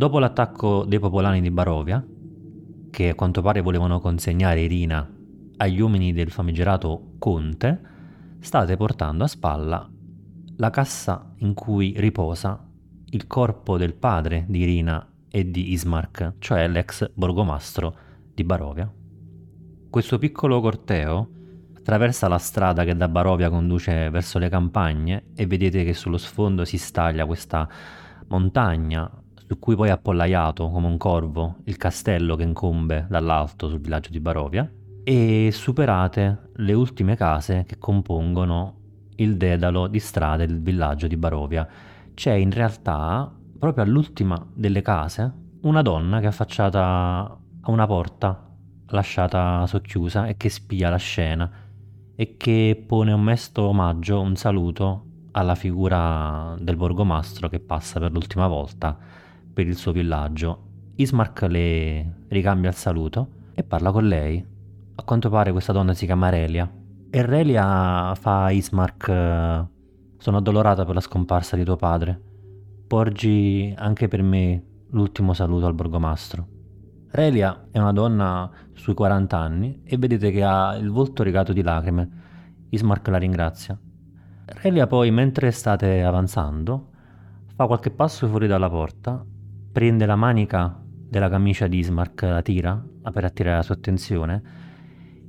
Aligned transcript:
Dopo 0.00 0.18
l'attacco 0.18 0.86
dei 0.86 0.98
popolani 0.98 1.42
di 1.42 1.50
Barovia, 1.50 2.02
che 2.90 3.10
a 3.10 3.14
quanto 3.14 3.42
pare 3.42 3.60
volevano 3.60 4.00
consegnare 4.00 4.62
Irina 4.62 5.06
agli 5.58 5.78
uomini 5.78 6.14
del 6.14 6.30
famigerato 6.30 7.16
conte, 7.18 7.80
state 8.38 8.78
portando 8.78 9.24
a 9.24 9.26
spalla 9.26 9.90
la 10.56 10.70
cassa 10.70 11.34
in 11.40 11.52
cui 11.52 11.92
riposa 11.98 12.66
il 13.10 13.26
corpo 13.26 13.76
del 13.76 13.92
padre 13.92 14.46
di 14.48 14.60
Irina 14.60 15.06
e 15.28 15.50
di 15.50 15.72
Ismark, 15.72 16.36
cioè 16.38 16.66
l'ex 16.66 17.10
borgomastro 17.12 17.94
di 18.32 18.42
Barovia. 18.42 18.90
Questo 19.90 20.16
piccolo 20.16 20.62
corteo 20.62 21.28
attraversa 21.76 22.26
la 22.26 22.38
strada 22.38 22.84
che 22.84 22.96
da 22.96 23.08
Barovia 23.08 23.50
conduce 23.50 24.08
verso 24.08 24.38
le 24.38 24.48
campagne 24.48 25.24
e 25.34 25.46
vedete 25.46 25.84
che 25.84 25.92
sullo 25.92 26.16
sfondo 26.16 26.64
si 26.64 26.78
staglia 26.78 27.26
questa 27.26 27.68
montagna 28.28 29.19
su 29.50 29.58
cui 29.58 29.74
poi 29.74 29.88
è 29.88 29.90
appollaiato 29.90 30.70
come 30.70 30.86
un 30.86 30.96
corvo 30.96 31.56
il 31.64 31.76
castello 31.76 32.36
che 32.36 32.44
incombe 32.44 33.06
dall'alto 33.10 33.68
sul 33.68 33.80
villaggio 33.80 34.10
di 34.10 34.20
Barovia 34.20 34.70
e 35.02 35.50
superate 35.52 36.50
le 36.54 36.72
ultime 36.72 37.16
case 37.16 37.64
che 37.66 37.76
compongono 37.76 38.76
il 39.16 39.36
dedalo 39.36 39.88
di 39.88 39.98
strade 39.98 40.46
del 40.46 40.62
villaggio 40.62 41.08
di 41.08 41.16
Barovia. 41.16 41.66
C'è 42.14 42.32
in 42.34 42.52
realtà, 42.52 43.28
proprio 43.58 43.82
all'ultima 43.82 44.40
delle 44.54 44.82
case, 44.82 45.32
una 45.62 45.82
donna 45.82 46.20
che 46.20 46.26
è 46.26 46.28
affacciata 46.28 47.36
a 47.60 47.70
una 47.72 47.86
porta 47.88 48.54
lasciata 48.90 49.66
socchiusa 49.66 50.28
e 50.28 50.36
che 50.36 50.48
spia 50.48 50.90
la 50.90 50.96
scena 50.96 51.50
e 52.14 52.36
che 52.36 52.84
pone 52.86 53.10
un 53.10 53.22
mesto 53.22 53.62
omaggio, 53.62 54.20
un 54.20 54.36
saluto 54.36 55.06
alla 55.32 55.56
figura 55.56 56.54
del 56.60 56.76
borgomastro 56.76 57.48
che 57.48 57.58
passa 57.58 57.98
per 57.98 58.12
l'ultima 58.12 58.46
volta 58.46 59.18
per 59.52 59.66
il 59.66 59.76
suo 59.76 59.92
villaggio. 59.92 60.68
Ismark 60.96 61.42
le 61.42 62.24
ricambia 62.28 62.68
il 62.68 62.76
saluto 62.76 63.28
e 63.54 63.62
parla 63.62 63.90
con 63.90 64.06
lei. 64.06 64.44
A 64.94 65.02
quanto 65.02 65.30
pare 65.30 65.52
questa 65.52 65.72
donna 65.72 65.94
si 65.94 66.06
chiama 66.06 66.28
Relia. 66.28 66.70
E 67.10 67.22
Relia 67.24 68.14
fa 68.14 68.44
a 68.44 68.50
Ismark: 68.50 69.06
Sono 70.18 70.36
addolorata 70.36 70.84
per 70.84 70.94
la 70.94 71.00
scomparsa 71.00 71.56
di 71.56 71.64
tuo 71.64 71.76
padre. 71.76 72.20
Porgi 72.86 73.72
anche 73.76 74.08
per 74.08 74.22
me 74.22 74.62
l'ultimo 74.90 75.32
saluto 75.32 75.66
al 75.66 75.74
borgomastro. 75.74 76.46
Relia 77.12 77.68
è 77.70 77.78
una 77.78 77.92
donna 77.92 78.50
sui 78.74 78.94
40 78.94 79.36
anni 79.36 79.80
e 79.84 79.96
vedete 79.96 80.30
che 80.30 80.44
ha 80.44 80.76
il 80.76 80.90
volto 80.90 81.22
rigato 81.22 81.52
di 81.52 81.62
lacrime. 81.62 82.08
Ismark 82.68 83.08
la 83.08 83.18
ringrazia. 83.18 83.78
Relia 84.44 84.86
poi, 84.86 85.10
mentre 85.10 85.50
state 85.50 86.02
avanzando, 86.02 86.88
fa 87.54 87.66
qualche 87.66 87.90
passo 87.90 88.28
fuori 88.28 88.46
dalla 88.46 88.68
porta 88.68 89.24
prende 89.72 90.06
la 90.06 90.16
manica 90.16 90.80
della 90.84 91.28
camicia 91.28 91.66
di 91.66 91.78
Ismark, 91.78 92.22
la 92.22 92.42
tira 92.42 92.84
per 93.12 93.24
attirare 93.24 93.56
la 93.56 93.62
sua 93.62 93.74
attenzione 93.74 94.42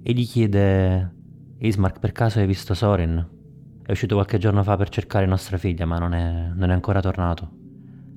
e 0.03 0.13
gli 0.13 0.25
chiede 0.25 1.13
Ismark 1.57 1.99
per 1.99 2.11
caso 2.11 2.39
hai 2.39 2.47
visto 2.47 2.73
Soren? 2.73 3.39
È 3.83 3.91
uscito 3.91 4.15
qualche 4.15 4.37
giorno 4.37 4.63
fa 4.63 4.77
per 4.77 4.89
cercare 4.89 5.25
nostra 5.25 5.57
figlia 5.57 5.85
ma 5.85 5.97
non 5.97 6.13
è, 6.13 6.51
non 6.53 6.69
è 6.69 6.73
ancora 6.73 7.01
tornato. 7.01 7.49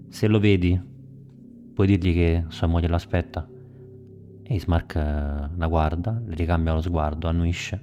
Se 0.08 0.26
lo 0.26 0.38
vedi 0.38 0.92
puoi 1.74 1.86
dirgli 1.86 2.14
che 2.14 2.44
sua 2.48 2.68
moglie 2.68 2.88
l'aspetta. 2.88 3.46
E 4.46 4.54
Ismark 4.54 4.94
eh, 4.94 5.00
la 5.56 5.66
guarda, 5.66 6.20
le 6.24 6.34
ricambia 6.34 6.72
lo 6.72 6.80
sguardo, 6.80 7.28
annuisce. 7.28 7.82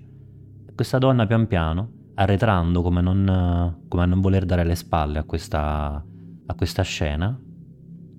Questa 0.73 0.97
donna 0.97 1.27
pian 1.27 1.47
piano, 1.47 1.91
arretrando 2.15 2.81
come 2.81 3.01
non, 3.01 3.83
come 3.87 4.03
a 4.03 4.05
non 4.05 4.21
voler 4.21 4.45
dare 4.45 4.63
le 4.63 4.75
spalle 4.75 5.19
a 5.19 5.23
questa, 5.23 6.03
a 6.45 6.53
questa 6.55 6.83
scena, 6.83 7.37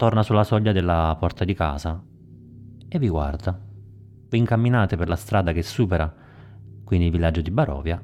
torna 0.02 0.24
sulla 0.24 0.42
soglia 0.42 0.72
della 0.72 1.16
porta 1.16 1.44
di 1.44 1.54
casa 1.54 2.02
e 2.88 2.98
vi 2.98 3.08
guarda. 3.08 3.56
Vi 4.28 4.36
incamminate 4.36 4.96
per 4.96 5.06
la 5.06 5.14
strada 5.14 5.52
che 5.52 5.62
supera 5.62 6.12
quindi 6.82 7.06
il 7.06 7.12
villaggio 7.12 7.40
di 7.40 7.52
Barovia, 7.52 8.02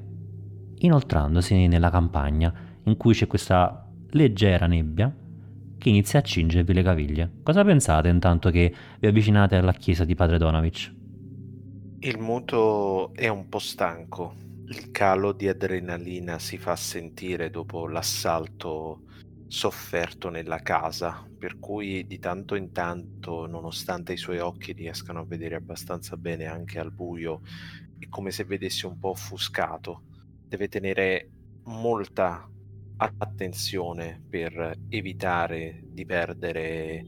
inoltrandosi 0.76 1.66
nella 1.66 1.90
campagna 1.90 2.54
in 2.84 2.96
cui 2.96 3.14
c'è 3.14 3.26
questa 3.26 3.90
leggera 4.10 4.68
nebbia 4.68 5.12
che 5.76 5.88
inizia 5.88 6.20
a 6.20 6.22
cingervi 6.22 6.72
le 6.72 6.84
caviglie. 6.84 7.32
Cosa 7.42 7.64
pensate 7.64 8.06
intanto 8.06 8.50
che 8.50 8.72
vi 9.00 9.08
avvicinate 9.08 9.56
alla 9.56 9.72
chiesa 9.72 10.04
di 10.04 10.14
Padre 10.14 10.38
Donovic? 10.38 10.94
Il 11.98 12.18
muto 12.20 13.12
è 13.12 13.26
un 13.26 13.48
po' 13.48 13.58
stanco. 13.58 14.34
Il 14.68 14.92
calo 14.92 15.32
di 15.32 15.48
adrenalina 15.48 16.38
si 16.38 16.58
fa 16.58 16.76
sentire 16.76 17.50
dopo 17.50 17.88
l'assalto 17.88 19.00
sofferto 19.48 20.28
nella 20.28 20.58
casa, 20.58 21.26
per 21.38 21.58
cui 21.58 22.06
di 22.06 22.18
tanto 22.18 22.54
in 22.54 22.70
tanto, 22.70 23.46
nonostante 23.46 24.12
i 24.12 24.18
suoi 24.18 24.38
occhi 24.38 24.72
riescano 24.72 25.20
a 25.20 25.24
vedere 25.24 25.56
abbastanza 25.56 26.16
bene 26.16 26.44
anche 26.46 26.78
al 26.78 26.92
buio, 26.92 27.40
è 27.98 28.08
come 28.08 28.30
se 28.30 28.44
vedesse 28.44 28.86
un 28.86 28.98
po' 28.98 29.10
offuscato. 29.10 30.02
Deve 30.46 30.68
tenere 30.68 31.30
molta 31.64 32.48
attenzione 32.98 34.22
per 34.28 34.76
evitare 34.88 35.82
di 35.84 36.04
perdere 36.04 37.04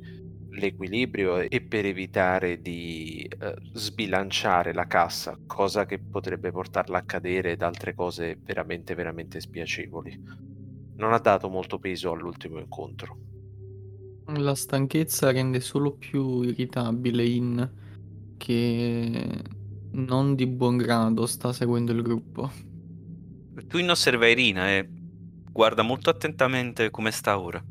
l'equilibrio 0.52 1.38
e 1.38 1.60
per 1.60 1.84
evitare 1.84 2.60
di 2.60 3.22
eh, 3.22 3.54
sbilanciare 3.72 4.72
la 4.72 4.86
cassa, 4.86 5.38
cosa 5.46 5.86
che 5.86 5.98
potrebbe 5.98 6.50
portarla 6.50 6.98
a 6.98 7.04
cadere 7.04 7.52
ed 7.52 7.62
altre 7.62 7.94
cose 7.94 8.38
veramente 8.42 8.94
veramente 8.94 9.40
spiacevoli 9.40 10.58
non 11.00 11.15
ha 11.15 11.19
dato 11.19 11.49
molto 11.49 11.78
peso 11.78 12.12
all'ultimo 12.12 12.59
incontro. 12.59 13.19
La 14.37 14.55
stanchezza 14.55 15.33
rende 15.33 15.59
solo 15.61 15.97
più 15.97 16.43
irritabile 16.43 17.27
In 17.27 17.71
che 18.37 19.43
non 19.93 20.34
di 20.37 20.47
buon 20.47 20.77
grado 20.77 21.27
sta 21.27 21.53
seguendo 21.53 21.91
il 21.93 22.03
gruppo. 22.03 22.50
Tu 23.66 23.78
in 23.78 23.91
osserva 23.91 24.28
Irina 24.28 24.71
e 24.71 24.88
guarda 25.50 25.83
molto 25.83 26.11
attentamente 26.11 26.91
come 26.91 27.11
sta 27.11 27.38
ora. 27.41 27.62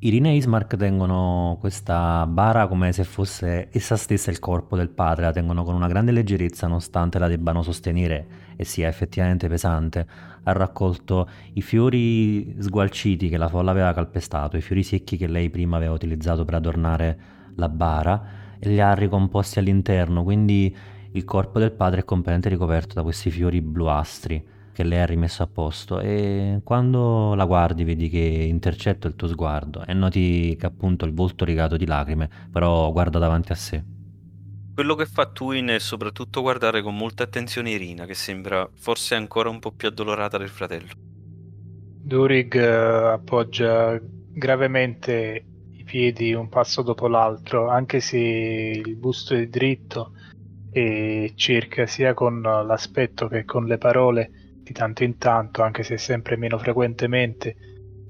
Irina 0.00 0.28
e 0.28 0.36
Ismark 0.36 0.76
tengono 0.76 1.56
questa 1.58 2.24
bara 2.28 2.68
come 2.68 2.92
se 2.92 3.02
fosse 3.02 3.68
essa 3.72 3.96
stessa 3.96 4.30
il 4.30 4.38
corpo 4.38 4.76
del 4.76 4.90
padre, 4.90 5.24
la 5.24 5.32
tengono 5.32 5.64
con 5.64 5.74
una 5.74 5.88
grande 5.88 6.12
leggerezza 6.12 6.68
nonostante 6.68 7.18
la 7.18 7.26
debbano 7.26 7.64
sostenere 7.64 8.26
e 8.54 8.64
sia 8.64 8.86
effettivamente 8.86 9.48
pesante. 9.48 10.06
Ha 10.44 10.52
raccolto 10.52 11.28
i 11.54 11.62
fiori 11.62 12.54
sgualciti 12.60 13.28
che 13.28 13.36
la 13.36 13.48
folla 13.48 13.72
aveva 13.72 13.92
calpestato, 13.92 14.56
i 14.56 14.60
fiori 14.60 14.84
secchi 14.84 15.16
che 15.16 15.26
lei 15.26 15.50
prima 15.50 15.76
aveva 15.78 15.94
utilizzato 15.94 16.44
per 16.44 16.54
adornare 16.54 17.18
la 17.56 17.68
bara 17.68 18.22
e 18.60 18.68
li 18.68 18.80
ha 18.80 18.94
ricomposti 18.94 19.58
all'interno, 19.58 20.22
quindi 20.22 20.72
il 21.10 21.24
corpo 21.24 21.58
del 21.58 21.72
padre 21.72 22.02
è 22.02 22.04
completamente 22.04 22.48
ricoperto 22.50 22.94
da 22.94 23.02
questi 23.02 23.32
fiori 23.32 23.60
bluastri 23.60 24.56
che 24.78 24.84
lei 24.84 25.00
ha 25.00 25.06
rimesso 25.06 25.42
a 25.42 25.48
posto 25.48 25.98
e 25.98 26.60
quando 26.62 27.34
la 27.34 27.46
guardi 27.46 27.82
vedi 27.82 28.08
che 28.08 28.18
intercetta 28.18 29.08
il 29.08 29.16
tuo 29.16 29.26
sguardo 29.26 29.84
e 29.84 29.92
noti 29.92 30.54
che 30.56 30.66
appunto 30.66 31.04
il 31.04 31.12
volto 31.12 31.44
rigato 31.44 31.76
di 31.76 31.84
lacrime, 31.84 32.30
però 32.52 32.92
guarda 32.92 33.18
davanti 33.18 33.50
a 33.50 33.56
sé. 33.56 33.82
Quello 34.72 34.94
che 34.94 35.06
fa 35.06 35.26
Twin 35.26 35.66
è 35.66 35.80
soprattutto 35.80 36.42
guardare 36.42 36.80
con 36.80 36.96
molta 36.96 37.24
attenzione 37.24 37.70
Irina, 37.70 38.06
che 38.06 38.14
sembra 38.14 38.70
forse 38.72 39.16
ancora 39.16 39.48
un 39.48 39.58
po' 39.58 39.72
più 39.72 39.88
addolorata 39.88 40.38
del 40.38 40.48
fratello. 40.48 40.92
Durig 40.94 42.54
uh, 42.54 43.06
appoggia 43.14 44.00
gravemente 44.00 45.44
i 45.72 45.82
piedi 45.82 46.32
un 46.34 46.48
passo 46.48 46.82
dopo 46.82 47.08
l'altro, 47.08 47.68
anche 47.68 47.98
se 47.98 48.16
il 48.16 48.94
busto 48.94 49.34
è 49.34 49.48
dritto 49.48 50.12
e 50.70 51.32
cerca 51.34 51.84
sia 51.86 52.14
con 52.14 52.40
l'aspetto 52.42 53.26
che 53.26 53.44
con 53.44 53.66
le 53.66 53.78
parole 53.78 54.30
di 54.68 54.74
tanto 54.74 55.02
in 55.02 55.16
tanto, 55.16 55.62
anche 55.62 55.82
se 55.82 55.96
sempre 55.96 56.36
meno 56.36 56.58
frequentemente, 56.58 57.56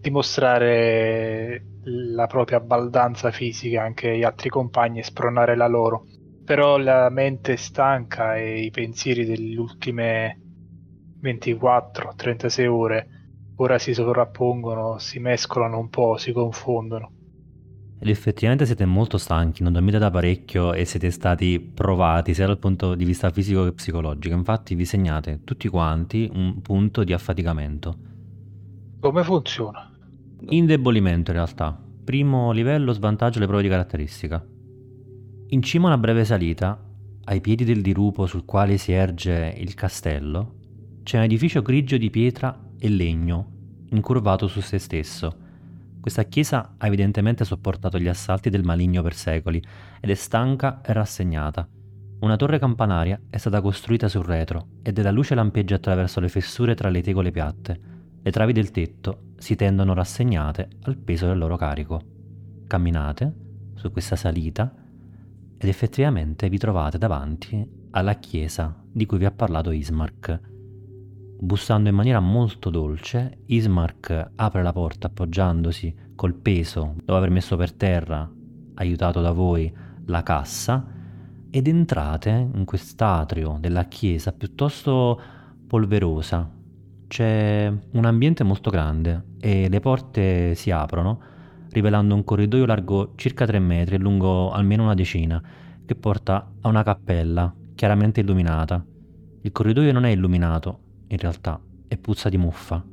dimostrare 0.01 1.63
la 1.84 2.27
propria 2.27 2.60
baldanza 2.60 3.31
fisica 3.31 3.83
anche 3.83 4.10
agli 4.10 4.25
altri 4.25 4.49
compagni 4.49 4.99
e 4.99 5.05
spronare 5.05 5.57
la 5.57 5.69
loro. 5.69 6.05
Però 6.45 6.77
la 6.77 7.09
mente 7.10 7.57
stanca 7.57 8.37
e 8.37 8.60
i 8.63 8.71
pensieri 8.71 9.25
delle 9.25 9.57
ultime 9.57 10.41
24-36 11.22 12.66
ore 12.66 13.09
ora 13.57 13.78
si 13.78 13.93
sovrappongono, 13.93 14.99
si 14.99 15.19
mescolano 15.19 15.78
un 15.78 15.89
po', 15.89 16.16
si 16.16 16.33
confondono. 16.33 17.17
Ed 18.00 18.09
effettivamente 18.09 18.65
siete 18.65 18.84
molto 18.84 19.18
stanchi, 19.18 19.65
non 19.65 19.72
dormite 19.72 19.98
da 19.98 20.09
parecchio 20.09 20.72
e 20.72 20.84
siete 20.84 21.10
stati 21.10 21.59
provati 21.59 22.33
sia 22.33 22.47
dal 22.47 22.59
punto 22.59 22.95
di 22.95 23.04
vista 23.04 23.30
fisico 23.30 23.65
che 23.65 23.72
psicologico. 23.72 24.36
Infatti 24.36 24.77
vi 24.77 24.84
segnate 24.84 25.41
tutti 25.42 25.66
quanti 25.68 26.30
un 26.33 26.62
punto 26.62 27.03
di 27.03 27.12
affaticamento. 27.12 27.97
Come 29.00 29.24
funziona? 29.24 29.91
Indebolimento 30.48 31.33
in 31.33 31.36
realtà. 31.39 31.77
Primo 32.04 32.53
livello 32.53 32.92
svantaggio 32.92 33.41
le 33.41 33.47
prove 33.47 33.62
di 33.62 33.68
caratteristica. 33.68 34.47
In 35.48 35.62
cima 35.62 35.86
a 35.86 35.89
una 35.89 35.98
breve 35.98 36.24
salita, 36.24 36.80
ai 37.24 37.41
piedi 37.41 37.65
del 37.65 37.83
dirupo 37.83 38.27
sul 38.27 38.44
quale 38.44 38.77
si 38.77 38.92
erge 38.92 39.54
il 39.59 39.74
castello, 39.74 40.54
c'è 41.03 41.16
un 41.16 41.24
edificio 41.24 41.62
grigio 41.62 41.97
di 41.97 42.10
pietra 42.10 42.56
e 42.78 42.89
legno, 42.89 43.51
incurvato 43.91 44.47
su 44.47 44.60
se 44.60 44.78
stesso 44.78 45.47
Questa 46.00 46.24
chiesa 46.24 46.74
ha 46.78 46.86
evidentemente 46.86 47.45
sopportato 47.45 47.98
gli 47.98 48.09
assalti 48.09 48.50
del 48.50 48.65
maligno 48.65 49.03
per 49.03 49.15
secoli 49.15 49.62
ed 50.00 50.10
è 50.10 50.15
stanca 50.15 50.80
e 50.80 50.92
rassegnata. 50.92 51.68
Una 52.21 52.36
torre 52.36 52.59
campanaria 52.59 53.21
è 53.30 53.36
stata 53.36 53.60
costruita 53.60 54.09
sul 54.09 54.24
retro 54.24 54.68
e 54.83 54.92
della 54.92 55.10
luce 55.10 55.34
lampeggia 55.34 55.77
attraverso 55.77 56.18
le 56.21 56.28
fessure 56.28 56.74
tra 56.74 56.89
le 56.89 57.03
tegole 57.03 57.30
piatte. 57.30 57.80
Le 58.21 58.30
travi 58.30 58.53
del 58.53 58.71
tetto 58.71 59.34
si 59.36 59.54
tendono 59.54 59.95
rassegnate 59.95 60.68
al 60.83 60.97
peso 60.97 61.27
del 61.27 61.39
loro 61.39 61.56
carico. 61.56 62.01
Camminate 62.66 63.34
su 63.74 63.92
questa 63.92 64.16
salita 64.16 64.74
ed 65.56 65.68
effettivamente 65.68 66.48
vi 66.48 66.59
trovate 66.59 66.98
davanti 66.98 67.65
alla 67.91 68.15
chiesa 68.15 68.74
di 68.91 69.06
cui 69.06 69.18
vi 69.18 69.24
ha 69.24 69.30
parlato 69.30 69.71
Ismark. 69.71 70.41
Bussando 71.41 71.89
in 71.89 71.95
maniera 71.95 72.19
molto 72.19 72.69
dolce, 72.69 73.43
Ismark 73.47 74.33
apre 74.35 74.61
la 74.65 74.73
porta 74.73 75.07
appoggiandosi 75.07 75.95
col 76.17 76.35
peso 76.35 76.95
dopo 76.97 77.15
aver 77.15 77.31
messo 77.31 77.57
per 77.57 77.73
terra, 77.73 78.29
aiutato 78.75 79.21
da 79.21 79.31
voi, 79.31 79.73
la 80.07 80.25
cassa 80.25 80.85
ed 81.49 81.69
entrate 81.69 82.51
in 82.53 82.65
quest'atrio 82.65 83.57
della 83.61 83.85
chiesa 83.85 84.33
piuttosto 84.33 85.21
polverosa. 85.65 86.51
C'è 87.07 87.73
un 87.93 88.05
ambiente 88.05 88.43
molto 88.43 88.69
grande 88.71 89.37
e 89.39 89.69
le 89.69 89.79
porte 89.79 90.57
si 90.57 90.73
aprono, 90.73 91.21
rivelando 91.71 92.17
un 92.17 92.25
corridoio 92.25 92.67
largo 92.67 93.13
circa 93.15 93.47
3 93.47 93.61
metri 93.61 93.95
e 93.95 93.99
lungo 93.99 94.51
almeno 94.51 94.83
una 94.83 94.95
decina, 94.95 95.41
che 95.87 95.95
porta 95.95 96.51
a 96.63 96.69
una 96.69 96.83
cappella 96.83 97.55
chiaramente 97.77 98.19
illuminata. 98.23 98.85
Il 99.43 99.53
corridoio 99.53 99.93
non 99.93 100.05
è 100.05 100.11
illuminato, 100.11 100.87
in 101.09 101.19
realtà, 101.19 101.60
e 101.87 101.97
puzza 101.97 102.28
di 102.28 102.37
muffa. 102.37 102.84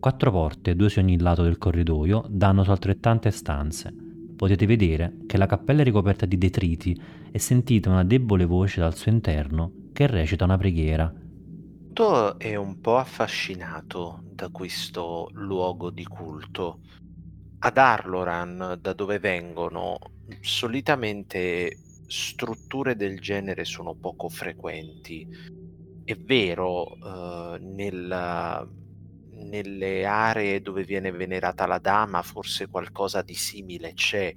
Quattro 0.00 0.30
porte, 0.30 0.76
due 0.76 0.88
su 0.88 0.98
ogni 0.98 1.18
lato 1.18 1.42
del 1.42 1.58
corridoio, 1.58 2.24
danno 2.28 2.64
su 2.64 2.70
altrettante 2.70 3.30
stanze. 3.30 3.92
Potete 4.36 4.66
vedere 4.66 5.18
che 5.26 5.36
la 5.36 5.46
cappella 5.46 5.80
è 5.80 5.84
ricoperta 5.84 6.26
di 6.26 6.38
detriti 6.38 6.98
e 7.30 7.38
sentite 7.38 7.88
una 7.88 8.04
debole 8.04 8.44
voce 8.44 8.80
dal 8.80 8.94
suo 8.94 9.10
interno 9.10 9.72
che 9.92 10.06
recita 10.06 10.44
una 10.44 10.56
preghiera. 10.56 11.12
Otto 11.98 12.38
è 12.38 12.54
un 12.54 12.80
po' 12.80 12.96
affascinato 12.96 14.22
da 14.30 14.50
questo 14.50 15.30
luogo 15.32 15.90
di 15.90 16.04
culto. 16.04 16.78
Ad 17.58 17.76
Arloran, 17.76 18.78
da 18.80 18.92
dove 18.92 19.18
vengono, 19.18 19.98
solitamente 20.40 21.76
strutture 22.06 22.94
del 22.94 23.18
genere 23.18 23.64
sono 23.64 23.96
poco 23.96 24.28
frequenti. 24.28 25.26
È 26.08 26.16
vero, 26.16 26.94
eh, 27.04 27.58
nella- 27.60 28.66
nelle 29.32 30.06
aree 30.06 30.62
dove 30.62 30.82
viene 30.82 31.10
venerata 31.10 31.66
la 31.66 31.78
dama 31.78 32.22
forse 32.22 32.66
qualcosa 32.66 33.20
di 33.20 33.34
simile 33.34 33.92
c'è, 33.92 34.32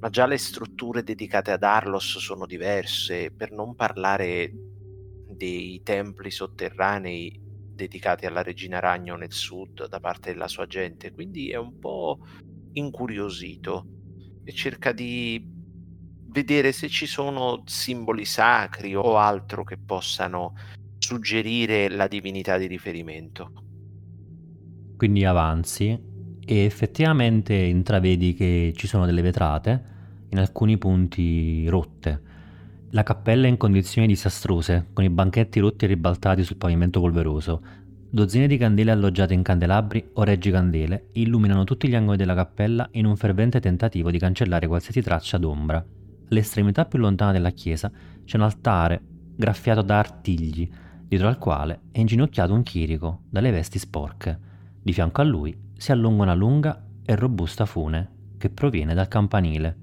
ma 0.00 0.10
già 0.10 0.26
le 0.26 0.36
strutture 0.36 1.02
dedicate 1.02 1.50
ad 1.50 1.62
Arlos 1.62 2.18
sono 2.18 2.44
diverse, 2.44 3.30
per 3.34 3.52
non 3.52 3.74
parlare 3.74 4.50
dei 5.26 5.80
templi 5.82 6.30
sotterranei 6.30 7.40
dedicati 7.74 8.26
alla 8.26 8.42
regina 8.42 8.78
ragno 8.78 9.16
nel 9.16 9.32
sud 9.32 9.88
da 9.88 10.00
parte 10.00 10.30
della 10.30 10.46
sua 10.46 10.66
gente, 10.66 11.10
quindi 11.10 11.50
è 11.50 11.56
un 11.56 11.78
po' 11.78 12.18
incuriosito 12.72 13.86
e 14.44 14.52
cerca 14.52 14.92
di 14.92 15.42
vedere 16.26 16.72
se 16.72 16.88
ci 16.90 17.06
sono 17.06 17.62
simboli 17.64 18.26
sacri 18.26 18.94
o 18.94 19.16
altro 19.16 19.64
che 19.64 19.78
possano 19.78 20.52
suggerire 21.04 21.90
la 21.90 22.08
divinità 22.08 22.56
di 22.56 22.66
riferimento. 22.66 23.52
Quindi 24.96 25.26
avanzi 25.26 25.98
e 26.46 26.64
effettivamente 26.64 27.52
intravedi 27.52 28.32
che 28.32 28.72
ci 28.74 28.86
sono 28.86 29.04
delle 29.04 29.20
vetrate, 29.20 29.92
in 30.30 30.38
alcuni 30.38 30.78
punti 30.78 31.68
rotte. 31.68 32.22
La 32.90 33.02
cappella 33.02 33.46
è 33.46 33.50
in 33.50 33.58
condizioni 33.58 34.06
disastrose, 34.06 34.86
con 34.94 35.04
i 35.04 35.10
banchetti 35.10 35.60
rotti 35.60 35.84
e 35.84 35.88
ribaltati 35.88 36.42
sul 36.42 36.56
pavimento 36.56 37.00
polveroso. 37.00 37.62
Dozzine 38.08 38.46
di 38.46 38.56
candele 38.56 38.90
alloggiate 38.90 39.34
in 39.34 39.42
candelabri 39.42 40.10
o 40.14 40.22
reggicandele 40.22 41.08
illuminano 41.12 41.64
tutti 41.64 41.86
gli 41.86 41.94
angoli 41.96 42.16
della 42.16 42.34
cappella 42.34 42.88
in 42.92 43.04
un 43.04 43.16
fervente 43.16 43.60
tentativo 43.60 44.10
di 44.10 44.18
cancellare 44.18 44.66
qualsiasi 44.66 45.02
traccia 45.02 45.36
d'ombra. 45.36 45.84
All'estremità 46.30 46.86
più 46.86 46.98
lontana 46.98 47.32
della 47.32 47.50
chiesa 47.50 47.90
c'è 48.24 48.36
un 48.36 48.44
altare 48.44 49.02
graffiato 49.36 49.82
da 49.82 49.98
artigli, 49.98 50.68
dietro 51.06 51.28
al 51.28 51.38
quale 51.38 51.80
è 51.90 52.00
inginocchiato 52.00 52.52
un 52.52 52.62
chirico 52.62 53.22
dalle 53.28 53.50
vesti 53.50 53.78
sporche. 53.78 54.38
Di 54.82 54.92
fianco 54.92 55.20
a 55.20 55.24
lui 55.24 55.56
si 55.76 55.92
allunga 55.92 56.22
una 56.22 56.34
lunga 56.34 56.84
e 57.04 57.14
robusta 57.14 57.66
fune 57.66 58.10
che 58.38 58.50
proviene 58.50 58.94
dal 58.94 59.08
campanile. 59.08 59.76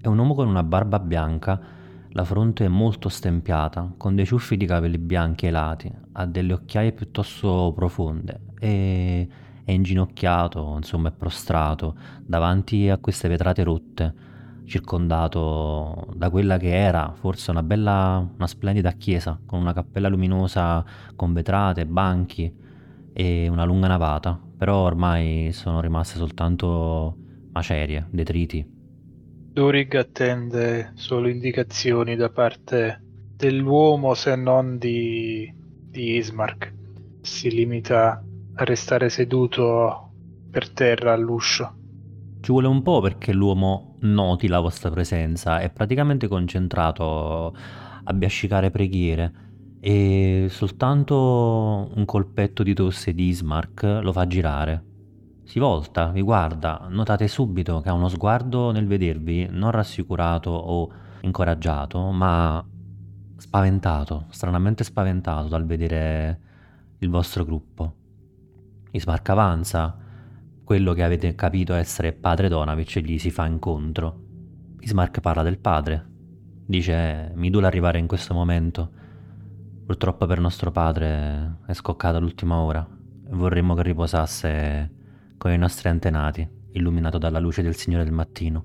È 0.00 0.06
un 0.06 0.18
uomo 0.18 0.34
con 0.34 0.48
una 0.48 0.62
barba 0.62 0.98
bianca, 0.98 1.60
la 2.08 2.24
fronte 2.24 2.64
è 2.64 2.68
molto 2.68 3.08
stempiata, 3.08 3.92
con 3.96 4.14
dei 4.14 4.26
ciuffi 4.26 4.56
di 4.56 4.66
capelli 4.66 4.98
bianchi 4.98 5.46
ai 5.46 5.52
lati, 5.52 5.92
ha 6.12 6.26
delle 6.26 6.52
occhiaie 6.52 6.92
piuttosto 6.92 7.72
profonde 7.74 8.40
e 8.58 9.28
è 9.64 9.72
inginocchiato, 9.72 10.74
insomma 10.76 11.08
è 11.08 11.12
prostrato, 11.12 11.96
davanti 12.24 12.88
a 12.88 12.98
queste 12.98 13.28
vetrate 13.28 13.62
rotte, 13.64 14.14
circondato 14.64 16.08
da 16.14 16.30
quella 16.30 16.56
che 16.56 16.74
era 16.74 17.12
forse 17.14 17.50
una 17.50 17.62
bella, 17.62 18.26
una 18.36 18.46
splendida 18.46 18.92
chiesa, 18.92 19.38
con 19.44 19.60
una 19.60 19.72
cappella 19.72 20.08
luminosa 20.08 20.84
con 21.14 21.32
vetrate, 21.32 21.86
banchi 21.86 22.52
e 23.12 23.48
una 23.48 23.64
lunga 23.64 23.88
navata, 23.88 24.38
però 24.56 24.78
ormai 24.78 25.52
sono 25.52 25.80
rimaste 25.80 26.16
soltanto 26.16 27.16
macerie, 27.52 28.06
detriti. 28.10 28.66
Durig 29.52 29.94
attende 29.94 30.92
solo 30.94 31.28
indicazioni 31.28 32.16
da 32.16 32.28
parte 32.28 33.00
dell'uomo 33.36 34.14
se 34.14 34.34
non 34.34 34.78
di, 34.78 35.52
di 35.56 36.16
Ismark. 36.16 36.72
Si 37.20 37.50
limita 37.50 38.20
a 38.54 38.64
restare 38.64 39.08
seduto 39.08 40.10
per 40.50 40.68
terra 40.70 41.12
all'uscio. 41.12 41.83
Ci 42.44 42.50
vuole 42.50 42.66
un 42.66 42.82
po' 42.82 43.00
perché 43.00 43.32
l'uomo 43.32 43.94
noti 44.00 44.48
la 44.48 44.60
vostra 44.60 44.90
presenza, 44.90 45.60
è 45.60 45.70
praticamente 45.70 46.28
concentrato 46.28 47.56
a 48.04 48.12
biascicare 48.12 48.70
preghiere 48.70 49.32
e 49.80 50.48
soltanto 50.50 51.90
un 51.94 52.04
colpetto 52.04 52.62
di 52.62 52.74
tosse 52.74 53.14
di 53.14 53.28
Ismark 53.28 54.00
lo 54.02 54.12
fa 54.12 54.26
girare. 54.26 54.84
Si 55.44 55.58
volta, 55.58 56.10
vi 56.10 56.20
guarda, 56.20 56.86
notate 56.90 57.28
subito 57.28 57.80
che 57.80 57.88
ha 57.88 57.94
uno 57.94 58.08
sguardo 58.08 58.72
nel 58.72 58.86
vedervi 58.86 59.48
non 59.50 59.70
rassicurato 59.70 60.50
o 60.50 60.90
incoraggiato, 61.22 62.10
ma 62.10 62.62
spaventato, 63.38 64.26
stranamente 64.28 64.84
spaventato 64.84 65.48
dal 65.48 65.64
vedere 65.64 66.40
il 66.98 67.08
vostro 67.08 67.46
gruppo. 67.46 67.94
Ismark 68.90 69.28
avanza, 69.30 69.96
quello 70.64 70.94
che 70.94 71.02
avete 71.02 71.34
capito 71.34 71.74
essere 71.74 72.12
padre 72.12 72.48
Donavic 72.48 72.98
gli 72.98 73.18
si 73.18 73.30
fa 73.30 73.46
incontro. 73.46 74.22
Ismark 74.80 75.20
parla 75.20 75.42
del 75.42 75.58
padre, 75.58 76.04
dice 76.66 77.32
mi 77.34 77.50
duole 77.50 77.66
arrivare 77.66 77.98
in 77.98 78.06
questo 78.06 78.34
momento. 78.34 78.90
Purtroppo 79.86 80.26
per 80.26 80.40
nostro 80.40 80.70
padre 80.70 81.58
è 81.66 81.74
scoccata 81.74 82.18
l'ultima 82.18 82.56
ora 82.56 82.88
vorremmo 83.28 83.74
che 83.74 83.82
riposasse 83.82 84.90
con 85.36 85.52
i 85.52 85.58
nostri 85.58 85.88
antenati, 85.88 86.48
illuminato 86.72 87.18
dalla 87.18 87.38
luce 87.38 87.62
del 87.62 87.76
Signore 87.76 88.04
del 88.04 88.12
mattino. 88.12 88.64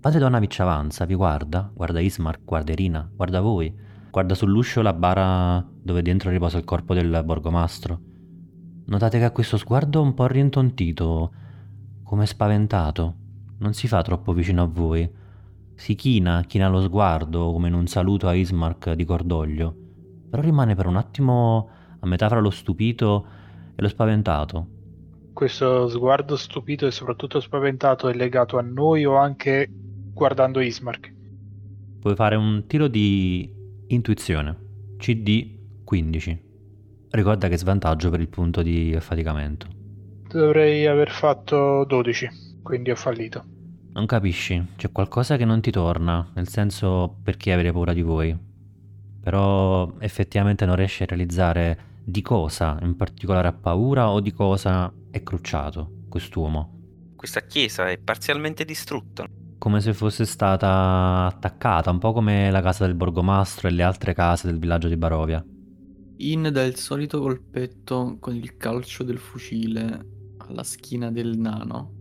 Padre 0.00 0.18
Donavic 0.18 0.58
avanza, 0.60 1.04
vi 1.04 1.14
guarda, 1.14 1.70
guarda 1.72 2.00
Ismark, 2.00 2.40
guarda 2.44 2.72
Irina, 2.72 3.08
guarda 3.14 3.40
voi, 3.40 3.72
guarda 4.10 4.34
sull'uscio 4.34 4.82
la 4.82 4.92
bara 4.92 5.64
dove 5.82 6.02
dentro 6.02 6.30
riposa 6.30 6.58
il 6.58 6.64
corpo 6.64 6.94
del 6.94 7.22
borgomastro. 7.24 8.00
Notate 8.84 9.18
che 9.18 9.24
ha 9.24 9.30
questo 9.30 9.56
sguardo 9.56 10.02
un 10.02 10.12
po' 10.12 10.26
rintontito, 10.26 11.32
come 12.02 12.26
spaventato. 12.26 13.14
Non 13.58 13.74
si 13.74 13.86
fa 13.86 14.02
troppo 14.02 14.32
vicino 14.32 14.62
a 14.62 14.66
voi. 14.66 15.08
Si 15.74 15.94
china, 15.94 16.42
china 16.46 16.68
lo 16.68 16.80
sguardo 16.82 17.52
come 17.52 17.68
in 17.68 17.74
un 17.74 17.86
saluto 17.86 18.28
a 18.28 18.34
Ismark 18.34 18.92
di 18.92 19.04
cordoglio, 19.04 19.74
però 20.28 20.42
rimane 20.42 20.74
per 20.74 20.86
un 20.86 20.96
attimo 20.96 21.68
a 22.00 22.06
metà 22.06 22.28
fra 22.28 22.40
lo 22.40 22.50
stupito 22.50 23.26
e 23.74 23.80
lo 23.80 23.88
spaventato. 23.88 24.66
Questo 25.32 25.88
sguardo 25.88 26.36
stupito 26.36 26.86
e 26.86 26.90
soprattutto 26.90 27.40
spaventato 27.40 28.08
è 28.08 28.14
legato 28.14 28.58
a 28.58 28.62
noi 28.62 29.04
o 29.04 29.16
anche 29.16 29.66
guardando 30.12 30.60
Ismark? 30.60 31.14
Puoi 32.00 32.14
fare 32.14 32.36
un 32.36 32.64
tiro 32.66 32.88
di 32.88 33.50
intuizione. 33.86 34.56
CD 34.98 35.84
15. 35.84 36.50
Ricorda 37.12 37.48
che 37.48 37.58
svantaggio 37.58 38.08
per 38.08 38.20
il 38.20 38.28
punto 38.28 38.62
di 38.62 38.94
affaticamento. 38.96 39.66
Dovrei 40.28 40.86
aver 40.86 41.10
fatto 41.10 41.84
12, 41.84 42.60
quindi 42.62 42.90
ho 42.90 42.96
fallito. 42.96 43.44
Non 43.92 44.06
capisci, 44.06 44.68
c'è 44.76 44.90
qualcosa 44.90 45.36
che 45.36 45.44
non 45.44 45.60
ti 45.60 45.70
torna, 45.70 46.26
nel 46.34 46.48
senso 46.48 47.18
perché 47.22 47.52
avere 47.52 47.70
paura 47.70 47.92
di 47.92 48.00
voi. 48.00 48.34
Però 49.20 49.92
effettivamente 49.98 50.64
non 50.64 50.74
riesci 50.74 51.02
a 51.02 51.06
realizzare 51.06 51.78
di 52.02 52.22
cosa 52.22 52.78
in 52.80 52.96
particolare 52.96 53.48
ha 53.48 53.52
paura 53.52 54.08
o 54.08 54.20
di 54.20 54.32
cosa 54.32 54.90
è 55.10 55.22
crucciato 55.22 56.04
quest'uomo. 56.08 56.80
questa 57.14 57.40
chiesa 57.42 57.88
è 57.90 57.98
parzialmente 57.98 58.64
distrutta. 58.64 59.26
Come 59.58 59.80
se 59.82 59.92
fosse 59.92 60.24
stata 60.24 61.26
attaccata, 61.26 61.90
un 61.90 61.98
po' 61.98 62.12
come 62.12 62.50
la 62.50 62.62
casa 62.62 62.86
del 62.86 62.94
borgomastro 62.94 63.68
e 63.68 63.70
le 63.70 63.82
altre 63.82 64.14
case 64.14 64.48
del 64.48 64.58
villaggio 64.58 64.88
di 64.88 64.96
Barovia. 64.96 65.44
In 66.22 66.48
dà 66.52 66.62
il 66.62 66.76
solito 66.76 67.20
colpetto 67.20 68.16
con 68.20 68.36
il 68.36 68.56
calcio 68.56 69.02
del 69.02 69.18
fucile 69.18 70.06
alla 70.38 70.62
schiena 70.62 71.10
del 71.10 71.36
nano. 71.36 71.94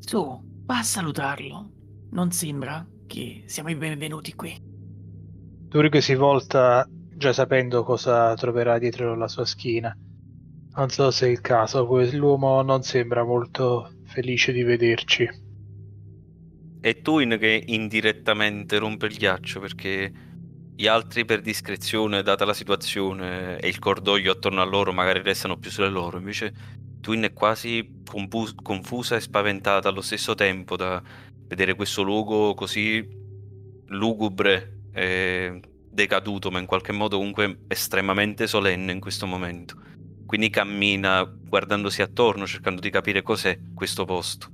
Su, 0.00 0.64
va 0.64 0.78
a 0.78 0.82
salutarlo. 0.82 1.70
Non 2.10 2.32
sembra 2.32 2.84
che 3.06 3.44
siamo 3.46 3.70
i 3.70 3.76
benvenuti 3.76 4.34
qui. 4.34 4.58
Durig 4.60 5.98
si 5.98 6.16
volta 6.16 6.84
già 7.14 7.32
sapendo 7.32 7.84
cosa 7.84 8.34
troverà 8.34 8.76
dietro 8.80 9.14
la 9.14 9.28
sua 9.28 9.44
schiena. 9.44 9.96
Non 10.74 10.88
so 10.88 11.12
se 11.12 11.28
è 11.28 11.30
il 11.30 11.40
caso, 11.40 11.86
quell'uomo 11.86 12.62
non 12.62 12.82
sembra 12.82 13.22
molto 13.22 13.88
felice 14.06 14.50
di 14.50 14.64
vederci. 14.64 15.28
È 16.80 17.00
Twin 17.00 17.36
che 17.38 17.62
indirettamente 17.68 18.78
rompe 18.78 19.06
il 19.06 19.16
ghiaccio 19.16 19.60
perché 19.60 20.29
gli 20.80 20.86
altri 20.86 21.26
per 21.26 21.42
discrezione, 21.42 22.22
data 22.22 22.46
la 22.46 22.54
situazione 22.54 23.58
e 23.58 23.68
il 23.68 23.78
cordoglio 23.78 24.32
attorno 24.32 24.62
a 24.62 24.64
loro, 24.64 24.94
magari 24.94 25.20
restano 25.20 25.58
più 25.58 25.70
sulle 25.70 25.90
loro. 25.90 26.16
Invece 26.16 26.54
Twin 27.02 27.20
è 27.20 27.34
quasi 27.34 28.00
compus- 28.02 28.54
confusa 28.54 29.16
e 29.16 29.20
spaventata 29.20 29.90
allo 29.90 30.00
stesso 30.00 30.34
tempo 30.34 30.76
da 30.76 31.02
vedere 31.48 31.74
questo 31.74 32.00
luogo 32.00 32.54
così 32.54 33.06
lugubre 33.88 34.84
e 34.94 35.60
decaduto, 35.90 36.50
ma 36.50 36.60
in 36.60 36.64
qualche 36.64 36.92
modo 36.92 37.18
comunque 37.18 37.58
estremamente 37.68 38.46
solenne 38.46 38.90
in 38.90 39.00
questo 39.00 39.26
momento. 39.26 39.76
Quindi 40.24 40.48
cammina 40.48 41.24
guardandosi 41.24 42.00
attorno, 42.00 42.46
cercando 42.46 42.80
di 42.80 42.88
capire 42.88 43.20
cos'è 43.20 43.58
questo 43.74 44.06
posto. 44.06 44.48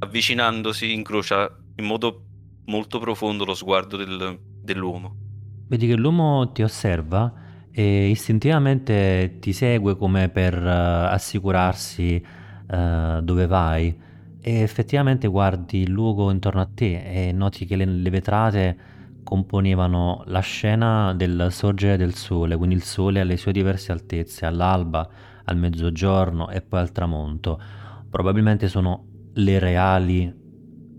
Avvicinandosi, 0.00 0.92
incrocia 0.92 1.48
in 1.76 1.84
modo 1.84 2.24
molto 2.64 2.98
profondo 2.98 3.44
lo 3.44 3.54
sguardo 3.54 3.96
del, 3.96 4.36
dell'uomo. 4.40 5.28
Vedi 5.70 5.86
che 5.86 5.94
l'uomo 5.94 6.50
ti 6.50 6.64
osserva 6.64 7.32
e 7.70 8.08
istintivamente 8.08 9.36
ti 9.38 9.52
segue 9.52 9.96
come 9.96 10.28
per 10.28 10.60
uh, 10.60 11.12
assicurarsi 11.12 12.20
uh, 12.66 13.20
dove 13.20 13.46
vai 13.46 13.96
e 14.40 14.62
effettivamente 14.62 15.28
guardi 15.28 15.82
il 15.82 15.90
luogo 15.90 16.32
intorno 16.32 16.60
a 16.60 16.68
te 16.74 17.28
e 17.28 17.30
noti 17.30 17.66
che 17.66 17.76
le, 17.76 17.84
le 17.84 18.10
vetrate 18.10 18.76
componevano 19.22 20.24
la 20.26 20.40
scena 20.40 21.14
del 21.14 21.46
sorgere 21.52 21.96
del 21.96 22.14
sole, 22.14 22.56
quindi 22.56 22.74
il 22.74 22.82
sole 22.82 23.20
alle 23.20 23.36
sue 23.36 23.52
diverse 23.52 23.92
altezze, 23.92 24.46
all'alba, 24.46 25.08
al 25.44 25.56
mezzogiorno 25.56 26.50
e 26.50 26.62
poi 26.62 26.80
al 26.80 26.90
tramonto. 26.90 27.62
Probabilmente 28.10 28.66
sono 28.66 29.04
le 29.34 29.60
reali 29.60 30.34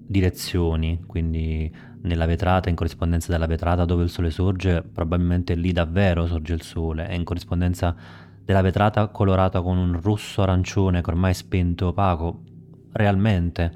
direzioni, 0.07 1.03
quindi 1.05 1.69
nella 2.01 2.25
vetrata, 2.25 2.69
in 2.69 2.75
corrispondenza 2.75 3.31
della 3.31 3.47
vetrata 3.47 3.85
dove 3.85 4.03
il 4.03 4.09
sole 4.09 4.29
sorge, 4.29 4.81
probabilmente 4.81 5.55
lì 5.55 5.71
davvero 5.71 6.27
sorge 6.27 6.53
il 6.53 6.61
sole 6.61 7.07
e 7.09 7.15
in 7.15 7.23
corrispondenza 7.23 7.95
della 8.43 8.61
vetrata 8.61 9.07
colorata 9.07 9.61
con 9.61 9.77
un 9.77 9.99
rosso 10.01 10.41
arancione 10.41 11.01
che 11.01 11.09
ormai 11.09 11.31
è 11.31 11.35
spento 11.35 11.87
opaco, 11.87 12.41
realmente 12.91 13.71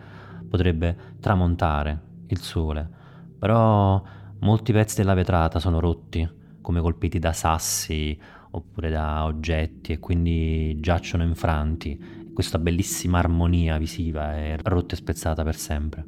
potrebbe 0.50 0.98
tramontare 1.20 2.01
il 2.27 2.39
sole. 2.39 2.89
Però 3.38 4.01
Molti 4.46 4.74
pezzi 4.74 4.98
della 4.98 5.15
vetrata 5.15 5.60
sono 5.60 5.79
rotti, 5.79 6.27
come 6.62 6.79
colpiti 6.79 7.17
da 7.17 7.34
sassi 7.34 8.17
oppure 8.51 8.91
da 8.91 9.25
oggetti 9.25 9.91
e 9.91 10.00
quindi 10.00 10.77
giacciono 10.79 11.24
infranti. 11.24 12.29
Questa 12.32 12.60
bellissima 12.60 13.17
armonia 13.17 13.77
visiva 13.77 14.36
è 14.36 14.55
rotta 14.62 14.94
e 14.94 14.98
spezzata 14.98 15.44
per 15.44 15.55
sempre. 15.55 16.05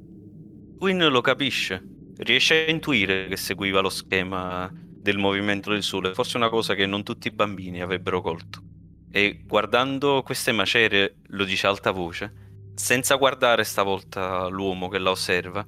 Win 0.80 1.08
lo 1.08 1.22
capisce, 1.22 1.82
riesce 2.20 2.66
a 2.66 2.72
intuire 2.72 3.28
che 3.28 3.38
seguiva 3.38 3.80
lo 3.80 3.90
schema 3.90 4.72
del 4.74 5.18
movimento 5.18 5.72
del 5.72 5.84
sole, 5.84 6.14
forse 6.14 6.38
una 6.38 6.50
cosa 6.50 6.74
che 6.74 6.86
non 6.86 7.04
tutti 7.04 7.28
i 7.28 7.32
bambini 7.32 7.82
avrebbero 7.82 8.22
colto. 8.22 8.62
E 9.10 9.44
guardando 9.46 10.22
queste 10.24 10.52
macerie 10.52 11.18
lo 11.28 11.44
dice 11.44 11.68
a 11.68 11.70
alta 11.70 11.92
voce, 11.92 12.34
senza 12.76 13.16
guardare 13.16 13.64
stavolta 13.64 14.48
l'uomo 14.48 14.90
che 14.90 15.00
la 15.00 15.12
osserva, 15.12 15.66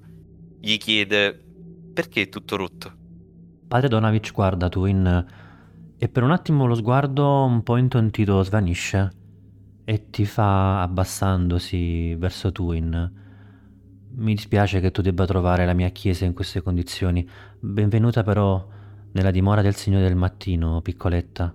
gli 0.59 0.77
chiede 0.77 1.45
perché 1.93 2.23
è 2.23 2.29
tutto 2.29 2.55
rotto? 2.55 2.93
Padre 3.67 3.87
Donavich 3.87 4.31
guarda 4.31 4.67
Twin 4.67 5.25
e 5.97 6.09
per 6.09 6.23
un 6.23 6.31
attimo 6.31 6.65
lo 6.65 6.75
sguardo 6.75 7.43
un 7.43 7.61
po' 7.63 7.77
intontito 7.77 8.41
svanisce 8.41 9.11
e 9.85 10.09
ti 10.09 10.25
fa 10.25 10.81
abbassandosi 10.81 12.15
verso 12.15 12.51
Twin. 12.51 13.18
Mi 14.11 14.33
dispiace 14.33 14.79
che 14.79 14.91
tu 14.91 15.01
debba 15.01 15.25
trovare 15.25 15.65
la 15.65 15.73
mia 15.73 15.89
chiesa 15.89 16.25
in 16.25 16.33
queste 16.33 16.61
condizioni. 16.61 17.27
Benvenuta 17.59 18.23
però 18.23 18.67
nella 19.11 19.29
dimora 19.29 19.61
del 19.61 19.75
Signore 19.75 20.03
del 20.03 20.15
Mattino, 20.15 20.81
piccoletta. 20.81 21.53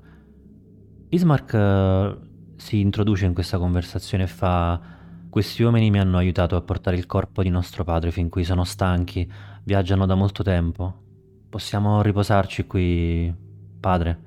Ismark 1.08 1.52
uh, 1.52 2.26
si 2.56 2.80
introduce 2.80 3.26
in 3.26 3.34
questa 3.34 3.58
conversazione 3.58 4.24
e 4.24 4.28
fa 4.28 4.80
questi 5.28 5.64
uomini 5.64 5.90
mi 5.90 5.98
hanno 5.98 6.16
aiutato 6.16 6.54
a 6.54 6.62
portare 6.62 6.96
il 6.96 7.06
corpo 7.06 7.42
di 7.42 7.50
nostro 7.50 7.82
padre 7.82 8.12
fin 8.12 8.28
qui, 8.28 8.44
sono 8.44 8.62
stanchi, 8.62 9.30
viaggiano 9.64 10.06
da 10.06 10.14
molto 10.14 10.44
tempo. 10.44 11.02
Possiamo 11.50 12.02
riposarci 12.02 12.66
qui, 12.66 13.34
padre? 13.80 14.18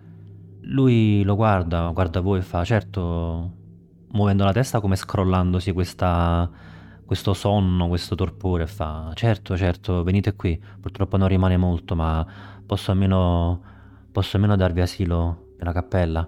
Lui 0.63 1.23
lo 1.23 1.35
guarda, 1.35 1.89
guarda 1.91 2.19
voi 2.19 2.39
e 2.39 2.43
fa, 2.43 2.65
certo, 2.65 3.51
muovendo 4.11 4.43
la 4.43 4.51
testa 4.51 4.81
come 4.81 4.97
scrollandosi 4.97 5.71
questa, 5.71 6.49
questo 7.07 7.33
sonno, 7.33 7.87
questo 7.87 8.13
torpore, 8.13 8.67
fa, 8.67 9.11
certo, 9.15 9.57
certo, 9.57 10.03
venite 10.03 10.35
qui. 10.35 10.61
Purtroppo 10.79 11.17
non 11.17 11.27
rimane 11.27 11.57
molto, 11.57 11.95
ma 11.95 12.23
posso 12.63 12.91
almeno, 12.91 13.61
posso 14.11 14.35
almeno 14.35 14.55
darvi 14.55 14.81
asilo 14.81 15.53
nella 15.57 15.71
cappella. 15.71 16.27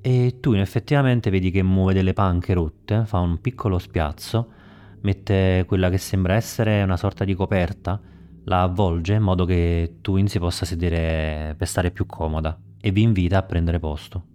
E 0.00 0.36
tu 0.38 0.52
effettivamente 0.52 1.30
vedi 1.30 1.50
che 1.50 1.62
muove 1.62 1.94
delle 1.94 2.12
panche 2.12 2.52
rotte, 2.54 3.04
fa 3.06 3.18
un 3.18 3.40
piccolo 3.40 3.78
spiazzo 3.78 4.60
mette 5.02 5.64
quella 5.66 5.90
che 5.90 5.98
sembra 5.98 6.34
essere 6.34 6.82
una 6.82 6.96
sorta 6.96 7.24
di 7.24 7.34
coperta, 7.34 8.00
la 8.44 8.62
avvolge 8.62 9.14
in 9.14 9.22
modo 9.22 9.44
che 9.44 9.98
Twin 10.00 10.28
si 10.28 10.38
possa 10.38 10.64
sedere 10.64 11.54
per 11.56 11.68
stare 11.68 11.90
più 11.90 12.06
comoda 12.06 12.58
e 12.80 12.90
vi 12.90 13.02
invita 13.02 13.38
a 13.38 13.42
prendere 13.42 13.78
posto. 13.78 14.26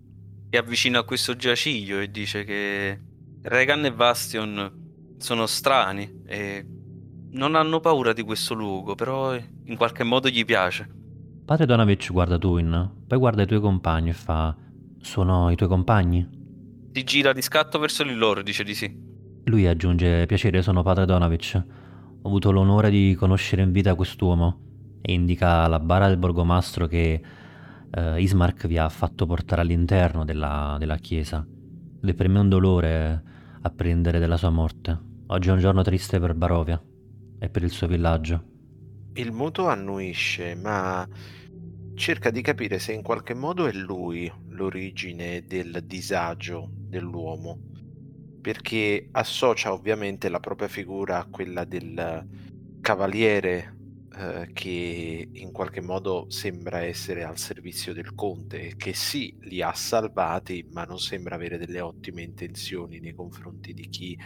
Si 0.49 0.57
avvicina 0.57 0.99
a 0.99 1.03
questo 1.03 1.35
giaciglio 1.35 1.99
e 1.99 2.09
dice 2.09 2.43
che 2.43 2.99
Regan 3.41 3.85
e 3.85 3.93
Bastion 3.93 4.85
sono 5.17 5.45
strani 5.45 6.21
e 6.25 6.65
non 7.31 7.55
hanno 7.55 7.79
paura 7.79 8.13
di 8.13 8.23
questo 8.23 8.53
luogo, 8.53 8.95
però 8.95 9.35
in 9.35 9.75
qualche 9.75 10.03
modo 10.03 10.29
gli 10.29 10.45
piace. 10.45 10.87
Padre 11.45 11.65
Donavich 11.65 12.11
guarda 12.11 12.37
Twin, 12.37 13.03
poi 13.07 13.17
guarda 13.17 13.43
i 13.43 13.47
tuoi 13.47 13.59
compagni 13.59 14.09
e 14.09 14.13
fa: 14.13 14.55
Sono 14.99 15.49
i 15.49 15.55
tuoi 15.55 15.69
compagni? 15.69 16.27
Si 16.91 17.03
gira 17.03 17.31
di 17.31 17.41
scatto 17.41 17.79
verso 17.79 18.03
di 18.03 18.13
loro 18.13 18.41
e 18.41 18.43
dice 18.43 18.63
di 18.63 18.75
sì. 18.75 18.93
Lui 19.45 19.67
aggiunge: 19.67 20.25
Piacere, 20.25 20.61
sono 20.61 20.83
padre 20.83 21.05
Donavich. 21.05 21.55
Ho 22.21 22.27
avuto 22.27 22.51
l'onore 22.51 22.89
di 22.89 23.15
conoscere 23.17 23.61
in 23.61 23.71
vita 23.71 23.95
quest'uomo. 23.95 24.99
E 25.01 25.13
indica 25.13 25.67
la 25.67 25.79
bara 25.79 26.07
del 26.07 26.17
borgomastro 26.17 26.87
che 26.87 27.21
eh, 27.91 28.21
Ismark 28.21 28.67
vi 28.67 28.77
ha 28.77 28.89
fatto 28.89 29.25
portare 29.25 29.61
all'interno 29.61 30.25
della, 30.25 30.75
della 30.79 30.97
chiesa. 30.97 31.45
Ed 32.01 32.09
è 32.09 32.13
per 32.13 32.27
me 32.27 32.39
un 32.39 32.49
dolore 32.49 33.23
apprendere 33.61 34.19
della 34.19 34.35
sua 34.35 34.49
morte. 34.49 35.06
Oggi 35.29 35.49
è 35.49 35.51
un 35.51 35.59
giorno 35.59 35.81
triste 35.81 36.19
per 36.19 36.33
Barovia 36.33 36.81
e 37.39 37.49
per 37.49 37.63
il 37.63 37.69
suo 37.69 37.87
villaggio. 37.87 38.43
Il 39.13 39.31
muto 39.33 39.67
annuisce, 39.67 40.55
ma 40.55 41.07
cerca 41.95 42.29
di 42.29 42.41
capire 42.41 42.79
se 42.79 42.93
in 42.93 43.01
qualche 43.01 43.33
modo 43.33 43.67
è 43.67 43.73
lui 43.73 44.31
l'origine 44.49 45.43
del 45.45 45.83
disagio 45.85 46.69
dell'uomo 46.71 47.59
perché 48.39 49.09
associa 49.11 49.73
ovviamente 49.73 50.29
la 50.29 50.39
propria 50.39 50.69
figura 50.69 51.19
a 51.19 51.25
quella 51.25 51.65
del 51.65 52.25
cavaliere 52.79 53.76
eh, 54.17 54.49
che 54.51 55.29
in 55.31 55.51
qualche 55.51 55.79
modo 55.79 56.25
sembra 56.29 56.79
essere 56.79 57.23
al 57.23 57.37
servizio 57.37 57.93
del 57.93 58.15
conte, 58.15 58.73
che 58.75 58.93
sì, 58.93 59.37
li 59.41 59.61
ha 59.61 59.73
salvati, 59.73 60.67
ma 60.71 60.85
non 60.85 60.97
sembra 60.97 61.35
avere 61.35 61.59
delle 61.59 61.81
ottime 61.81 62.23
intenzioni 62.23 62.99
nei 62.99 63.13
confronti 63.13 63.73
di 63.73 63.87
chi 63.89 64.17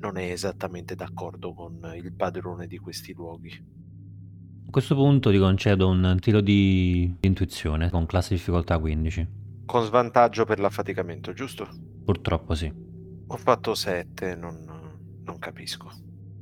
non 0.00 0.18
è 0.18 0.30
esattamente 0.30 0.94
d'accordo 0.94 1.54
con 1.54 1.80
il 1.96 2.12
padrone 2.12 2.66
di 2.66 2.76
questi 2.76 3.14
luoghi. 3.14 3.50
A 4.66 4.70
questo 4.70 4.94
punto 4.94 5.30
ti 5.30 5.38
concedo 5.38 5.88
un 5.88 6.18
tiro 6.20 6.42
di 6.42 7.16
intuizione 7.20 7.88
con 7.88 8.04
classe 8.04 8.34
difficoltà 8.34 8.78
15. 8.78 9.28
Con 9.64 9.82
svantaggio 9.82 10.44
per 10.44 10.60
l'affaticamento, 10.60 11.32
giusto? 11.32 11.66
Purtroppo 12.04 12.54
sì. 12.54 12.70
Ho 13.26 13.36
fatto 13.36 13.74
7, 13.74 14.34
non, 14.34 14.62
non 15.24 15.38
capisco. 15.38 15.90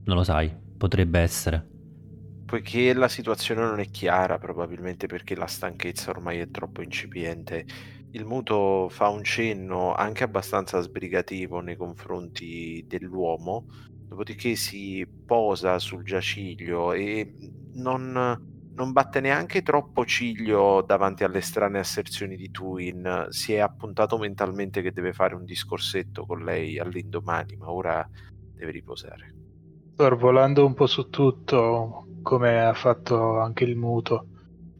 Non 0.04 0.16
lo 0.16 0.25
sai, 0.25 0.52
potrebbe 0.76 1.20
essere. 1.20 1.75
Poiché 2.46 2.94
la 2.94 3.08
situazione 3.08 3.60
non 3.62 3.80
è 3.80 3.90
chiara, 3.90 4.38
probabilmente 4.38 5.06
perché 5.06 5.34
la 5.34 5.46
stanchezza 5.46 6.10
ormai 6.10 6.38
è 6.38 6.50
troppo 6.50 6.80
incipiente, 6.80 7.66
il 8.12 8.24
muto 8.24 8.88
fa 8.88 9.08
un 9.08 9.24
cenno 9.24 9.92
anche 9.94 10.24
abbastanza 10.24 10.80
sbrigativo 10.80 11.60
nei 11.60 11.76
confronti 11.76 12.84
dell'uomo 12.86 13.66
dopodiché 14.06 14.54
si 14.54 15.06
posa 15.26 15.78
sul 15.78 16.04
giaciglio 16.04 16.92
e 16.92 17.34
non, 17.74 18.12
non 18.74 18.92
batte 18.92 19.20
neanche 19.20 19.62
troppo 19.62 20.04
ciglio 20.04 20.82
davanti 20.86 21.24
alle 21.24 21.40
strane 21.40 21.78
asserzioni 21.78 22.36
di 22.36 22.50
Twin. 22.50 23.26
Si 23.30 23.52
è 23.52 23.58
appuntato 23.58 24.16
mentalmente 24.16 24.80
che 24.80 24.92
deve 24.92 25.12
fare 25.12 25.34
un 25.34 25.44
discorsetto 25.44 26.24
con 26.24 26.44
lei 26.44 26.78
all'indomani, 26.78 27.56
ma 27.56 27.70
ora 27.70 28.08
deve 28.54 28.70
riposare. 28.70 29.34
Sorvolando 29.96 30.64
un 30.64 30.74
po' 30.74 30.86
su 30.86 31.08
tutto, 31.08 32.05
come 32.26 32.61
ha 32.61 32.75
fatto 32.75 33.38
anche 33.38 33.62
il 33.62 33.76
muto, 33.76 34.26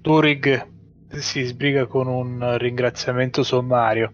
Turig 0.00 0.69
si 1.11 1.45
sbriga 1.45 1.87
con 1.87 2.09
un 2.09 2.59
ringraziamento 2.59 3.45
sommario 3.45 4.12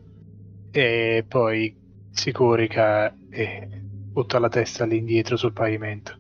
e 0.71 1.25
poi 1.27 1.75
si 2.11 2.31
corica 2.31 3.11
e 3.31 3.69
butta 4.13 4.39
la 4.39 4.51
testa 4.51 4.85
all'indietro 4.85 5.39
sul 5.39 5.55
pavimento. 5.55 6.15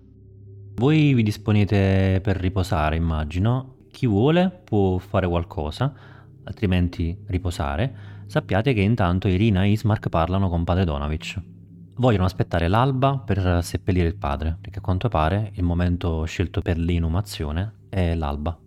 Voi 0.76 1.12
vi 1.12 1.23
disponete 1.23 2.21
per 2.23 2.38
riposare, 2.38 2.97
immagino. 2.97 3.75
Chi 3.90 4.07
vuole 4.07 4.50
può 4.64 4.97
fare 4.97 5.28
qualcosa, 5.28 5.92
altrimenti 6.45 7.14
riposare. 7.26 7.95
Sappiate 8.25 8.73
che 8.73 8.81
intanto 8.81 9.28
Irina 9.28 9.64
e 9.64 9.73
Ismark 9.73 10.09
parlano 10.09 10.49
con 10.49 10.64
padre 10.64 10.87
Donavic. 10.87 11.51
Vogliono 12.02 12.25
aspettare 12.25 12.66
l'alba 12.66 13.16
per 13.25 13.62
seppellire 13.62 14.09
il 14.09 14.16
padre, 14.16 14.59
perché 14.61 14.80
a 14.80 14.82
quanto 14.82 15.06
pare 15.09 15.52
il 15.54 15.62
momento 15.62 16.25
scelto 16.25 16.61
per 16.61 16.76
l'inumazione 16.76 17.75
è 17.88 18.16
l'alba. 18.16 18.59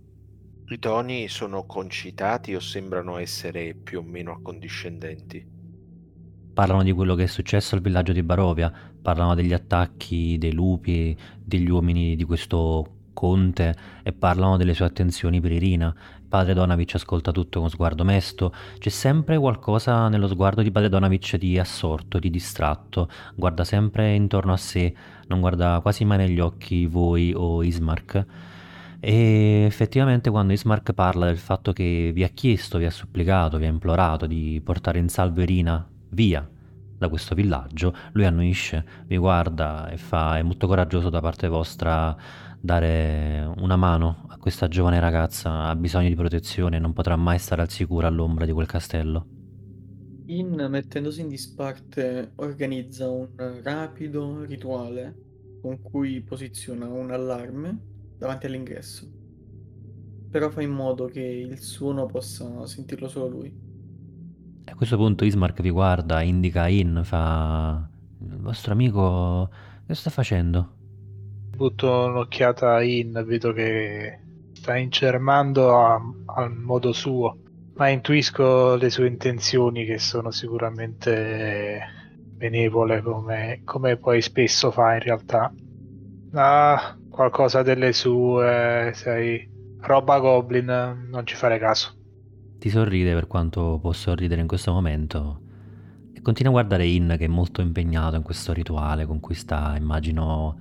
I 0.67 0.79
toni 0.79 1.27
sono 1.27 1.65
concitati 1.65 2.55
o 2.55 2.61
sembrano 2.61 3.17
essere 3.17 3.73
più 3.73 3.99
o 3.99 4.03
meno 4.03 4.31
accondiscendenti? 4.31 5.45
Parlano 6.53 6.81
di 6.81 6.93
quello 6.93 7.13
che 7.15 7.23
è 7.23 7.27
successo 7.27 7.75
al 7.75 7.81
villaggio 7.81 8.13
di 8.13 8.23
Barovia, 8.23 8.71
parlano 9.01 9.35
degli 9.35 9.51
attacchi 9.51 10.37
dei 10.37 10.53
lupi, 10.53 11.13
degli 11.37 11.69
uomini 11.69 12.15
di 12.15 12.23
questo 12.23 13.09
conte 13.11 13.75
e 14.01 14.13
parlano 14.13 14.55
delle 14.55 14.73
sue 14.73 14.85
attenzioni 14.85 15.41
per 15.41 15.51
Irina. 15.51 15.93
Padre 16.35 16.53
Donavic 16.53 16.95
ascolta 16.95 17.31
tutto 17.31 17.61
con 17.61 17.69
sguardo 17.69 18.03
mesto, 18.03 18.53
c'è 18.77 18.89
sempre 18.89 19.37
qualcosa 19.37 20.09
nello 20.09 20.27
sguardo 20.27 20.61
di 20.61 20.69
Padre 20.69 20.89
Donavic 20.89 21.37
di 21.37 21.57
assorto, 21.57 22.19
di 22.19 22.29
distratto, 22.29 23.07
guarda 23.35 23.63
sempre 23.63 24.15
intorno 24.15 24.51
a 24.51 24.57
sé, 24.57 24.93
non 25.27 25.39
guarda 25.39 25.79
quasi 25.81 26.03
mai 26.03 26.17
negli 26.17 26.41
occhi 26.41 26.87
voi 26.87 27.31
o 27.33 27.63
Ismark. 27.63 28.25
E 28.99 29.63
effettivamente 29.65 30.29
quando 30.29 30.51
Ismark 30.51 30.91
parla 30.91 31.27
del 31.27 31.37
fatto 31.37 31.71
che 31.71 32.11
vi 32.13 32.25
ha 32.25 32.27
chiesto, 32.27 32.79
vi 32.79 32.85
ha 32.85 32.91
supplicato, 32.91 33.57
vi 33.57 33.63
ha 33.63 33.69
implorato 33.69 34.25
di 34.25 34.59
portare 34.61 34.99
in 34.99 35.07
salvo 35.07 35.39
Irina 35.39 35.87
via 36.09 36.45
da 36.97 37.07
questo 37.07 37.33
villaggio, 37.33 37.95
lui 38.11 38.25
annuisce, 38.25 38.85
vi 39.05 39.15
guarda 39.15 39.87
e 39.87 39.95
fa, 39.95 40.37
è 40.37 40.41
molto 40.41 40.67
coraggioso 40.67 41.09
da 41.09 41.21
parte 41.21 41.47
vostra 41.47 42.13
dare 42.65 43.53
una 43.57 43.75
mano 43.75 44.25
a 44.27 44.37
questa 44.37 44.67
giovane 44.67 44.99
ragazza, 44.99 45.65
ha 45.65 45.75
bisogno 45.75 46.09
di 46.09 46.15
protezione, 46.15 46.79
non 46.79 46.93
potrà 46.93 47.15
mai 47.15 47.37
stare 47.37 47.61
al 47.61 47.69
sicuro 47.69 48.07
all'ombra 48.07 48.45
di 48.45 48.51
quel 48.51 48.65
castello. 48.65 49.27
In 50.25 50.65
mettendosi 50.69 51.21
in 51.21 51.27
disparte 51.27 52.31
organizza 52.37 53.07
un 53.07 53.29
rapido 53.61 54.43
rituale 54.43 55.15
con 55.61 55.79
cui 55.81 56.21
posiziona 56.21 56.87
un 56.87 57.11
allarme 57.11 57.79
davanti 58.17 58.47
all'ingresso. 58.47 59.07
Però 60.31 60.49
fa 60.49 60.61
in 60.63 60.71
modo 60.71 61.05
che 61.05 61.21
il 61.21 61.59
suono 61.59 62.07
possa 62.07 62.65
sentirlo 62.65 63.07
solo 63.07 63.27
lui. 63.27 63.55
A 64.65 64.73
questo 64.73 64.97
punto 64.97 65.23
Ismark 65.23 65.61
vi 65.61 65.69
guarda, 65.69 66.21
indica 66.21 66.67
In, 66.67 67.01
fa... 67.03 67.87
Il 68.19 68.37
vostro 68.39 68.71
amico 68.73 69.49
che 69.85 69.93
sta 69.93 70.09
facendo? 70.09 70.84
Butto 71.55 72.05
un'occhiata 72.05 72.81
In, 72.81 73.23
vedo 73.25 73.53
che 73.53 74.19
sta 74.53 74.75
incermando 74.75 75.77
a, 75.77 76.01
al 76.25 76.53
modo 76.53 76.91
suo, 76.91 77.37
ma 77.75 77.89
intuisco 77.89 78.75
le 78.75 78.89
sue 78.89 79.07
intenzioni 79.07 79.85
che 79.85 79.97
sono 79.97 80.31
sicuramente 80.31 81.79
benevole 82.35 83.01
come, 83.01 83.61
come 83.63 83.97
poi 83.97 84.21
spesso 84.21 84.71
fa 84.71 84.93
in 84.93 84.99
realtà. 84.99 85.53
Ah, 86.33 86.97
qualcosa 87.09 87.63
delle 87.63 87.93
sue, 87.93 88.91
sai, 88.93 89.49
roba 89.79 90.19
goblin, 90.19 91.07
non 91.09 91.25
ci 91.25 91.35
fare 91.35 91.57
caso 91.57 91.95
ti 92.65 92.71
sorride 92.71 93.13
per 93.13 93.27
quanto 93.27 93.77
può 93.79 93.91
sorridere 93.91 94.41
in 94.41 94.47
questo 94.47 94.71
momento 94.71 95.39
e 96.13 96.21
continua 96.21 96.51
a 96.51 96.55
guardare 96.55 96.87
In 96.87 97.13
che 97.15 97.25
è 97.25 97.27
molto 97.27 97.61
impegnato 97.61 98.15
in 98.15 98.23
questo 98.23 98.53
rituale 98.53 99.05
con 99.05 99.19
cui 99.19 99.35
sta, 99.35 99.75
immagino, 99.77 100.57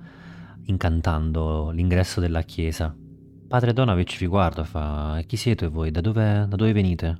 incantando 0.65 1.69
l'ingresso 1.71 2.19
della 2.19 2.41
chiesa. 2.41 2.95
Padre 3.47 3.73
Donavic 3.73 4.17
vi 4.17 4.27
guarda 4.27 4.63
e 4.63 4.65
fa: 4.65 5.21
Chi 5.25 5.37
siete 5.37 5.67
voi? 5.67 5.91
Da 5.91 6.01
dove, 6.01 6.45
da 6.47 6.55
dove 6.55 6.73
venite? 6.73 7.17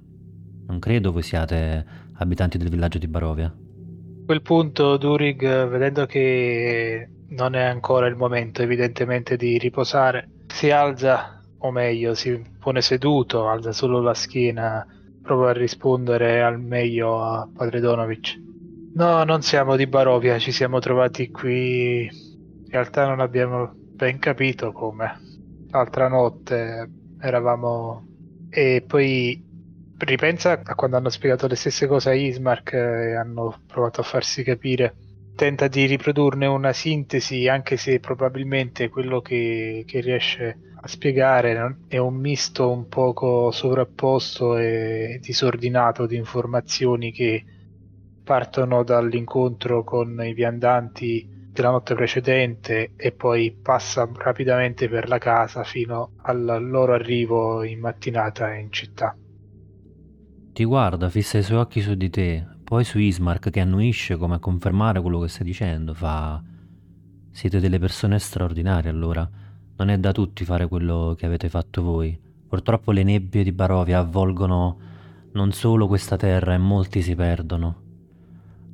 Non 0.68 0.80
credo 0.80 1.12
voi 1.12 1.22
siate 1.22 1.86
abitanti 2.18 2.58
del 2.58 2.70
villaggio 2.70 2.98
di 2.98 3.08
Barovia. 3.08 3.46
A 3.46 4.26
quel 4.26 4.42
punto 4.42 4.98
Durig, 4.98 5.68
vedendo 5.68 6.06
che 6.06 7.10
non 7.30 7.54
è 7.56 7.64
ancora 7.64 8.08
il 8.08 8.16
momento 8.16 8.62
evidentemente 8.62 9.38
di 9.38 9.58
riposare, 9.58 10.30
si 10.48 10.72
alza 10.72 11.42
o 11.58 11.72
meglio 11.72 12.14
si 12.16 12.42
pone 12.60 12.82
seduto, 12.82 13.48
alza 13.48 13.72
solo 13.72 14.02
la 14.02 14.14
schiena, 14.14 14.86
prova 15.22 15.50
a 15.50 15.54
rispondere 15.54 16.42
al 16.42 16.60
meglio 16.60 17.22
a 17.22 17.48
Padre 17.52 17.80
Donovic. 17.80 18.40
No, 18.96 19.24
non 19.24 19.42
siamo 19.42 19.76
di 19.76 19.88
Barovia, 19.88 20.40
ci 20.40 20.52
siamo 20.52 20.80
trovati 20.80 21.30
qui. 21.30 22.10
In 22.66 22.72
realtà 22.72 23.08
non 23.08 23.20
abbiamo 23.20 23.72
ben 23.74 24.20
capito 24.20 24.72
come. 24.72 25.20
L'altra 25.70 26.08
notte 26.08 26.90
eravamo... 27.20 28.08
E 28.50 28.84
poi 28.86 29.44
ripensa 29.98 30.62
a 30.64 30.76
quando 30.76 30.98
hanno 30.98 31.10
spiegato 31.10 31.48
le 31.48 31.56
stesse 31.56 31.88
cose 31.88 32.10
a 32.10 32.14
Ismark 32.14 32.74
e 32.74 33.16
hanno 33.16 33.62
provato 33.66 34.02
a 34.02 34.04
farsi 34.04 34.44
capire. 34.44 34.96
Tenta 35.36 35.68
di 35.68 35.86
riprodurne 35.86 36.46
una 36.46 36.72
sintesi, 36.72 37.48
anche 37.48 37.76
se 37.76 38.00
probabilmente 38.00 38.90
quello 38.90 39.20
che, 39.20 39.84
che 39.86 40.00
riesce 40.00 40.58
a 40.80 40.88
spiegare 40.88 41.78
è 41.88 41.98
un 41.98 42.16
misto 42.16 42.72
un 42.72 42.88
poco 42.88 43.52
sovrapposto 43.52 44.58
e 44.58 45.20
disordinato 45.22 46.06
di 46.06 46.16
informazioni 46.16 47.12
che 47.12 47.44
partono 48.24 48.84
dall'incontro 48.84 49.84
con 49.84 50.22
i 50.24 50.34
viandanti 50.34 51.35
della 51.62 51.72
notte 51.72 51.96
precedente 51.96 52.92
e 52.96 53.12
poi 53.14 53.52
passa 53.52 54.10
rapidamente 54.14 54.90
per 54.90 55.08
la 55.08 55.18
casa 55.18 55.64
fino 55.64 56.12
al 56.24 56.68
loro 56.68 56.94
arrivo 56.94 57.64
in 57.64 57.80
mattinata 57.80 58.54
in 58.54 58.72
città. 58.72 59.16
Ti 60.54 60.64
guarda, 60.64 61.10
fissa 61.10 61.38
i 61.38 61.44
suoi 61.44 61.60
occhi 61.60 61.82
su 61.82 61.96
di 61.96 62.10
te, 62.10 62.46
poi 62.64 62.84
su 62.84 63.00
Ismark 63.00 63.50
che 63.50 63.60
annuisce 63.62 64.18
come 64.18 64.36
a 64.36 64.40
confermare 64.40 65.02
quello 65.02 65.20
che 65.20 65.30
stai 65.30 65.46
dicendo, 65.46 65.94
fa... 65.94 66.44
Siete 67.32 67.60
delle 67.60 67.80
persone 67.80 68.18
straordinarie 68.18 68.90
allora. 68.90 69.30
Non 69.78 69.90
è 69.90 69.98
da 69.98 70.14
tutti 70.14 70.46
fare 70.46 70.68
quello 70.70 71.16
che 71.18 71.26
avete 71.26 71.50
fatto 71.50 71.82
voi. 71.84 72.18
Purtroppo 72.48 72.94
le 72.94 73.04
nebbie 73.04 73.44
di 73.44 73.52
Barovia 73.52 74.00
avvolgono 74.00 74.80
non 75.34 75.52
solo 75.52 75.88
questa 75.88 76.16
terra 76.16 76.54
e 76.54 76.58
molti 76.58 77.02
si 77.02 77.14
perdono. 77.14 77.82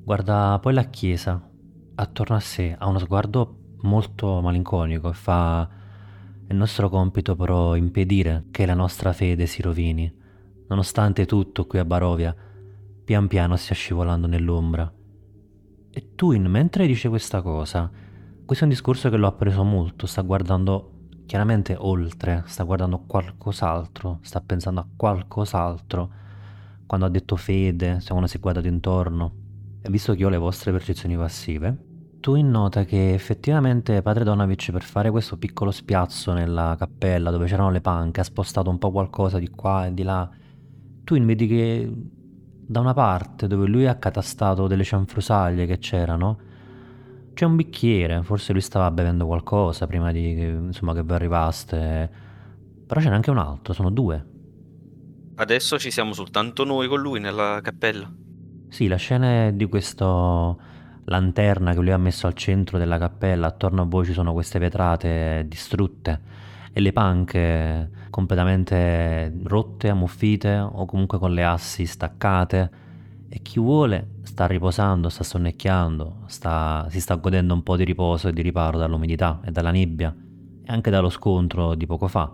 Guarda 0.03 0.59
poi 0.61 0.73
la 0.73 0.83
chiesa, 0.83 1.41
attorno 2.01 2.35
a 2.35 2.39
sé, 2.39 2.75
ha 2.77 2.87
uno 2.87 2.99
sguardo 2.99 3.55
molto 3.81 4.41
malinconico 4.41 5.09
e 5.09 5.13
fa... 5.13 5.69
È 6.47 6.53
nostro 6.53 6.89
compito 6.89 7.37
però 7.37 7.77
impedire 7.77 8.47
che 8.51 8.65
la 8.65 8.73
nostra 8.73 9.13
fede 9.13 9.45
si 9.45 9.61
rovini. 9.61 10.13
Nonostante 10.67 11.25
tutto 11.25 11.65
qui 11.65 11.79
a 11.79 11.85
Barovia, 11.85 12.35
pian 13.05 13.27
piano 13.27 13.55
stia 13.55 13.73
scivolando 13.73 14.27
nell'ombra. 14.27 14.91
E 15.89 16.15
Twin, 16.15 16.43
mentre 16.47 16.87
dice 16.87 17.07
questa 17.07 17.41
cosa, 17.41 17.89
questo 18.43 18.65
è 18.65 18.67
un 18.67 18.73
discorso 18.73 19.09
che 19.09 19.15
lo 19.15 19.27
ha 19.27 19.31
preso 19.31 19.63
molto, 19.63 20.07
sta 20.07 20.21
guardando 20.23 20.91
chiaramente 21.25 21.73
oltre, 21.77 22.43
sta 22.47 22.63
guardando 22.63 23.03
qualcos'altro, 23.07 24.19
sta 24.21 24.41
pensando 24.41 24.81
a 24.81 24.87
qualcos'altro. 24.93 26.11
Quando 26.85 27.05
ha 27.05 27.09
detto 27.09 27.37
fede, 27.37 28.01
se 28.01 28.11
uno 28.11 28.27
si 28.27 28.35
è 28.35 28.39
guardato 28.41 28.67
intorno, 28.67 29.33
e 29.81 29.89
visto 29.89 30.13
che 30.15 30.25
ho 30.25 30.29
le 30.29 30.37
vostre 30.37 30.73
percezioni 30.73 31.15
passive, 31.15 31.90
tu 32.21 32.39
nota 32.41 32.85
che 32.85 33.13
effettivamente 33.13 34.01
padre 34.01 34.23
Donavic 34.23 34.71
per 34.71 34.83
fare 34.83 35.11
questo 35.11 35.37
piccolo 35.37 35.71
spiazzo 35.71 36.31
nella 36.31 36.75
cappella 36.77 37.31
dove 37.31 37.47
c'erano 37.47 37.71
le 37.71 37.81
panche 37.81 38.21
ha 38.21 38.23
spostato 38.23 38.69
un 38.69 38.77
po' 38.77 38.91
qualcosa 38.91 39.39
di 39.39 39.49
qua 39.49 39.87
e 39.87 39.93
di 39.93 40.03
là. 40.03 40.29
Tu 41.03 41.19
vedi 41.25 41.47
che 41.47 41.91
da 42.65 42.79
una 42.79 42.93
parte 42.93 43.47
dove 43.47 43.67
lui 43.67 43.87
ha 43.87 43.95
catastato 43.95 44.67
delle 44.67 44.83
cianfrusaglie 44.83 45.65
che 45.65 45.79
c'erano, 45.79 46.39
c'è 47.33 47.45
un 47.45 47.55
bicchiere, 47.55 48.23
forse 48.23 48.53
lui 48.53 48.61
stava 48.61 48.89
bevendo 48.91 49.25
qualcosa 49.25 49.87
prima 49.87 50.11
di 50.11 50.39
insomma, 50.39 50.93
che 50.93 51.03
vi 51.03 51.11
arrivaste. 51.11 52.11
Però 52.85 53.01
c'è 53.01 53.09
anche 53.09 53.31
un 53.31 53.39
altro, 53.39 53.73
sono 53.73 53.89
due. 53.89 54.25
Adesso 55.35 55.79
ci 55.79 55.91
siamo 55.91 56.13
soltanto 56.13 56.63
noi 56.63 56.87
con 56.87 57.01
lui 57.01 57.19
nella 57.19 57.59
cappella. 57.63 58.09
Sì, 58.69 58.87
la 58.87 58.95
scena 58.95 59.47
è 59.47 59.53
di 59.53 59.65
questo 59.65 60.59
lanterna 61.11 61.73
che 61.73 61.79
lui 61.79 61.91
ha 61.91 61.97
messo 61.97 62.25
al 62.25 62.33
centro 62.33 62.77
della 62.79 62.97
cappella, 62.97 63.47
attorno 63.47 63.83
a 63.83 63.85
voi 63.85 64.05
ci 64.05 64.13
sono 64.13 64.33
queste 64.33 64.57
vetrate 64.57 65.45
distrutte 65.47 66.19
e 66.73 66.79
le 66.79 66.93
panche 66.93 67.89
completamente 68.09 69.31
rotte, 69.43 69.89
ammuffite 69.89 70.57
o 70.57 70.85
comunque 70.85 71.19
con 71.19 71.33
le 71.33 71.43
assi 71.43 71.85
staccate 71.85 72.71
e 73.29 73.41
chi 73.41 73.59
vuole 73.59 74.15
sta 74.23 74.47
riposando, 74.47 75.09
sta 75.09 75.23
sonnecchiando, 75.23 76.23
sta, 76.25 76.87
si 76.89 76.99
sta 76.99 77.15
godendo 77.15 77.53
un 77.53 77.63
po' 77.63 77.75
di 77.75 77.83
riposo 77.83 78.29
e 78.29 78.33
di 78.33 78.41
riparo 78.41 78.77
dall'umidità 78.77 79.41
e 79.43 79.51
dalla 79.51 79.71
nebbia 79.71 80.15
e 80.63 80.71
anche 80.71 80.89
dallo 80.89 81.09
scontro 81.09 81.75
di 81.75 81.85
poco 81.85 82.07
fa. 82.07 82.31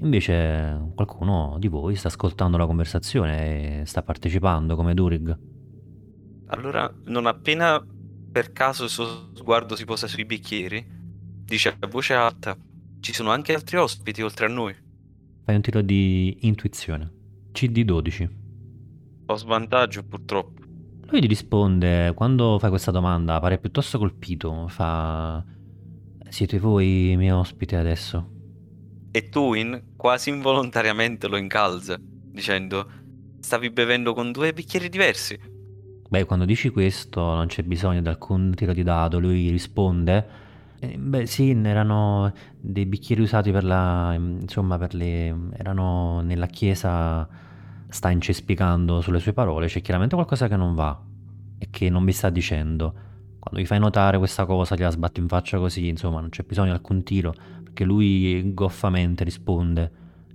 Invece 0.00 0.90
qualcuno 0.94 1.56
di 1.58 1.68
voi 1.68 1.94
sta 1.94 2.08
ascoltando 2.08 2.56
la 2.56 2.66
conversazione 2.66 3.82
e 3.82 3.86
sta 3.86 4.02
partecipando 4.02 4.76
come 4.76 4.94
Durig. 4.94 5.38
Allora, 6.46 6.92
non 7.04 7.26
appena 7.26 7.82
per 8.34 8.50
caso 8.50 8.82
il 8.82 8.90
suo 8.90 9.30
sguardo 9.32 9.76
si 9.76 9.84
posa 9.84 10.08
sui 10.08 10.24
bicchieri, 10.24 10.84
dice 11.44 11.76
a 11.78 11.86
voce 11.86 12.14
alta: 12.14 12.56
Ci 12.98 13.12
sono 13.12 13.30
anche 13.30 13.54
altri 13.54 13.76
ospiti 13.76 14.22
oltre 14.22 14.46
a 14.46 14.48
noi. 14.48 14.74
Fai 15.44 15.54
un 15.54 15.60
tiro 15.60 15.80
di 15.82 16.38
intuizione. 16.40 17.12
CD12. 17.52 18.28
Ho 19.26 19.36
svantaggio 19.36 20.02
purtroppo. 20.02 20.62
Lui 21.06 21.20
ti 21.20 21.28
risponde, 21.28 22.12
quando 22.14 22.58
fai 22.58 22.70
questa 22.70 22.90
domanda, 22.90 23.38
pare 23.38 23.58
piuttosto 23.58 23.98
colpito, 23.98 24.66
fa... 24.66 25.44
Siete 26.28 26.58
voi 26.58 27.12
i 27.12 27.16
miei 27.16 27.30
ospiti 27.30 27.76
adesso? 27.76 28.32
E 29.12 29.28
Tuin 29.28 29.92
quasi 29.94 30.30
involontariamente 30.30 31.28
lo 31.28 31.36
incalza, 31.36 31.96
dicendo 32.00 32.90
stavi 33.38 33.70
bevendo 33.70 34.12
con 34.12 34.32
due 34.32 34.52
bicchieri 34.52 34.88
diversi. 34.88 35.38
Beh, 36.08 36.24
quando 36.24 36.44
dici 36.44 36.68
questo 36.70 37.20
non 37.34 37.46
c'è 37.46 37.62
bisogno 37.62 38.00
di 38.00 38.08
alcun 38.08 38.52
tiro 38.54 38.72
di 38.72 38.82
dado, 38.82 39.18
lui 39.18 39.50
risponde, 39.50 40.26
eh, 40.78 40.96
beh 40.96 41.26
sì, 41.26 41.50
erano 41.50 42.32
dei 42.60 42.86
bicchieri 42.86 43.22
usati 43.22 43.50
per 43.50 43.64
la... 43.64 44.14
insomma, 44.14 44.78
per 44.78 44.94
le... 44.94 45.34
erano 45.56 46.20
nella 46.20 46.46
chiesa 46.46 47.26
sta 47.88 48.10
incespicando 48.10 49.00
sulle 49.00 49.18
sue 49.18 49.32
parole, 49.32 49.66
c'è 49.66 49.80
chiaramente 49.80 50.14
qualcosa 50.14 50.46
che 50.46 50.56
non 50.56 50.74
va 50.74 51.00
e 51.58 51.68
che 51.70 51.88
non 51.90 52.04
vi 52.04 52.12
sta 52.12 52.30
dicendo. 52.30 52.94
Quando 53.38 53.60
gli 53.60 53.66
fai 53.66 53.78
notare 53.78 54.18
questa 54.18 54.46
cosa, 54.46 54.74
gliela 54.74 54.90
sbatti 54.90 55.20
in 55.20 55.28
faccia 55.28 55.58
così, 55.58 55.88
insomma, 55.88 56.20
non 56.20 56.28
c'è 56.28 56.44
bisogno 56.44 56.70
di 56.70 56.76
alcun 56.76 57.02
tiro, 57.02 57.34
perché 57.62 57.84
lui 57.84 58.52
goffamente 58.54 59.24
risponde, 59.24 59.90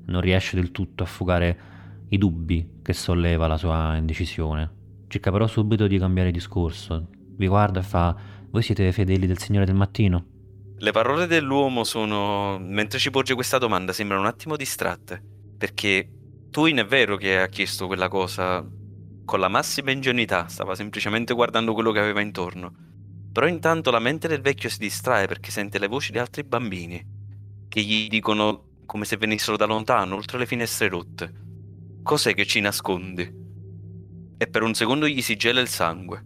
non 0.06 0.22
riesce 0.22 0.56
del 0.56 0.72
tutto 0.72 1.04
a 1.04 1.06
fugare 1.06 1.60
i 2.10 2.18
dubbi 2.18 2.80
che 2.82 2.94
solleva 2.94 3.48
la 3.48 3.58
sua 3.58 3.96
indecisione. 3.96 4.78
Cerca 5.10 5.32
però 5.32 5.48
subito 5.48 5.88
di 5.88 5.98
cambiare 5.98 6.30
discorso. 6.30 7.08
Vi 7.36 7.48
guarda 7.48 7.80
e 7.80 7.84
fa: 7.84 8.16
Voi 8.52 8.62
siete 8.62 8.92
fedeli 8.92 9.26
del 9.26 9.40
Signore 9.40 9.66
del 9.66 9.74
Mattino? 9.74 10.26
Le 10.78 10.92
parole 10.92 11.26
dell'uomo 11.26 11.84
sono, 11.84 12.60
mentre 12.60 13.00
ci 13.00 13.10
porge 13.10 13.34
questa 13.34 13.58
domanda, 13.58 13.92
sembrano 13.92 14.22
un 14.22 14.28
attimo 14.28 14.56
distratte, 14.56 15.20
perché 15.58 16.08
Twin 16.52 16.78
è 16.78 16.86
vero 16.86 17.18
che 17.18 17.40
ha 17.40 17.48
chiesto 17.48 17.88
quella 17.88 18.08
cosa 18.08 18.64
con 19.26 19.40
la 19.40 19.48
massima 19.48 19.90
ingenuità, 19.90 20.48
stava 20.48 20.76
semplicemente 20.76 21.34
guardando 21.34 21.74
quello 21.74 21.92
che 21.92 22.00
aveva 22.00 22.22
intorno. 22.22 22.72
Però 23.32 23.48
intanto 23.48 23.90
la 23.90 24.00
mente 24.00 24.28
del 24.28 24.42
vecchio 24.42 24.70
si 24.70 24.78
distrae 24.78 25.26
perché 25.26 25.50
sente 25.50 25.80
le 25.80 25.88
voci 25.88 26.12
di 26.12 26.20
altri 26.20 26.44
bambini 26.44 27.04
che 27.68 27.82
gli 27.82 28.08
dicono 28.08 28.64
come 28.86 29.06
se 29.06 29.18
venissero 29.18 29.58
da 29.58 29.66
lontano, 29.66 30.16
oltre 30.16 30.38
le 30.38 30.46
finestre 30.46 30.88
rotte. 30.88 31.34
Cos'è 32.04 32.36
che 32.36 32.46
ci 32.46 32.60
nascondi? 32.60 33.48
E 34.42 34.48
per 34.48 34.64
un 34.64 34.74
secondo 34.74 35.06
gli 35.06 35.22
si 35.22 35.36
gela 35.36 35.60
il 35.60 35.68
sangue. 35.68 36.24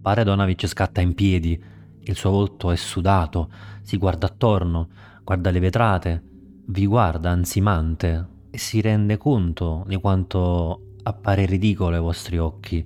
Pare 0.00 0.24
Donavic 0.24 0.66
scatta 0.66 1.02
in 1.02 1.12
piedi, 1.12 1.62
il 2.00 2.16
suo 2.16 2.30
volto 2.30 2.70
è 2.70 2.76
sudato, 2.76 3.50
si 3.82 3.98
guarda 3.98 4.28
attorno, 4.28 4.88
guarda 5.22 5.50
le 5.50 5.60
vetrate, 5.60 6.22
vi 6.68 6.86
guarda 6.86 7.28
ansimante, 7.28 8.26
e 8.50 8.56
si 8.56 8.80
rende 8.80 9.18
conto 9.18 9.84
di 9.86 9.96
quanto 9.96 10.94
appare 11.02 11.44
ridicolo 11.44 11.96
ai 11.96 12.00
vostri 12.00 12.38
occhi. 12.38 12.82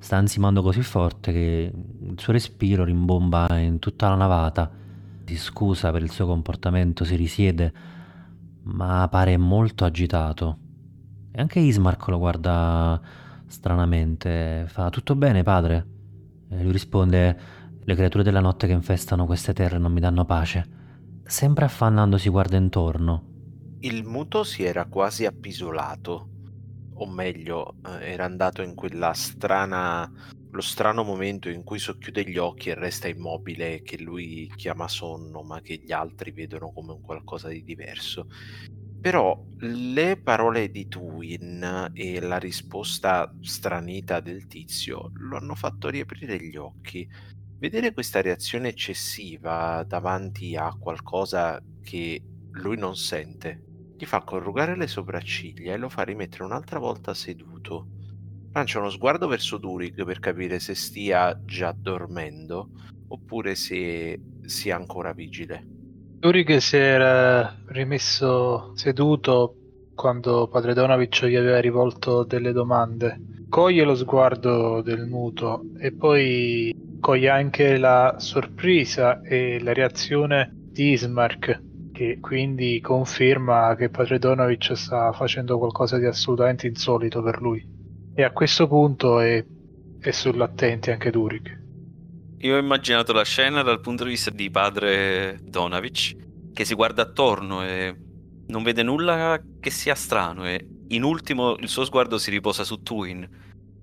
Sta 0.00 0.16
ansimando 0.16 0.62
così 0.62 0.82
forte 0.82 1.30
che 1.30 1.72
il 2.00 2.18
suo 2.18 2.32
respiro 2.32 2.82
rimbomba 2.82 3.46
in 3.56 3.78
tutta 3.78 4.08
la 4.08 4.16
navata. 4.16 4.68
Si 5.26 5.36
scusa 5.36 5.92
per 5.92 6.02
il 6.02 6.10
suo 6.10 6.26
comportamento, 6.26 7.04
si 7.04 7.14
risiede, 7.14 7.72
ma 8.62 9.06
pare 9.08 9.36
molto 9.36 9.84
agitato. 9.84 10.58
E 11.30 11.40
anche 11.40 11.60
Ismark 11.60 12.08
lo 12.08 12.18
guarda 12.18 13.00
stranamente. 13.48 14.64
Fa 14.68 14.90
tutto 14.90 15.16
bene, 15.16 15.42
padre? 15.42 15.86
E 16.50 16.62
lui 16.62 16.72
risponde: 16.72 17.38
Le 17.82 17.94
creature 17.94 18.22
della 18.22 18.40
notte 18.40 18.66
che 18.66 18.72
infestano 18.72 19.26
queste 19.26 19.52
terre 19.52 19.78
non 19.78 19.92
mi 19.92 20.00
danno 20.00 20.24
pace. 20.24 20.76
Sempre 21.24 21.64
affannandosi 21.64 22.28
guarda 22.28 22.56
intorno 22.56 23.28
il 23.80 24.04
muto 24.04 24.42
si 24.42 24.64
era 24.64 24.86
quasi 24.86 25.24
appisolato, 25.24 26.28
o 26.94 27.06
meglio, 27.06 27.76
eh, 27.86 28.10
era 28.10 28.24
andato 28.24 28.62
in 28.62 28.74
quella 28.74 29.12
strana, 29.12 30.10
lo 30.50 30.60
strano 30.60 31.04
momento 31.04 31.48
in 31.48 31.62
cui 31.62 31.78
socchiude 31.78 32.28
gli 32.28 32.38
occhi 32.38 32.70
e 32.70 32.74
resta 32.74 33.06
immobile, 33.06 33.82
che 33.82 34.00
lui 34.00 34.50
chiama 34.56 34.88
sonno, 34.88 35.42
ma 35.42 35.60
che 35.60 35.80
gli 35.84 35.92
altri 35.92 36.32
vedono 36.32 36.72
come 36.72 36.92
un 36.92 37.02
qualcosa 37.02 37.48
di 37.48 37.62
diverso. 37.62 38.26
Però 39.00 39.44
le 39.58 40.20
parole 40.20 40.70
di 40.70 40.88
Twin 40.88 41.90
e 41.92 42.20
la 42.20 42.38
risposta 42.38 43.32
stranita 43.40 44.20
del 44.20 44.46
tizio 44.46 45.10
lo 45.14 45.36
hanno 45.36 45.54
fatto 45.54 45.88
riaprire 45.88 46.40
gli 46.42 46.56
occhi. 46.56 47.08
Vedere 47.58 47.92
questa 47.92 48.20
reazione 48.20 48.68
eccessiva 48.68 49.84
davanti 49.86 50.56
a 50.56 50.74
qualcosa 50.78 51.60
che 51.82 52.22
lui 52.52 52.76
non 52.76 52.96
sente 52.96 53.62
gli 53.98 54.04
fa 54.04 54.22
corrugare 54.22 54.76
le 54.76 54.86
sopracciglia 54.86 55.74
e 55.74 55.76
lo 55.76 55.88
fa 55.88 56.04
rimettere 56.04 56.44
un'altra 56.44 56.78
volta 56.78 57.14
seduto. 57.14 57.88
Lancia 58.52 58.78
uno 58.78 58.90
sguardo 58.90 59.26
verso 59.26 59.58
Durig 59.58 60.04
per 60.04 60.20
capire 60.20 60.60
se 60.60 60.76
stia 60.76 61.36
già 61.44 61.72
dormendo 61.72 62.70
oppure 63.08 63.56
se 63.56 64.20
sia 64.42 64.76
ancora 64.76 65.12
vigile. 65.12 65.77
Durig 66.20 66.56
si 66.56 66.76
era 66.76 67.56
rimesso 67.66 68.72
seduto 68.74 69.54
quando 69.94 70.48
padre 70.48 70.74
Donavic 70.74 71.24
gli 71.26 71.36
aveva 71.36 71.60
rivolto 71.60 72.24
delle 72.24 72.50
domande. 72.50 73.44
Coglie 73.48 73.84
lo 73.84 73.94
sguardo 73.94 74.82
del 74.82 75.06
muto 75.06 75.62
e 75.78 75.92
poi 75.92 76.74
coglie 76.98 77.28
anche 77.28 77.78
la 77.78 78.16
sorpresa 78.18 79.20
e 79.22 79.60
la 79.62 79.72
reazione 79.72 80.50
di 80.52 80.90
Ismark 80.90 81.62
che 81.92 82.18
quindi 82.20 82.80
conferma 82.80 83.76
che 83.76 83.88
Padre 83.88 84.18
Donovic 84.18 84.76
sta 84.76 85.12
facendo 85.12 85.56
qualcosa 85.56 85.98
di 85.98 86.06
assolutamente 86.06 86.66
insolito 86.66 87.22
per 87.22 87.40
lui. 87.40 87.64
E 88.12 88.24
a 88.24 88.32
questo 88.32 88.66
punto 88.66 89.20
è, 89.20 89.44
è 90.00 90.10
sull'attenti 90.10 90.90
anche 90.90 91.12
Durik. 91.12 91.67
Io 92.40 92.54
ho 92.54 92.58
immaginato 92.58 93.12
la 93.12 93.24
scena 93.24 93.62
dal 93.62 93.80
punto 93.80 94.04
di 94.04 94.10
vista 94.10 94.30
di 94.30 94.48
padre 94.48 95.40
Donovic 95.42 96.52
che 96.52 96.64
si 96.64 96.74
guarda 96.74 97.02
attorno 97.02 97.64
e 97.64 97.96
non 98.46 98.62
vede 98.62 98.84
nulla 98.84 99.42
che 99.58 99.70
sia 99.70 99.96
strano 99.96 100.46
e 100.46 100.64
in 100.88 101.02
ultimo 101.02 101.56
il 101.56 101.68
suo 101.68 101.84
sguardo 101.84 102.16
si 102.16 102.30
riposa 102.30 102.62
su 102.62 102.80
Twin 102.82 103.28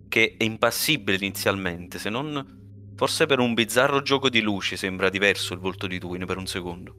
che 0.08 0.36
è 0.38 0.44
impassibile 0.46 1.18
inizialmente 1.18 2.00
se 2.00 2.10
non 2.10 2.94
forse 2.96 3.26
per 3.26 3.40
un 3.40 3.54
bizzarro 3.54 4.02
gioco 4.02 4.30
di 4.30 4.40
luci 4.40 4.78
sembra 4.78 5.10
diverso 5.10 5.54
il 5.54 5.60
volto 5.60 5.86
di 5.86 6.00
Twin 6.00 6.26
per 6.26 6.38
un 6.38 6.48
secondo. 6.48 6.96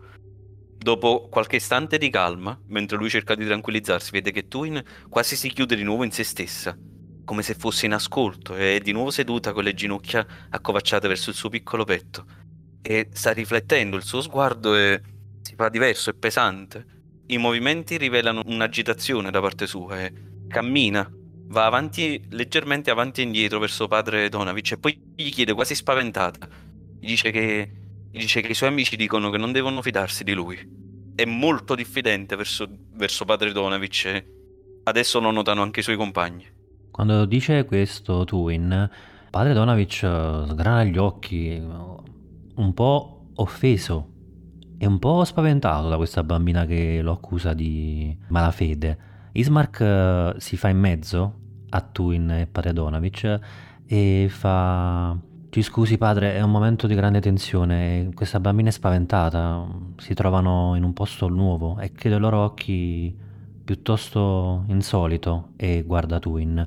Dopo 0.76 1.26
qualche 1.30 1.56
istante 1.56 1.96
di 1.96 2.10
calma, 2.10 2.56
mentre 2.66 2.98
lui 2.98 3.08
cerca 3.08 3.34
di 3.34 3.46
tranquillizzarsi, 3.46 4.10
vede 4.12 4.30
che 4.30 4.46
Twin 4.46 4.80
quasi 5.08 5.34
si 5.34 5.48
chiude 5.48 5.74
di 5.74 5.82
nuovo 5.82 6.04
in 6.04 6.12
se 6.12 6.22
stessa, 6.22 6.76
come 7.26 7.42
se 7.42 7.54
fosse 7.54 7.84
in 7.84 7.92
ascolto, 7.92 8.54
e 8.54 8.76
è 8.76 8.80
di 8.80 8.92
nuovo 8.92 9.10
seduta 9.10 9.52
con 9.52 9.64
le 9.64 9.74
ginocchia 9.74 10.24
accovacciate 10.48 11.08
verso 11.08 11.28
il 11.28 11.36
suo 11.36 11.50
piccolo 11.50 11.84
petto. 11.84 12.24
E 12.80 13.08
sta 13.12 13.32
riflettendo, 13.32 13.96
il 13.96 14.04
suo 14.04 14.22
sguardo 14.22 14.74
è... 14.76 14.98
si 15.42 15.54
fa 15.56 15.68
diverso, 15.68 16.08
è 16.08 16.14
pesante. 16.14 16.86
I 17.26 17.38
movimenti 17.38 17.98
rivelano 17.98 18.42
un'agitazione 18.46 19.32
da 19.32 19.40
parte 19.40 19.66
sua 19.66 20.00
e 20.00 20.12
cammina, 20.46 21.10
va 21.48 21.66
avanti, 21.66 22.24
leggermente 22.30 22.92
avanti 22.92 23.22
e 23.22 23.24
indietro 23.24 23.58
verso 23.58 23.88
padre 23.88 24.28
Donavic 24.28 24.72
e 24.72 24.78
poi 24.78 24.98
gli 25.16 25.30
chiede 25.30 25.52
quasi 25.52 25.74
spaventata. 25.74 26.48
Gli 27.00 27.08
dice 27.08 27.32
che 27.32 27.70
dice 28.12 28.40
che 28.40 28.52
i 28.52 28.54
suoi 28.54 28.68
amici 28.68 28.96
dicono 28.96 29.30
che 29.30 29.38
non 29.38 29.50
devono 29.50 29.82
fidarsi 29.82 30.22
di 30.22 30.32
lui. 30.32 30.56
È 31.12 31.24
molto 31.24 31.74
diffidente 31.74 32.36
verso, 32.36 32.68
verso 32.92 33.24
padre 33.24 33.50
Donavic 33.50 34.04
e 34.04 34.26
adesso 34.84 35.18
lo 35.18 35.32
notano 35.32 35.62
anche 35.62 35.80
i 35.80 35.82
suoi 35.82 35.96
compagni. 35.96 36.54
Quando 36.96 37.26
dice 37.26 37.66
questo 37.66 38.24
Twin, 38.24 38.88
padre 39.28 39.52
Donavic 39.52 40.02
eh, 40.02 40.44
sgrana 40.48 40.82
gli 40.82 40.96
occhi, 40.96 41.62
un 42.54 42.72
po' 42.72 43.26
offeso 43.35 44.09
e 44.78 44.87
un 44.87 44.98
po' 44.98 45.22
spaventato 45.24 45.90
da 45.90 45.98
questa 45.98 46.22
bambina 46.22 46.64
che 46.64 47.02
lo 47.02 47.12
accusa 47.12 47.52
di 47.52 48.16
malafede. 48.28 48.98
Ismark 49.32 49.80
eh, 49.82 50.35
si 50.38 50.56
fa 50.56 50.70
in 50.70 50.78
mezzo 50.78 51.35
a 51.68 51.82
Twin 51.82 52.30
e 52.30 52.46
padre 52.46 52.72
Donavic 52.72 53.40
e 53.85 54.28
fa 54.30 55.14
Ci 55.50 55.61
scusi 55.61 55.98
padre, 55.98 56.35
è 56.35 56.40
un 56.40 56.50
momento 56.50 56.87
di 56.87 56.94
grande 56.94 57.20
tensione. 57.20 58.09
Questa 58.14 58.40
bambina 58.40 58.70
è 58.70 58.72
spaventata. 58.72 59.66
Si 59.98 60.14
trovano 60.14 60.74
in 60.76 60.82
un 60.82 60.94
posto 60.94 61.28
nuovo 61.28 61.78
e 61.78 61.92
chiude 61.92 62.16
i 62.16 62.20
loro 62.20 62.38
occhi 62.38 63.14
piuttosto 63.66 64.64
insolito 64.68 65.48
e 65.57 65.83
guarda 65.85 66.20
Twin. 66.20 66.64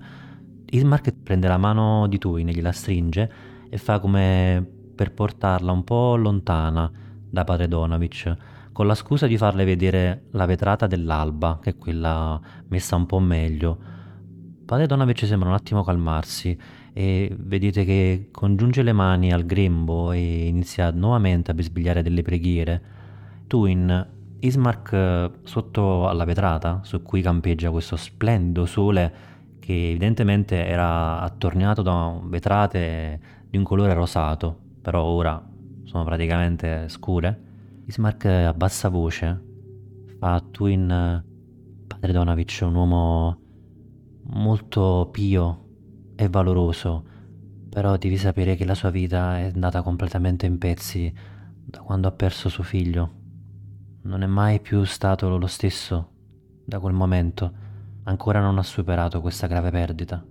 Ismark 0.69 1.13
prende 1.23 1.47
la 1.47 1.57
mano 1.57 2.07
di 2.07 2.17
Twin, 2.17 2.49
gliela 2.49 2.73
stringe 2.73 3.31
e 3.69 3.77
fa 3.77 3.99
come 3.99 4.67
per 4.93 5.13
portarla 5.13 5.71
un 5.71 5.85
po' 5.85 6.17
lontana 6.17 6.91
da 7.29 7.45
padre 7.45 7.69
Donavic, 7.69 8.35
con 8.73 8.85
la 8.85 8.95
scusa 8.95 9.27
di 9.27 9.37
farle 9.37 9.63
vedere 9.63 10.25
la 10.31 10.45
vetrata 10.45 10.87
dell'alba, 10.87 11.59
che 11.61 11.69
è 11.69 11.77
quella 11.77 12.39
messa 12.67 12.97
un 12.97 13.05
po' 13.05 13.19
meglio. 13.19 13.77
Padre 14.65 14.85
Donavic 14.85 15.25
sembra 15.25 15.47
un 15.47 15.55
attimo 15.55 15.85
calmarsi 15.85 16.55
e 16.91 17.33
vedete 17.39 17.85
che 17.85 18.27
congiunge 18.29 18.83
le 18.83 18.91
mani 18.91 19.31
al 19.31 19.45
grembo 19.45 20.11
e 20.11 20.47
inizia 20.47 20.91
nuovamente 20.91 21.51
a 21.51 21.53
bisbigliare 21.53 22.03
delle 22.03 22.23
preghiere. 22.23 22.81
Twin, 23.47 24.17
Ismark 24.41 25.31
sotto 25.43 26.07
alla 26.07 26.23
vetrata 26.23 26.79
su 26.83 27.01
cui 27.01 27.21
campeggia 27.21 27.71
questo 27.71 27.95
splendido 27.97 28.65
sole 28.65 29.13
che 29.59 29.89
evidentemente 29.89 30.65
era 30.65 31.19
attorniato 31.19 31.81
da 31.81 32.19
vetrate 32.23 33.19
di 33.49 33.57
un 33.57 33.63
colore 33.63 33.93
rosato, 33.93 34.57
però 34.81 35.03
ora 35.03 35.45
sono 35.83 36.03
praticamente 36.03 36.87
scure. 36.87 37.47
Ismark 37.85 38.25
a 38.25 38.53
bassa 38.53 38.89
voce 38.89 39.43
fa 40.17 40.35
a 40.35 40.39
Twin 40.39 41.23
Padre 41.87 42.11
Donavic 42.11 42.59
un 42.61 42.75
uomo 42.75 43.39
molto 44.31 45.09
pio 45.11 45.65
e 46.15 46.29
valoroso, 46.29 47.03
però 47.69 47.97
devi 47.97 48.17
sapere 48.17 48.55
che 48.55 48.65
la 48.65 48.75
sua 48.75 48.89
vita 48.89 49.39
è 49.39 49.51
andata 49.53 49.81
completamente 49.81 50.45
in 50.45 50.57
pezzi 50.57 51.11
da 51.65 51.79
quando 51.81 52.07
ha 52.07 52.11
perso 52.11 52.47
suo 52.49 52.63
figlio. 52.63 53.18
Non 54.01 54.23
è 54.23 54.27
mai 54.27 54.59
più 54.61 54.83
stato 54.85 55.37
lo 55.37 55.47
stesso 55.47 56.11
da 56.65 56.79
quel 56.79 56.93
momento. 56.93 57.67
Ancora 58.03 58.39
non 58.39 58.57
ha 58.57 58.63
superato 58.63 59.21
questa 59.21 59.47
grave 59.47 59.71
perdita. 59.71 60.25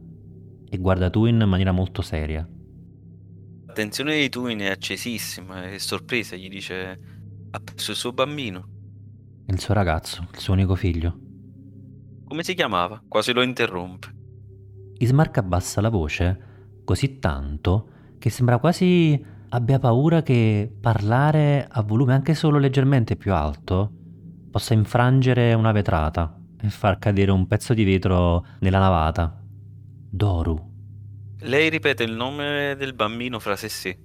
E 0.70 0.78
guarda 0.78 1.10
Twin 1.10 1.40
in 1.40 1.48
maniera 1.48 1.72
molto 1.72 2.02
seria. 2.02 2.48
L'attenzione 3.66 4.18
di 4.18 4.28
Twin 4.28 4.58
è 4.60 4.70
accesissima 4.70 5.70
e 5.70 5.78
sorpresa, 5.78 6.34
gli 6.36 6.48
dice 6.48 7.00
ha 7.50 7.60
perso 7.60 7.92
il 7.92 7.96
suo 7.96 8.12
bambino. 8.12 8.68
Il 9.46 9.58
suo 9.60 9.74
ragazzo, 9.74 10.26
il 10.32 10.38
suo 10.38 10.54
unico 10.54 10.74
figlio. 10.74 11.18
Come 12.24 12.42
si 12.42 12.54
chiamava? 12.54 13.02
Quasi 13.06 13.32
lo 13.32 13.42
interrompe. 13.42 14.14
Ismark 14.98 15.38
abbassa 15.38 15.80
la 15.80 15.88
voce 15.88 16.46
così 16.84 17.18
tanto 17.18 17.90
che 18.18 18.30
sembra 18.30 18.58
quasi 18.58 19.22
abbia 19.50 19.78
paura 19.78 20.22
che 20.22 20.70
parlare 20.80 21.66
a 21.68 21.82
volume 21.82 22.14
anche 22.14 22.34
solo 22.34 22.58
leggermente 22.58 23.16
più 23.16 23.32
alto 23.32 23.92
possa 24.50 24.74
infrangere 24.74 25.54
una 25.54 25.72
vetrata 25.72 26.38
e 26.60 26.68
far 26.70 26.98
cadere 26.98 27.30
un 27.30 27.46
pezzo 27.46 27.74
di 27.74 27.84
vetro 27.84 28.44
nella 28.60 28.78
navata. 28.78 29.42
Doru. 30.10 30.66
Lei 31.40 31.68
ripete 31.70 32.02
il 32.02 32.12
nome 32.12 32.74
del 32.76 32.94
bambino 32.94 33.38
fra 33.38 33.56
sé 33.56 33.66
e 33.66 33.68
sé 33.68 33.98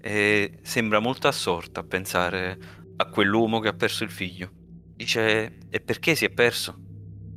e 0.00 0.58
sembra 0.62 1.00
molto 1.00 1.26
assorta 1.28 1.80
a 1.80 1.84
pensare 1.84 2.58
a 2.96 3.06
quell'uomo 3.06 3.60
che 3.60 3.68
ha 3.68 3.72
perso 3.72 4.04
il 4.04 4.10
figlio. 4.10 4.50
Dice, 4.94 5.58
e 5.68 5.80
perché 5.80 6.14
si 6.14 6.24
è 6.24 6.30
perso? 6.30 6.78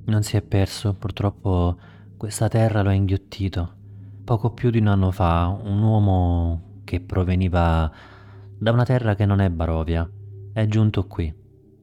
Non 0.05 0.23
si 0.23 0.37
è 0.37 0.41
perso, 0.41 0.93
purtroppo 0.93 1.77
questa 2.17 2.47
terra 2.47 2.81
lo 2.81 2.89
ha 2.89 2.93
inghiottito. 2.93 3.75
Poco 4.23 4.51
più 4.51 4.69
di 4.69 4.79
un 4.79 4.87
anno 4.87 5.11
fa, 5.11 5.47
un 5.47 5.81
uomo 5.81 6.68
che 6.89 7.01
proveniva 7.01 7.91
da 8.57 8.71
una 8.71 8.83
terra 8.83 9.13
che 9.13 9.27
non 9.27 9.41
è 9.41 9.49
Barovia 9.51 10.09
è 10.51 10.65
giunto 10.65 11.05
qui 11.05 11.31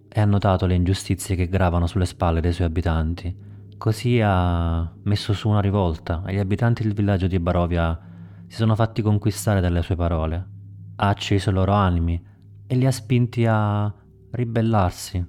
e 0.09 0.21
ha 0.21 0.25
notato 0.25 0.67
le 0.67 0.75
ingiustizie 0.75 1.37
che 1.37 1.49
gravano 1.49 1.87
sulle 1.87 2.07
spalle 2.07 2.41
dei 2.41 2.53
suoi 2.53 2.67
abitanti. 2.67 3.33
Così 3.79 4.21
ha 4.21 4.93
messo 5.05 5.33
su 5.33 5.49
una 5.49 5.61
rivolta 5.61 6.25
e 6.27 6.35
gli 6.35 6.39
abitanti 6.39 6.83
del 6.83 6.93
villaggio 6.93 7.29
di 7.29 7.39
Barovia 7.39 7.97
si 8.49 8.57
sono 8.57 8.75
fatti 8.75 9.01
conquistare 9.01 9.61
dalle 9.61 9.83
sue 9.83 9.95
parole. 9.95 10.47
Ha 10.97 11.09
acceso 11.09 11.51
i 11.51 11.53
loro 11.53 11.71
animi 11.71 12.21
e 12.67 12.75
li 12.75 12.85
ha 12.85 12.91
spinti 12.91 13.47
a 13.47 13.95
ribellarsi 14.33 15.25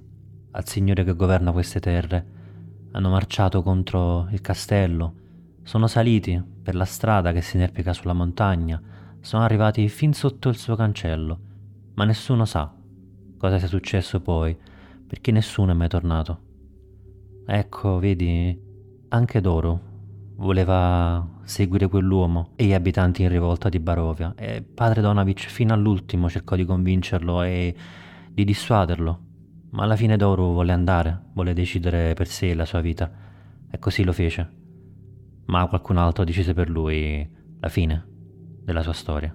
al 0.50 0.66
Signore 0.66 1.04
che 1.04 1.14
governa 1.14 1.52
queste 1.52 1.78
terre 1.78 2.26
hanno 2.90 3.10
marciato 3.10 3.62
contro 3.62 4.26
il 4.32 4.40
castello, 4.40 5.14
sono 5.62 5.86
saliti 5.86 6.42
per 6.64 6.74
la 6.74 6.84
strada 6.84 7.30
che 7.30 7.42
si 7.42 7.54
inerpica 7.54 7.92
sulla 7.92 8.12
montagna, 8.12 8.82
sono 9.20 9.42
arrivati 9.42 9.88
fin 9.88 10.12
sotto 10.12 10.48
il 10.48 10.56
suo 10.56 10.76
cancello, 10.76 11.38
ma 11.94 12.04
nessuno 12.04 12.44
sa 12.44 12.72
cosa 13.38 13.58
sia 13.58 13.68
successo 13.68 14.20
poi, 14.20 14.54
perché 15.06 15.30
nessuno 15.30 15.70
è 15.70 15.74
mai 15.74 15.88
tornato. 15.88 16.40
Ecco, 17.46 17.98
vedi, 17.98 18.60
anche 19.08 19.40
Doro 19.40 19.86
voleva 20.36 21.26
seguire 21.44 21.88
quell'uomo 21.88 22.50
e 22.56 22.64
gli 22.64 22.74
abitanti 22.74 23.22
in 23.22 23.28
rivolta 23.28 23.68
di 23.68 23.80
Barovia 23.80 24.34
e 24.36 24.62
padre 24.62 25.00
Donavic 25.00 25.46
fino 25.46 25.72
all'ultimo 25.72 26.28
cercò 26.28 26.54
di 26.54 26.64
convincerlo 26.64 27.42
e 27.42 27.74
di 28.30 28.44
dissuaderlo, 28.44 29.20
ma 29.70 29.84
alla 29.84 29.96
fine 29.96 30.16
Doru 30.16 30.52
volle 30.52 30.72
andare, 30.72 31.26
volle 31.32 31.54
decidere 31.54 32.12
per 32.14 32.26
sé 32.26 32.54
la 32.54 32.66
sua 32.66 32.80
vita, 32.80 33.10
e 33.70 33.78
così 33.78 34.04
lo 34.04 34.12
fece. 34.12 34.56
Ma 35.46 35.66
qualcun 35.66 35.96
altro 35.96 36.24
decise 36.24 36.52
per 36.52 36.68
lui 36.68 37.28
la 37.60 37.68
fine 37.68 38.16
della 38.68 38.82
sua 38.82 38.92
storia. 38.92 39.34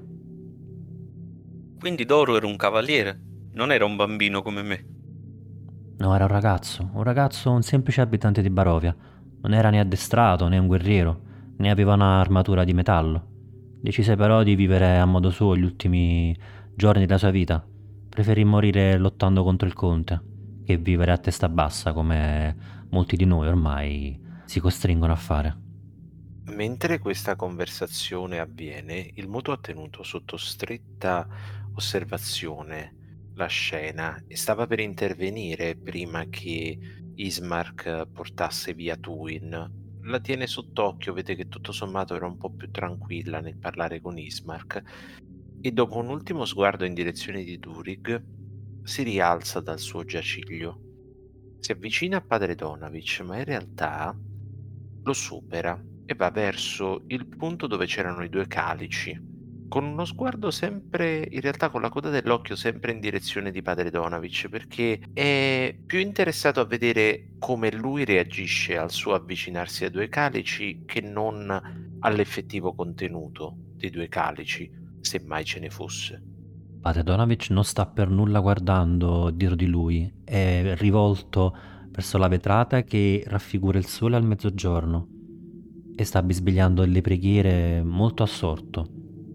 Quindi 1.79 2.05
Doru 2.05 2.35
era 2.35 2.45
un 2.45 2.55
cavaliere, 2.55 3.19
non 3.53 3.71
era 3.71 3.83
un 3.83 3.95
bambino 3.95 4.43
come 4.43 4.61
me. 4.61 4.85
No, 5.97 6.13
era 6.13 6.25
un 6.25 6.29
ragazzo, 6.29 6.91
un 6.93 7.03
ragazzo, 7.03 7.49
un 7.49 7.63
semplice 7.63 8.01
abitante 8.01 8.43
di 8.43 8.51
Barovia. 8.51 8.95
Non 9.41 9.53
era 9.53 9.71
né 9.71 9.79
addestrato 9.79 10.47
né 10.47 10.59
un 10.59 10.67
guerriero, 10.67 11.21
né 11.57 11.71
aveva 11.71 11.95
un'armatura 11.95 12.63
di 12.63 12.73
metallo. 12.73 13.27
Decise 13.81 14.15
però 14.15 14.43
di 14.43 14.55
vivere 14.55 14.97
a 14.99 15.05
modo 15.05 15.31
suo 15.31 15.57
gli 15.57 15.63
ultimi 15.63 16.37
giorni 16.75 17.05
della 17.05 17.17
sua 17.17 17.31
vita, 17.31 17.65
Preferì 18.13 18.43
morire 18.43 18.99
lottando 18.99 19.43
contro 19.43 19.67
il 19.67 19.73
conte 19.73 20.21
che 20.63 20.77
vivere 20.77 21.11
a 21.11 21.17
testa 21.17 21.49
bassa 21.49 21.93
come 21.93 22.55
molti 22.91 23.15
di 23.15 23.25
noi 23.25 23.47
ormai 23.47 24.21
si 24.45 24.59
costringono 24.59 25.11
a 25.11 25.15
fare. 25.15 25.62
Mentre 26.45 26.99
questa 26.99 27.37
conversazione 27.37 28.39
avviene, 28.39 29.11
il 29.15 29.29
mutuo 29.29 29.53
ha 29.53 29.57
tenuto 29.57 30.03
sotto 30.03 30.35
stretta 30.35 31.25
osservazione 31.73 33.31
la 33.35 33.47
scena 33.47 34.21
e 34.27 34.35
stava 34.35 34.67
per 34.67 34.79
intervenire 34.79 35.77
prima 35.77 36.25
che 36.25 36.77
Ismark 37.15 38.07
portasse 38.11 38.73
via 38.73 38.97
Twin. 38.97 39.71
La 40.01 40.19
tiene 40.19 40.45
sott'occhio, 40.45 41.13
vede 41.13 41.35
che 41.35 41.47
tutto 41.47 41.71
sommato 41.71 42.13
era 42.13 42.27
un 42.27 42.37
po' 42.37 42.51
più 42.51 42.69
tranquilla 42.69 43.39
nel 43.39 43.57
parlare 43.57 44.01
con 44.01 44.17
Ismark 44.17 44.83
e 45.61 45.71
dopo 45.71 45.97
un 45.97 46.09
ultimo 46.09 46.43
sguardo 46.43 46.83
in 46.83 46.93
direzione 46.93 47.45
di 47.45 47.57
Durig 47.57 48.21
si 48.83 49.03
rialza 49.03 49.61
dal 49.61 49.79
suo 49.79 50.03
giaciglio. 50.03 50.81
Si 51.59 51.71
avvicina 51.71 52.17
a 52.17 52.21
padre 52.21 52.53
Donavic, 52.53 53.21
ma 53.21 53.37
in 53.37 53.45
realtà 53.45 54.13
lo 55.03 55.13
supera 55.13 55.81
e 56.05 56.15
va 56.15 56.29
verso 56.29 57.03
il 57.07 57.27
punto 57.27 57.67
dove 57.67 57.85
c'erano 57.85 58.23
i 58.23 58.29
due 58.29 58.47
calici, 58.47 59.31
con 59.73 59.85
uno 59.85 60.05
sguardo 60.05 60.51
sempre, 60.51 61.27
in 61.31 61.41
realtà 61.41 61.69
con 61.69 61.81
la 61.81 61.89
coda 61.89 62.09
dell'occhio 62.11 62.55
sempre 62.55 62.91
in 62.91 62.99
direzione 62.99 63.49
di 63.49 63.63
padre 63.63 63.89
Donavic, 63.89 64.47
perché 64.47 64.99
è 65.13 65.75
più 65.83 65.97
interessato 65.97 66.59
a 66.59 66.65
vedere 66.65 67.31
come 67.39 67.71
lui 67.71 68.05
reagisce 68.05 68.77
al 68.77 68.91
suo 68.91 69.15
avvicinarsi 69.15 69.85
ai 69.85 69.89
due 69.89 70.09
calici 70.09 70.83
che 70.85 71.01
non 71.01 71.97
all'effettivo 72.01 72.75
contenuto 72.75 73.55
dei 73.75 73.89
due 73.89 74.07
calici 74.09 74.69
se 75.01 75.23
mai 75.25 75.43
ce 75.43 75.59
ne 75.59 75.71
fosse. 75.71 76.21
Padre 76.79 77.01
Donavic 77.01 77.49
non 77.49 77.63
sta 77.63 77.87
per 77.87 78.09
nulla 78.09 78.41
guardando 78.41 79.31
dietro 79.31 79.55
di 79.55 79.65
lui, 79.65 80.21
è 80.23 80.75
rivolto 80.77 81.57
verso 81.89 82.17
la 82.19 82.27
vetrata 82.27 82.83
che 82.83 83.23
raffigura 83.25 83.79
il 83.79 83.85
sole 83.85 84.17
al 84.17 84.23
mezzogiorno 84.23 85.12
e 85.95 86.03
sta 86.03 86.21
bisbigliando 86.21 86.83
le 86.85 87.01
preghiere 87.01 87.83
molto 87.83 88.23
assorto, 88.23 88.87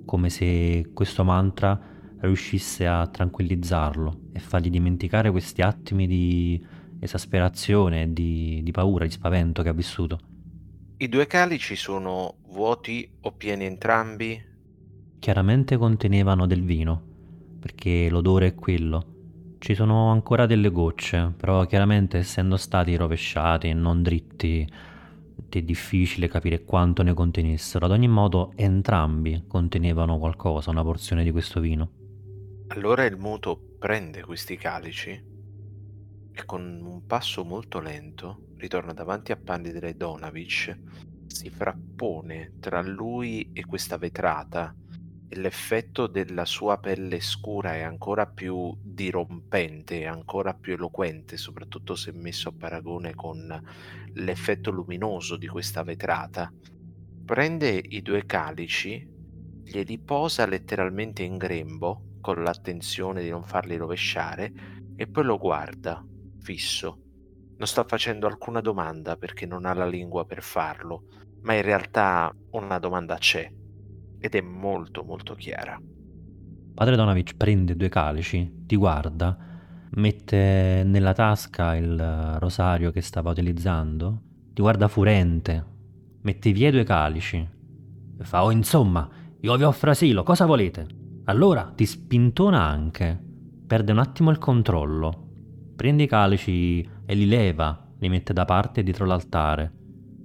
come 0.05 0.31
se 0.31 0.90
questo 0.92 1.25
mantra 1.25 1.81
riuscisse 2.21 2.87
a 2.87 3.07
tranquillizzarlo 3.07 4.21
e 4.33 4.40
fargli 4.40 4.71
dimenticare 4.71 5.31
questi 5.31 5.62
attimi 5.62 6.07
di 6.07 6.64
esasperazione, 7.01 8.12
di, 8.12 8.61
di 8.62 8.71
paura, 8.73 9.05
di 9.05 9.11
spavento 9.11 9.62
che 9.62 9.68
ha 9.68 9.73
vissuto. 9.73 10.18
I 10.97 11.09
due 11.09 11.27
calici 11.27 11.77
sono 11.77 12.38
vuoti 12.49 13.09
o 13.21 13.33
pieni 13.33 13.66
entrambi? 13.66 14.49
chiaramente 15.18 15.77
contenevano 15.77 16.47
del 16.47 16.62
vino, 16.62 17.03
perché 17.61 18.09
l'odore 18.09 18.49
è 18.49 18.55
quello. 18.55 19.14
Ci 19.59 19.75
sono 19.75 20.11
ancora 20.11 20.47
delle 20.47 20.71
gocce, 20.71 21.33
però 21.37 21.66
chiaramente 21.66 22.18
essendo 22.18 22.57
stati 22.57 22.94
rovesciati 22.94 23.68
e 23.68 23.75
non 23.75 24.03
dritti, 24.03 24.66
È 25.50 25.62
difficile 25.62 26.28
capire 26.28 26.62
quanto 26.62 27.02
ne 27.02 27.14
contenessero. 27.14 27.87
Ad 27.87 27.92
ogni 27.92 28.08
modo, 28.08 28.52
entrambi 28.54 29.44
contenevano 29.46 30.18
qualcosa, 30.18 30.70
una 30.70 30.82
porzione 30.82 31.24
di 31.24 31.30
questo 31.30 31.58
vino. 31.58 31.90
Allora 32.68 33.04
il 33.06 33.16
muto 33.16 33.58
prende 33.78 34.22
questi 34.22 34.56
calici 34.56 35.11
e 36.30 36.44
con 36.44 36.80
un 36.84 37.06
passo 37.06 37.44
molto 37.44 37.80
lento 37.80 38.48
ritorna 38.58 38.92
davanti 38.92 39.32
a 39.32 39.37
Pandit 39.37 39.96
Donavic, 39.96 40.78
si 41.26 41.48
frappone 41.48 42.54
tra 42.61 42.82
lui 42.82 43.50
e 43.52 43.64
questa 43.64 43.96
vetrata 43.96 44.74
l'effetto 45.30 46.06
della 46.06 46.44
sua 46.44 46.78
pelle 46.78 47.20
scura 47.20 47.74
è 47.74 47.82
ancora 47.82 48.26
più 48.26 48.74
dirompente, 48.80 50.06
ancora 50.06 50.54
più 50.54 50.72
eloquente, 50.72 51.36
soprattutto 51.36 51.94
se 51.94 52.12
messo 52.12 52.48
a 52.48 52.54
paragone 52.56 53.14
con 53.14 53.62
l'effetto 54.14 54.70
luminoso 54.70 55.36
di 55.36 55.46
questa 55.46 55.82
vetrata. 55.82 56.52
Prende 57.24 57.82
i 57.82 58.00
due 58.00 58.24
calici, 58.24 59.06
glieli 59.62 59.98
posa 59.98 60.46
letteralmente 60.46 61.22
in 61.22 61.36
grembo, 61.36 62.16
con 62.20 62.42
l'attenzione 62.42 63.22
di 63.22 63.28
non 63.28 63.44
farli 63.44 63.76
rovesciare, 63.76 64.52
e 64.96 65.06
poi 65.06 65.24
lo 65.24 65.36
guarda, 65.36 66.04
fisso. 66.40 67.02
Non 67.58 67.66
sta 67.66 67.84
facendo 67.84 68.26
alcuna 68.26 68.60
domanda 68.60 69.16
perché 69.16 69.44
non 69.44 69.66
ha 69.66 69.74
la 69.74 69.86
lingua 69.86 70.24
per 70.24 70.42
farlo, 70.42 71.04
ma 71.42 71.54
in 71.54 71.62
realtà 71.62 72.34
una 72.50 72.78
domanda 72.78 73.16
c'è 73.16 73.50
ed 74.20 74.35
è 74.35 74.40
molto 74.40 75.04
molto 75.04 75.35
chiara. 75.35 75.81
Padre 76.74 76.96
Donavic 76.96 77.37
prende 77.37 77.76
due 77.76 77.88
calici, 77.88 78.64
ti 78.66 78.76
guarda, 78.76 79.37
mette 79.90 80.83
nella 80.85 81.12
tasca 81.12 81.74
il 81.74 82.37
rosario 82.38 82.90
che 82.90 83.00
stava 83.00 83.31
utilizzando, 83.31 84.22
ti 84.52 84.62
guarda 84.62 84.88
furente, 84.88 85.64
mette 86.20 86.52
via 86.52 86.68
i 86.68 86.72
due 86.72 86.85
calici 86.85 87.37
e 88.20 88.24
fa 88.24 88.44
oh 88.44 88.50
insomma, 88.50 89.09
io 89.40 89.57
vi 89.57 89.62
offro 89.64 89.90
asilo, 89.90 90.22
cosa 90.22 90.46
volete? 90.46 90.87
Allora 91.24 91.72
ti 91.74 91.85
spintona 91.85 92.62
anche, 92.62 93.18
perde 93.66 93.92
un 93.92 93.98
attimo 93.98 94.31
il 94.31 94.38
controllo, 94.38 95.31
prende 95.74 96.04
i 96.04 96.09
calici 96.09 96.88
e 97.04 97.14
li 97.14 97.26
leva, 97.26 97.87
li 97.98 98.09
mette 98.09 98.33
da 98.33 98.44
parte 98.44 98.83
dietro 98.83 99.04
l'altare 99.04 99.77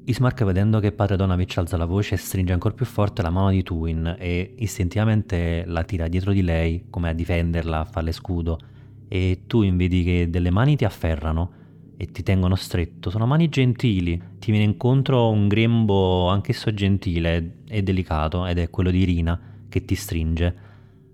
Ismark 0.06 0.44
vedendo 0.44 0.82
che 0.82 0.92
padre 0.92 1.16
Donavic 1.16 1.58
alza 1.58 1.78
la 1.78 1.86
voce 1.86 2.18
stringe 2.18 2.52
ancora 2.52 2.74
più 2.74 2.86
forte 2.86 3.22
la 3.22 3.30
mano 3.30 3.52
di 3.52 3.64
Twin 3.64 4.18
e 4.20 4.54
istintivamente 4.58 5.64
la 5.66 5.86
tira 5.86 6.10
dietro 6.10 6.34
di 6.34 6.42
lei 6.42 6.88
come 6.90 7.08
a 7.08 7.14
difenderla, 7.14 7.80
a 7.80 7.86
farle 7.86 8.12
scudo 8.12 8.60
e 9.08 9.44
Twin 9.48 9.78
vedi 9.78 10.04
che 10.04 10.30
delle 10.30 10.50
mani 10.50 10.76
ti 10.76 10.84
afferrano 10.84 11.52
e 11.96 12.08
ti 12.08 12.22
tengono 12.22 12.56
stretto, 12.56 13.10
sono 13.10 13.26
mani 13.26 13.48
gentili, 13.48 14.22
ti 14.40 14.52
viene 14.52 14.66
incontro 14.66 15.30
un 15.30 15.48
grembo 15.48 16.28
anch'esso 16.28 16.74
gentile 16.74 17.60
e 17.70 17.82
delicato 17.82 18.46
ed 18.46 18.58
è 18.58 18.70
quello 18.70 18.92
di 18.92 19.00
Irina 19.00 19.40
che 19.70 19.86
ti 19.86 19.96
stringe. 19.96 20.72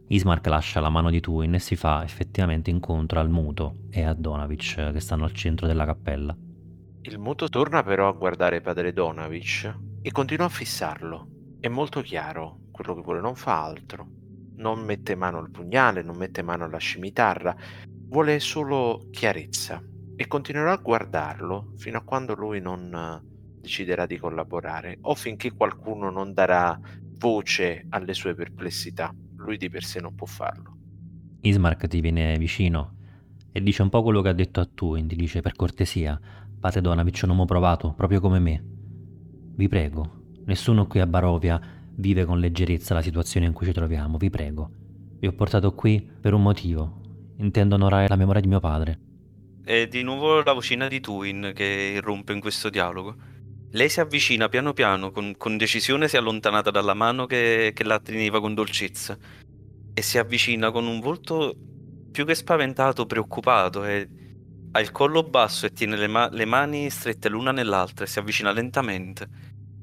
Ismark 0.07 0.47
lascia 0.47 0.79
la 0.79 0.89
mano 0.89 1.11
di 1.11 1.19
Twin 1.19 1.53
e 1.53 1.59
si 1.59 1.75
fa 1.75 2.03
effettivamente 2.03 2.71
incontro 2.71 3.19
al 3.19 3.29
muto 3.29 3.81
e 3.91 4.01
a 4.01 4.15
Donavic 4.15 4.93
che 4.93 4.99
stanno 4.99 5.25
al 5.25 5.33
centro 5.33 5.67
della 5.67 5.85
cappella. 5.85 6.35
Il 7.01 7.17
muto 7.17 7.47
torna 7.47 7.81
però 7.81 8.09
a 8.09 8.13
guardare 8.13 8.59
padre 8.59 8.91
Donavic 8.91 9.73
e 10.01 10.11
continua 10.11 10.47
a 10.47 10.49
fissarlo. 10.49 11.29
È 11.61 11.69
molto 11.69 12.01
chiaro 12.01 12.63
quello 12.71 12.93
che 12.93 13.01
vuole, 13.01 13.21
non 13.21 13.35
fa 13.35 13.63
altro. 13.63 14.07
Non 14.57 14.83
mette 14.83 15.15
mano 15.15 15.37
al 15.37 15.49
pugnale, 15.49 16.03
non 16.03 16.17
mette 16.17 16.41
mano 16.41 16.65
alla 16.65 16.77
scimitarra, 16.77 17.55
vuole 18.09 18.41
solo 18.41 19.07
chiarezza 19.11 19.81
e 20.17 20.27
continuerà 20.27 20.73
a 20.73 20.77
guardarlo 20.77 21.73
fino 21.77 21.99
a 21.99 22.03
quando 22.03 22.35
lui 22.35 22.59
non 22.59 23.23
deciderà 23.61 24.05
di 24.05 24.17
collaborare 24.17 24.97
o 25.01 25.15
finché 25.15 25.53
qualcuno 25.53 26.09
non 26.09 26.33
darà 26.33 26.77
voce 27.17 27.85
alle 27.89 28.13
sue 28.13 28.35
perplessità. 28.35 29.15
Lui 29.37 29.55
di 29.55 29.69
per 29.69 29.85
sé 29.85 30.01
non 30.01 30.15
può 30.15 30.27
farlo. 30.27 30.75
Ismark 31.41 31.87
ti 31.87 32.01
viene 32.01 32.37
vicino 32.37 32.95
e 33.51 33.61
dice 33.61 33.81
un 33.81 33.89
po' 33.89 34.03
quello 34.03 34.21
che 34.21 34.29
ha 34.29 34.33
detto 34.33 34.59
a 34.59 34.69
Tuin, 34.71 35.07
ti 35.07 35.15
dice 35.15 35.41
per 35.41 35.55
cortesia, 35.55 36.19
Padre 36.59 36.81
Donavic, 36.81 37.21
un 37.23 37.29
uomo 37.29 37.45
provato, 37.45 37.93
proprio 37.93 38.19
come 38.19 38.39
me. 38.39 38.61
Vi 39.55 39.67
prego, 39.69 40.41
nessuno 40.45 40.87
qui 40.87 40.99
a 40.99 41.07
Barovia 41.07 41.59
vive 41.95 42.25
con 42.25 42.39
leggerezza 42.39 42.93
la 42.93 43.01
situazione 43.01 43.45
in 43.45 43.53
cui 43.53 43.65
ci 43.65 43.71
troviamo, 43.71 44.17
vi 44.17 44.29
prego. 44.29 44.69
Vi 45.19 45.27
ho 45.27 45.31
portato 45.31 45.73
qui 45.73 46.01
per 46.01 46.33
un 46.33 46.41
motivo. 46.41 47.01
Intendo 47.37 47.75
onorare 47.75 48.09
la 48.09 48.17
memoria 48.17 48.41
di 48.41 48.47
mio 48.47 48.59
padre. 48.59 48.99
È 49.63 49.87
di 49.87 50.03
nuovo 50.03 50.43
la 50.43 50.51
vocina 50.51 50.89
di 50.89 50.99
Tuin 50.99 51.53
che 51.55 51.93
irrompe 51.95 52.33
in 52.33 52.41
questo 52.41 52.69
dialogo. 52.69 53.15
Lei 53.71 53.87
si 53.87 54.01
avvicina 54.01 54.49
piano 54.49 54.73
piano, 54.73 55.11
con, 55.11 55.35
con 55.37 55.55
decisione 55.55 56.09
si 56.09 56.17
è 56.17 56.19
allontanata 56.19 56.71
dalla 56.71 56.93
mano 56.93 57.25
che, 57.25 57.71
che 57.73 57.83
la 57.85 57.99
teneva 57.99 58.41
con 58.41 58.53
dolcezza 58.53 59.17
e 59.93 60.01
si 60.01 60.17
avvicina 60.17 60.71
con 60.71 60.87
un 60.87 60.99
volto 60.99 61.55
più 62.11 62.25
che 62.25 62.35
spaventato, 62.35 63.05
preoccupato 63.05 63.85
e 63.85 64.09
ha 64.71 64.79
il 64.79 64.91
collo 64.91 65.23
basso 65.23 65.65
e 65.65 65.73
tiene 65.73 65.97
le, 65.97 66.07
ma- 66.07 66.29
le 66.29 66.45
mani 66.45 66.89
strette 66.89 67.29
l'una 67.29 67.51
nell'altra 67.51 68.05
e 68.05 68.07
si 68.07 68.19
avvicina 68.19 68.51
lentamente. 68.51 69.27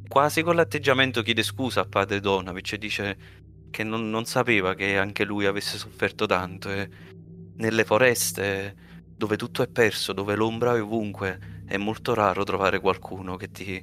Quasi 0.07 0.43
con 0.43 0.55
l'atteggiamento 0.55 1.23
chiede 1.23 1.43
scusa 1.43 1.81
a 1.81 1.87
padre 1.87 2.21
Donavic 2.21 2.73
e 2.75 2.79
dice 2.79 3.19
che 3.71 3.83
non, 3.83 4.09
non 4.09 4.25
sapeva 4.25 4.75
che 4.75 4.97
anche 4.97 5.25
lui 5.25 5.47
avesse 5.47 5.79
sofferto 5.79 6.27
tanto 6.27 6.71
e 6.71 6.89
nelle 7.57 7.85
foreste 7.85 8.85
dove 9.17 9.37
tutto 9.37 9.63
è 9.63 9.69
perso, 9.69 10.13
dove 10.13 10.37
l'ombra 10.37 10.77
è 10.77 10.83
ovunque, 10.83 11.63
è 11.67 11.77
molto 11.77 12.15
raro 12.15 12.45
trovare 12.45 12.81
qualcuno 12.81 13.37
che 13.37 13.51
ti, 13.51 13.83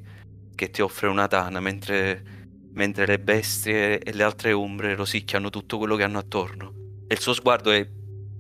che 0.56 0.70
ti 0.70 0.82
offre 0.82 1.08
una 1.08 1.28
tana 1.28 1.60
mentre, 1.60 2.48
mentre 2.72 3.06
le 3.06 3.20
bestie 3.20 4.00
e 4.00 4.14
le 4.14 4.24
altre 4.24 4.54
ombre 4.54 4.96
rosicchiano 4.96 5.50
tutto 5.50 5.78
quello 5.78 5.96
che 5.96 6.04
hanno 6.04 6.20
attorno. 6.20 6.74
E 7.08 7.16
il 7.16 7.20
suo 7.20 7.34
sguardo 7.34 7.72
è 7.72 7.86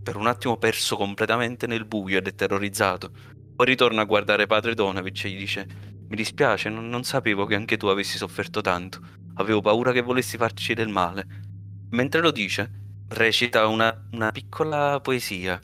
per 0.03 0.17
un 0.17 0.27
attimo 0.27 0.57
perso 0.57 0.95
completamente 0.97 1.65
nel 1.65 1.85
buio 1.85 2.17
ed 2.17 2.27
è 2.27 2.35
terrorizzato. 2.35 3.11
Poi 3.55 3.65
ritorna 3.65 4.01
a 4.01 4.05
guardare 4.05 4.45
padre 4.45 4.75
Donavic 4.75 5.23
e 5.23 5.29
gli 5.29 5.37
dice: 5.37 5.67
Mi 6.07 6.15
dispiace, 6.15 6.69
non, 6.69 6.89
non 6.89 7.03
sapevo 7.03 7.45
che 7.45 7.55
anche 7.55 7.77
tu 7.77 7.87
avessi 7.87 8.17
sofferto 8.17 8.61
tanto. 8.61 8.99
Avevo 9.35 9.61
paura 9.61 9.91
che 9.91 10.01
volessi 10.01 10.37
farci 10.37 10.73
del 10.73 10.89
male. 10.89 11.25
Mentre 11.91 12.21
lo 12.21 12.31
dice, 12.31 12.83
recita 13.09 13.65
una, 13.67 14.07
una 14.11 14.31
piccola 14.31 14.99
poesia 14.99 15.59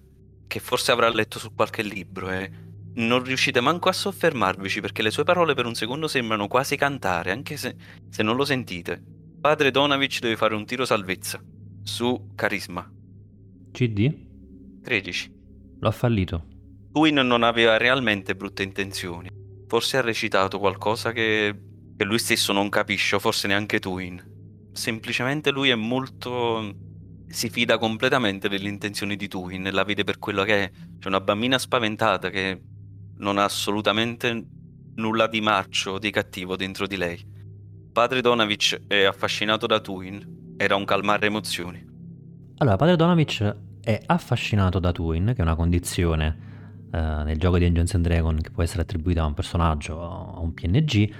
che 0.47 0.59
forse 0.59 0.91
avrà 0.91 1.09
letto 1.09 1.37
su 1.37 1.53
qualche 1.53 1.83
libro 1.83 2.29
e 2.31 2.51
non 2.95 3.23
riuscite 3.23 3.61
manco 3.61 3.89
a 3.89 3.93
soffermarvici 3.93 4.81
perché 4.81 5.01
le 5.01 5.11
sue 5.11 5.23
parole 5.23 5.53
per 5.53 5.65
un 5.65 5.75
secondo 5.75 6.07
sembrano 6.07 6.47
quasi 6.47 6.75
cantare, 6.75 7.31
anche 7.31 7.57
se, 7.57 7.75
se 8.09 8.23
non 8.23 8.35
lo 8.35 8.45
sentite. 8.45 9.01
Padre 9.39 9.71
Donavic 9.71 10.19
deve 10.19 10.35
fare 10.35 10.55
un 10.55 10.65
tiro 10.65 10.85
salvezza 10.85 11.41
su 11.83 12.31
carisma. 12.35 12.91
CD? 13.71 14.28
13. 14.89 15.31
L'ho 15.81 15.91
fallito. 15.91 16.45
Twin 16.91 17.13
non 17.13 17.43
aveva 17.43 17.77
realmente 17.77 18.35
brutte 18.35 18.63
intenzioni. 18.63 19.29
Forse 19.67 19.97
ha 19.97 20.01
recitato 20.01 20.57
qualcosa 20.57 21.11
che, 21.11 21.55
che 21.95 22.03
lui 22.03 22.17
stesso 22.17 22.53
non 22.53 22.69
capisce, 22.69 23.15
o 23.15 23.19
forse 23.19 23.47
neanche 23.47 23.77
Twin. 23.77 24.19
Semplicemente 24.73 25.51
lui 25.51 25.69
è 25.69 25.75
molto... 25.75 26.75
si 27.27 27.51
fida 27.51 27.77
completamente 27.77 28.49
delle 28.49 28.67
intenzioni 28.67 29.15
di 29.15 29.27
Twin, 29.27 29.69
la 29.71 29.83
vede 29.83 30.03
per 30.03 30.17
quello 30.17 30.43
che 30.43 30.63
è. 30.63 30.71
C'è 30.97 31.07
una 31.07 31.21
bambina 31.21 31.59
spaventata 31.59 32.31
che 32.31 32.59
non 33.17 33.37
ha 33.37 33.43
assolutamente 33.43 34.43
nulla 34.95 35.27
di 35.27 35.39
marcio 35.39 35.91
o 35.91 35.99
di 35.99 36.09
cattivo 36.09 36.55
dentro 36.55 36.87
di 36.87 36.97
lei. 36.97 37.23
Padre 37.93 38.21
Donavic 38.21 38.87
è 38.87 39.03
affascinato 39.03 39.67
da 39.67 39.79
Twin, 39.81 40.55
era 40.57 40.75
un 40.75 40.85
calmare 40.85 41.27
emozioni. 41.27 41.85
Allora, 42.57 42.75
padre 42.75 42.95
Donavic 42.95 43.67
è 43.89 43.99
affascinato 44.05 44.77
da 44.77 44.91
Twin, 44.91 45.33
che 45.33 45.37
è 45.37 45.41
una 45.41 45.55
condizione 45.55 46.37
eh, 46.91 46.99
nel 46.99 47.37
gioco 47.39 47.57
di 47.57 47.65
Dungeons 47.65 47.95
and 47.95 48.05
Dragons 48.05 48.43
che 48.43 48.51
può 48.51 48.61
essere 48.61 48.83
attribuita 48.83 49.23
a 49.23 49.25
un 49.25 49.33
personaggio 49.33 49.95
o 49.95 50.35
a 50.35 50.39
un 50.39 50.53
PNG, 50.53 51.13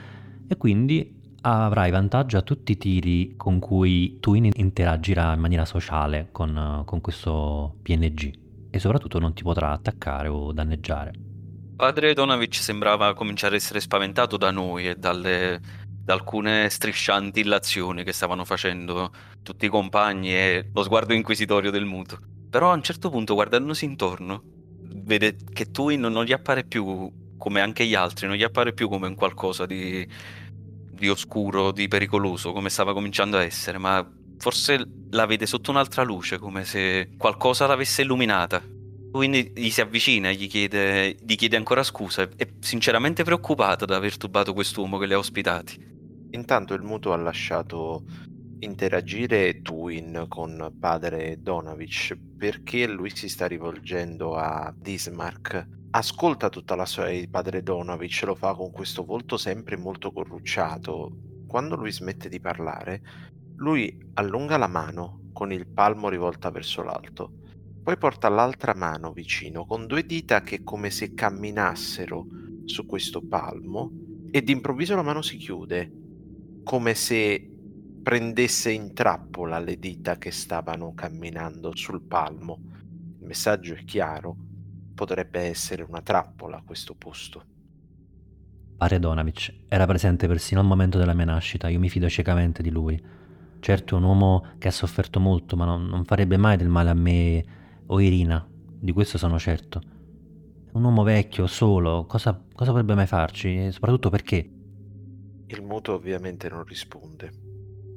e 0.48 0.56
quindi 0.56 1.18
avrai 1.42 1.90
vantaggio 1.90 2.38
a 2.38 2.44
tutti 2.44 2.74
i 2.74 2.78
tiri 2.78 3.34
con 3.38 3.58
cui 3.58 4.20
Twin 4.20 4.52
interagirà 4.54 5.34
in 5.34 5.40
maniera 5.40 5.66
sociale 5.66 6.28
con, 6.32 6.84
con 6.86 7.02
questo 7.02 7.78
PNG 7.82 8.34
e 8.70 8.78
soprattutto 8.78 9.18
non 9.18 9.34
ti 9.34 9.42
potrà 9.42 9.72
attaccare 9.72 10.28
o 10.28 10.52
danneggiare. 10.52 11.14
Padre 11.76 12.14
Donavic 12.14 12.54
sembrava 12.54 13.16
cominciare 13.16 13.56
a 13.56 13.58
essere 13.58 13.80
spaventato 13.80 14.38
da 14.38 14.52
noi 14.52 14.90
e 14.90 14.96
dalle, 14.96 15.60
da 16.04 16.14
alcune 16.14 16.70
striscianti 16.70 17.40
illazioni 17.40 18.04
che 18.04 18.14
stavano 18.14 18.46
facendo 18.46 19.12
tutti 19.42 19.66
i 19.66 19.70
compagni 19.70 20.36
e 20.36 20.70
lo 20.72 20.84
sguardo 20.84 21.14
inquisitorio 21.14 21.72
del 21.72 21.86
muto. 21.86 22.38
Però 22.50 22.72
a 22.72 22.76
un 22.76 22.82
certo 22.82 23.10
punto, 23.10 23.36
guardandosi 23.36 23.86
intorno, 23.86 24.42
vede 24.82 25.36
che 25.54 25.70
Twin 25.72 26.02
non 26.02 26.24
gli 26.24 26.34
appare 26.34 26.64
più 26.64 27.12
come 27.38 27.62
anche 27.62 27.86
gli 27.86 27.96
altri, 27.96 28.28
non 28.28 28.36
gli 28.36 28.44
appare 28.44 28.74
più 28.74 28.90
come 28.90 29.08
un 29.08 29.16
qualcosa 29.16 29.66
di, 29.66 30.06
di 30.92 31.10
oscuro, 31.10 31.72
di 31.72 31.88
pericoloso, 31.88 32.52
come 32.52 32.70
stava 32.70 32.94
cominciando 32.94 33.38
a 33.38 33.44
essere, 33.44 33.78
ma 33.78 34.08
forse 34.38 34.84
la 35.12 35.26
vede 35.26 35.46
sotto 35.46 35.72
un'altra 35.72 36.04
luce, 36.04 36.38
come 36.38 36.66
se 36.66 37.12
qualcosa 37.18 37.68
l'avesse 37.68 38.02
illuminata. 38.02 38.62
Quindi 39.12 39.52
gli 39.56 39.70
si 39.70 39.82
avvicina, 39.82 40.32
gli 40.32 40.48
chiede, 40.48 41.16
gli 41.20 41.36
chiede 41.36 41.56
ancora 41.56 41.82
scusa. 41.82 42.30
È 42.36 42.48
sinceramente 42.60 43.24
preoccupata 43.24 43.86
di 43.86 43.94
aver 43.94 44.18
turbato 44.18 44.54
quest'uomo 44.54 44.98
che 44.98 45.08
li 45.08 45.14
ha 45.14 45.18
ospitati. 45.18 45.88
Intanto 46.32 46.76
il 46.76 46.84
muto 46.84 47.12
ha 47.12 47.18
lasciato 47.18 48.04
interagire 48.60 49.62
Twin 49.62 50.26
con 50.28 50.76
padre 50.80 51.42
Donavic 51.42 52.18
perché 52.38 52.88
lui 52.88 53.10
si 53.16 53.30
sta 53.30 53.48
rivolgendo 53.48 54.36
a 54.36 54.74
Dismark. 54.78 55.68
Ascolta 55.92 56.50
tutta 56.50 56.76
la 56.76 56.86
storia 56.86 57.20
di 57.20 57.28
padre 57.28 57.64
Donavic, 57.64 58.24
lo 58.26 58.36
fa 58.36 58.54
con 58.54 58.72
questo 58.72 59.04
volto 59.04 59.38
sempre 59.38 59.78
molto 59.78 60.12
corrucciato. 60.12 61.12
Quando 61.48 61.76
lui 61.76 61.92
smette 61.92 62.30
di 62.30 62.40
parlare, 62.40 63.02
lui 63.56 63.98
allunga 64.14 64.58
la 64.58 64.68
mano 64.68 65.30
con 65.34 65.52
il 65.52 65.68
palmo 65.68 66.10
rivolta 66.10 66.52
verso 66.52 66.84
l'alto, 66.84 67.32
poi 67.82 67.98
porta 67.98 68.30
l'altra 68.30 68.76
mano 68.76 69.12
vicino 69.12 69.66
con 69.66 69.88
due 69.88 70.06
dita 70.06 70.42
che 70.42 70.64
come 70.64 70.90
se 70.90 71.14
camminassero 71.14 72.26
su 72.66 72.86
questo 72.86 73.26
palmo 73.26 73.92
e 74.30 74.44
d'improvviso 74.44 74.96
la 74.96 75.02
mano 75.02 75.22
si 75.22 75.38
chiude, 75.38 75.92
come 76.64 76.94
se 76.94 77.49
prendesse 78.02 78.72
in 78.72 78.94
trappola 78.94 79.60
le 79.60 79.78
dita 79.78 80.18
che 80.18 80.32
stavano 80.32 80.94
camminando 80.94 81.76
sul 81.76 82.02
palmo. 82.02 82.60
Il 83.20 83.26
messaggio 83.26 83.74
è 83.74 83.84
chiaro, 83.84 84.36
potrebbe 84.96 85.42
essere 85.42 85.84
una 85.84 86.02
trappola 86.02 86.58
a 86.58 86.64
questo 86.64 86.96
posto. 86.96 87.44
Pare 88.78 89.00
Donavic 89.00 89.54
era 89.68 89.86
presente 89.86 90.28
persino 90.28 90.62
al 90.62 90.66
momento 90.66 90.98
della 90.98 91.14
mia 91.14 91.26
nascita, 91.26 91.68
io 91.68 91.80
mi 91.80 91.90
fido 91.90 92.10
ciecamente 92.10 92.64
di 92.64 92.70
lui. 92.70 93.02
Certo 93.60 93.96
è 93.96 93.98
un 93.98 94.06
uomo 94.06 94.46
che 94.58 94.70
ha 94.70 94.72
sofferto 94.72 95.20
molto, 95.20 95.58
ma 95.58 95.66
non, 95.66 95.86
non 95.86 96.06
farebbe 96.06 96.38
mai 96.38 96.56
del 96.56 96.70
male 96.70 96.90
a 96.90 96.94
me 96.94 97.46
o 97.88 98.00
Irina, 98.00 98.48
di 98.50 98.92
questo 98.94 99.18
sono 99.18 99.38
certo. 99.38 99.82
Un 100.72 100.84
uomo 100.84 101.04
vecchio, 101.04 101.48
solo, 101.48 102.06
cosa, 102.06 102.42
cosa 102.54 102.72
potrebbe 102.72 102.96
mai 102.96 103.08
farci? 103.08 103.66
E 103.66 103.72
soprattutto 103.72 104.10
perché? 104.10 104.50
Il 105.48 105.64
muto 105.64 105.94
ovviamente 105.94 106.48
non 106.48 106.64
risponde. 106.64 107.49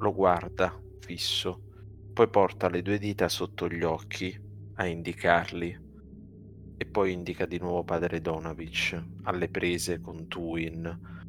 Lo 0.03 0.13
guarda 0.13 0.77
fisso, 0.99 1.61
poi 2.11 2.29
porta 2.29 2.67
le 2.67 2.81
due 2.81 2.97
dita 2.97 3.29
sotto 3.29 3.69
gli 3.69 3.83
occhi 3.83 4.37
a 4.75 4.85
indicarli 4.85 5.79
e 6.75 6.85
poi 6.85 7.13
indica 7.13 7.45
di 7.45 7.57
nuovo 7.57 7.85
padre 7.85 8.19
Donavic 8.19 9.01
alle 9.23 9.47
prese 9.47 10.01
con 10.01 10.27
Tuin 10.27 11.21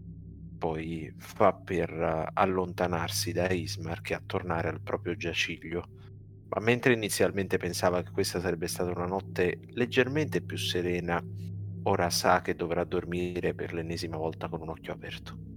poi 0.59 1.15
fa 1.19 1.53
per 1.53 1.89
eh, 1.89 2.31
allontanarsi 2.33 3.31
da 3.31 3.49
Ismark 3.49 4.11
e 4.11 4.15
a 4.15 4.23
tornare 4.27 4.69
al 4.69 4.81
proprio 4.81 5.15
giaciglio. 5.15 5.85
Ma 6.49 6.61
mentre 6.61 6.95
inizialmente 6.95 7.59
pensava 7.59 8.03
che 8.03 8.11
questa 8.11 8.41
sarebbe 8.41 8.67
stata 8.67 8.91
una 8.91 9.07
notte 9.07 9.61
leggermente 9.75 10.43
più 10.43 10.57
serena, 10.57 11.23
ora 11.85 12.11
sa 12.11 12.41
che 12.43 12.57
dovrà 12.57 12.83
dormire 12.83 13.55
per 13.55 13.73
l'ennesima 13.73 14.17
volta 14.17 14.49
con 14.49 14.63
un 14.63 14.71
occhio 14.71 14.95
aperto. 14.95 15.54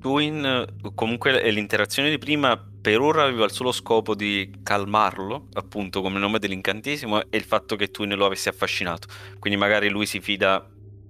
Twin, 0.00 0.66
comunque 0.94 1.50
l'interazione 1.50 2.08
di 2.08 2.16
prima 2.16 2.56
per 2.80 3.00
ora 3.00 3.24
aveva 3.24 3.44
il 3.44 3.52
solo 3.52 3.70
scopo 3.70 4.14
di 4.14 4.50
calmarlo, 4.62 5.48
appunto 5.52 6.00
come 6.00 6.18
nome 6.18 6.38
dell'incantesimo, 6.38 7.30
e 7.30 7.36
il 7.36 7.44
fatto 7.44 7.76
che 7.76 7.90
Twin 7.90 8.16
lo 8.16 8.24
avesse 8.24 8.48
affascinato. 8.48 9.08
Quindi 9.38 9.58
magari 9.58 9.90
lui 9.90 10.06
si 10.06 10.20
fida 10.20 10.66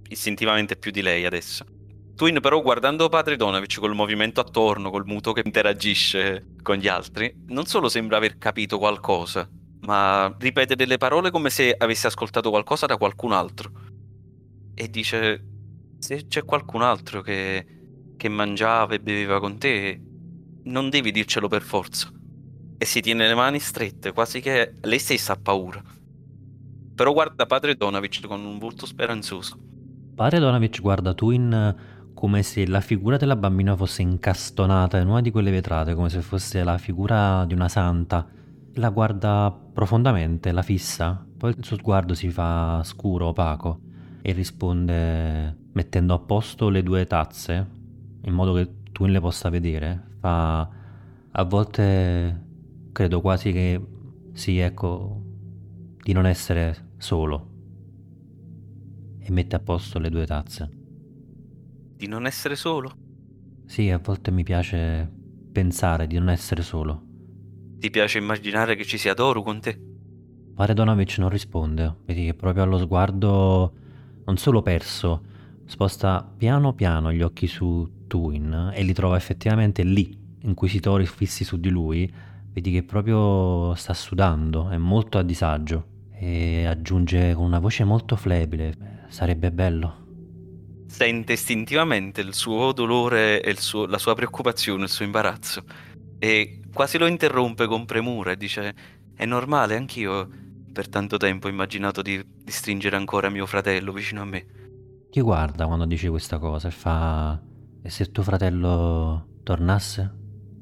istintivamente 0.09 0.75
più 0.75 0.91
di 0.91 1.01
lei 1.01 1.25
adesso. 1.25 1.63
Twin 2.15 2.41
però 2.41 2.61
guardando 2.61 3.07
padre 3.07 3.37
Donavic 3.37 3.79
col 3.79 3.95
movimento 3.95 4.41
attorno, 4.41 4.91
col 4.91 5.05
muto 5.05 5.31
che 5.31 5.41
interagisce 5.43 6.47
con 6.61 6.75
gli 6.75 6.89
altri, 6.89 7.33
non 7.47 7.65
solo 7.65 7.87
sembra 7.87 8.17
aver 8.17 8.37
capito 8.37 8.77
qualcosa, 8.77 9.49
ma 9.81 10.35
ripete 10.37 10.75
delle 10.75 10.97
parole 10.97 11.31
come 11.31 11.49
se 11.49 11.73
avesse 11.75 12.07
ascoltato 12.07 12.49
qualcosa 12.49 12.85
da 12.85 12.97
qualcun 12.97 13.31
altro. 13.31 13.71
E 14.75 14.89
dice, 14.89 15.45
se 15.97 16.27
c'è 16.27 16.43
qualcun 16.43 16.81
altro 16.81 17.21
che, 17.21 17.65
che 18.21 18.29
mangiava 18.29 18.93
e 18.93 18.99
beveva 18.99 19.39
con 19.39 19.57
te, 19.57 19.99
non 20.65 20.91
devi 20.91 21.11
dircelo 21.11 21.47
per 21.47 21.63
forza. 21.63 22.07
E 22.77 22.85
si 22.85 23.01
tiene 23.01 23.27
le 23.27 23.33
mani 23.33 23.57
strette, 23.57 24.11
quasi 24.11 24.41
che 24.41 24.75
lei 24.79 24.99
stessa 24.99 25.33
ha 25.33 25.39
paura. 25.41 25.81
Però 26.93 27.13
guarda 27.13 27.47
padre 27.47 27.73
Donavic 27.73 28.27
con 28.27 28.45
un 28.45 28.59
volto 28.59 28.85
speranzoso. 28.85 29.57
Padre 30.13 30.37
Donavic 30.37 30.81
guarda 30.81 31.15
Twin 31.15 31.75
come 32.13 32.43
se 32.43 32.67
la 32.67 32.81
figura 32.81 33.17
della 33.17 33.35
bambina 33.35 33.75
fosse 33.75 34.03
incastonata 34.03 34.99
in 34.99 35.07
una 35.07 35.21
di 35.21 35.31
quelle 35.31 35.49
vetrate, 35.49 35.95
come 35.95 36.09
se 36.09 36.21
fosse 36.21 36.63
la 36.63 36.77
figura 36.77 37.43
di 37.45 37.55
una 37.55 37.69
santa. 37.69 38.27
La 38.75 38.89
guarda 38.89 39.51
profondamente, 39.73 40.51
la 40.51 40.61
fissa, 40.61 41.25
poi 41.37 41.55
il 41.57 41.65
suo 41.65 41.75
sguardo 41.75 42.13
si 42.13 42.29
fa 42.29 42.83
scuro, 42.83 43.29
opaco, 43.29 43.79
e 44.21 44.31
risponde 44.31 45.57
mettendo 45.71 46.13
a 46.13 46.19
posto 46.19 46.69
le 46.69 46.83
due 46.83 47.07
tazze, 47.07 47.79
in 48.23 48.33
modo 48.33 48.53
che 48.53 48.69
tu 48.91 49.05
le 49.05 49.19
possa 49.19 49.49
vedere. 49.49 50.09
Fa 50.19 50.61
a 51.31 51.43
volte 51.43 52.45
credo 52.91 53.21
quasi 53.21 53.51
che 53.51 53.81
sì, 54.33 54.59
ecco, 54.59 55.21
di 55.97 56.13
non 56.13 56.25
essere 56.25 56.89
solo. 56.97 57.49
E 59.19 59.31
mette 59.31 59.55
a 59.55 59.59
posto 59.59 59.99
le 59.99 60.09
due 60.09 60.25
tazze 60.25 60.79
di 62.01 62.07
non 62.07 62.25
essere 62.25 62.55
solo? 62.55 62.91
Sì, 63.67 63.91
a 63.91 63.99
volte 63.99 64.31
mi 64.31 64.41
piace 64.41 65.07
pensare 65.51 66.07
di 66.07 66.17
non 66.17 66.31
essere 66.31 66.63
solo. 66.63 66.99
Ti 67.77 67.91
piace 67.91 68.17
immaginare 68.17 68.75
che 68.75 68.85
ci 68.85 68.97
sia 68.97 69.13
Doru 69.13 69.43
con 69.43 69.59
te? 69.59 69.79
Pare 70.55 70.73
Donavic 70.73 71.19
non 71.19 71.29
risponde, 71.29 71.97
vedi 72.05 72.25
che 72.25 72.33
proprio 72.33 72.63
allo 72.63 72.79
sguardo 72.79 73.73
non 74.25 74.37
solo 74.37 74.63
perso, 74.63 75.21
sposta 75.65 76.27
piano 76.35 76.73
piano 76.73 77.13
gli 77.13 77.21
occhi 77.21 77.45
su 77.45 77.87
Twin 78.11 78.71
e 78.73 78.83
li 78.83 78.91
trova 78.91 79.15
effettivamente 79.15 79.83
lì, 79.83 80.13
inquisitori 80.41 81.05
fissi 81.05 81.45
su 81.45 81.57
di 81.57 81.69
lui, 81.69 82.11
vedi 82.51 82.69
che 82.69 82.83
proprio 82.83 83.73
sta 83.75 83.93
sudando, 83.93 84.67
è 84.67 84.75
molto 84.75 85.17
a 85.17 85.23
disagio. 85.23 85.85
E 86.13 86.65
aggiunge 86.65 87.33
con 87.33 87.45
una 87.45 87.59
voce 87.59 87.85
molto 87.85 88.17
flebile, 88.17 89.05
sarebbe 89.07 89.49
bello 89.49 89.99
sente 90.91 91.33
istintivamente 91.33 92.19
il 92.19 92.33
suo 92.33 92.73
dolore 92.73 93.41
e 93.41 93.55
suo, 93.55 93.85
la 93.85 93.97
sua 93.97 94.13
preoccupazione, 94.13 94.83
il 94.83 94.89
suo 94.89 95.05
imbarazzo. 95.05 95.63
E 96.19 96.59
quasi 96.73 96.97
lo 96.97 97.07
interrompe 97.07 97.65
con 97.65 97.85
premura 97.85 98.31
e 98.31 98.37
dice 98.37 98.75
è 99.15 99.25
normale, 99.25 99.77
anch'io 99.77 100.27
per 100.73 100.89
tanto 100.89 101.15
tempo 101.15 101.47
ho 101.47 101.49
immaginato 101.49 102.01
di, 102.01 102.21
di 102.21 102.51
stringere 102.51 102.97
ancora 102.97 103.29
mio 103.29 103.45
fratello 103.45 103.93
vicino 103.93 104.21
a 104.21 104.25
me. 104.25 104.45
Ti 105.09 105.21
guarda 105.21 105.65
quando 105.65 105.85
dice 105.85 106.09
questa 106.09 106.39
cosa 106.39 106.67
e 106.67 106.71
fa 106.71 107.39
e 107.81 107.89
se 107.89 108.11
tuo 108.11 108.23
fratello 108.23 109.39
tornasse? 109.43 110.19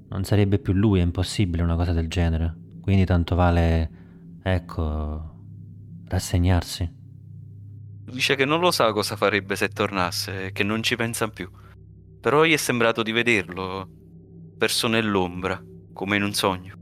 Non 0.10 0.24
sarebbe 0.24 0.60
più 0.60 0.74
lui, 0.74 1.00
è 1.00 1.04
impossibile 1.04 1.64
una 1.64 1.76
cosa 1.76 1.92
del 1.92 2.08
genere. 2.08 2.56
Quindi 2.82 3.06
tanto 3.06 3.36
vale, 3.36 3.90
ecco, 4.42 5.36
rassegnarsi. 6.08 6.98
Dice 8.06 8.36
che 8.36 8.46
non 8.46 8.60
lo 8.60 8.72
sa 8.72 8.92
cosa 8.92 9.16
farebbe 9.16 9.56
se 9.56 9.68
tornasse 9.68 10.46
e 10.46 10.52
che 10.52 10.64
non 10.64 10.82
ci 10.82 10.96
pensa 10.96 11.28
più. 11.28 11.50
Però 12.20 12.44
gli 12.44 12.54
è 12.54 12.58
sembrato 12.58 13.04
di 13.04 13.12
vederlo, 13.12 13.88
perso 14.58 14.88
nell'ombra, 14.88 15.62
come 15.94 16.16
in 16.16 16.24
un 16.24 16.34
sogno. 16.34 16.76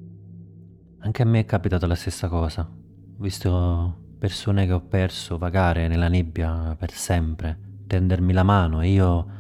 Anche 1.00 1.22
a 1.22 1.26
me 1.26 1.42
è 1.42 1.46
capitata 1.46 1.86
la 1.86 1.96
stessa 1.96 2.30
cosa. 2.30 2.62
Ho 2.62 3.22
visto 3.22 4.06
persone 4.18 4.66
che 4.66 4.72
ho 4.72 4.82
perso 4.82 5.38
vagare 5.38 5.88
nella 5.88 6.08
nebbia 6.08 6.76
per 6.78 6.92
sempre, 6.92 7.60
tendermi 7.86 8.34
la 8.34 8.44
mano 8.44 8.82
e 8.82 8.90
io 8.90 9.37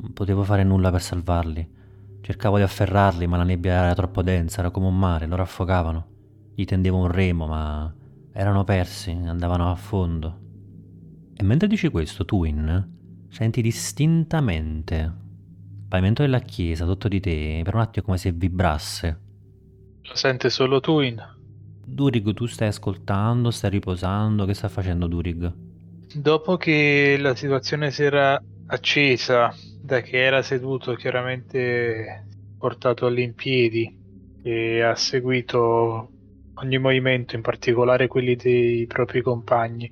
non 0.00 0.12
potevo 0.12 0.44
fare 0.44 0.64
nulla 0.64 0.90
per 0.90 1.02
salvarli. 1.02 1.74
Cercavo 2.20 2.56
di 2.56 2.62
afferrarli, 2.62 3.26
ma 3.26 3.36
la 3.36 3.44
nebbia 3.44 3.72
era 3.74 3.94
troppo 3.94 4.22
densa, 4.22 4.60
era 4.60 4.70
come 4.70 4.86
un 4.86 4.98
mare, 4.98 5.26
loro 5.26 5.42
affogavano. 5.42 6.06
Gli 6.54 6.64
tendevo 6.64 6.98
un 6.98 7.10
remo, 7.10 7.46
ma 7.46 7.94
erano 8.32 8.64
persi, 8.64 9.10
andavano 9.10 9.70
a 9.70 9.74
fondo. 9.74 10.40
E 11.34 11.42
mentre 11.44 11.68
dici 11.68 11.88
questo, 11.88 12.24
Twin, 12.24 13.26
senti 13.28 13.62
distintamente 13.62 14.96
il 14.96 15.86
pavimento 15.88 16.22
della 16.22 16.40
chiesa 16.40 16.84
sotto 16.84 17.08
di 17.08 17.20
te 17.20 17.60
per 17.62 17.74
un 17.74 17.80
attimo 17.80 18.06
come 18.06 18.18
se 18.18 18.32
vibrasse. 18.32 19.20
Lo 20.02 20.14
sente 20.14 20.50
solo 20.50 20.80
Twin? 20.80 21.22
Durig, 21.84 22.34
tu 22.34 22.46
stai 22.46 22.68
ascoltando, 22.68 23.50
stai 23.50 23.70
riposando, 23.70 24.44
che 24.44 24.54
sta 24.54 24.68
facendo 24.68 25.06
Durig? 25.06 25.52
Dopo 26.14 26.56
che 26.56 27.16
la 27.18 27.34
situazione 27.34 27.90
si 27.90 28.02
era 28.02 28.42
accesa, 28.66 29.54
da 29.86 30.00
che 30.00 30.20
era 30.20 30.42
seduto 30.42 30.94
chiaramente 30.94 32.26
portato 32.58 33.06
all'impiedi 33.06 33.96
e 34.42 34.82
ha 34.82 34.96
seguito 34.96 36.10
ogni 36.54 36.78
movimento, 36.78 37.36
in 37.36 37.42
particolare 37.42 38.08
quelli 38.08 38.34
dei 38.34 38.86
propri 38.86 39.22
compagni, 39.22 39.90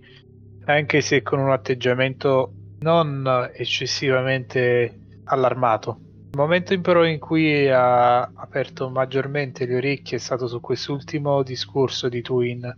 anche 0.64 1.00
se 1.00 1.22
con 1.22 1.38
un 1.38 1.52
atteggiamento 1.52 2.52
non 2.80 3.48
eccessivamente 3.54 5.20
allarmato. 5.24 6.00
Il 6.32 6.38
momento 6.40 6.78
però 6.80 7.04
in 7.04 7.20
cui 7.20 7.68
ha 7.68 8.22
aperto 8.22 8.90
maggiormente 8.90 9.64
le 9.64 9.76
orecchie 9.76 10.16
è 10.16 10.20
stato 10.20 10.48
su 10.48 10.60
quest'ultimo 10.60 11.44
discorso 11.44 12.08
di 12.08 12.20
Twin, 12.20 12.68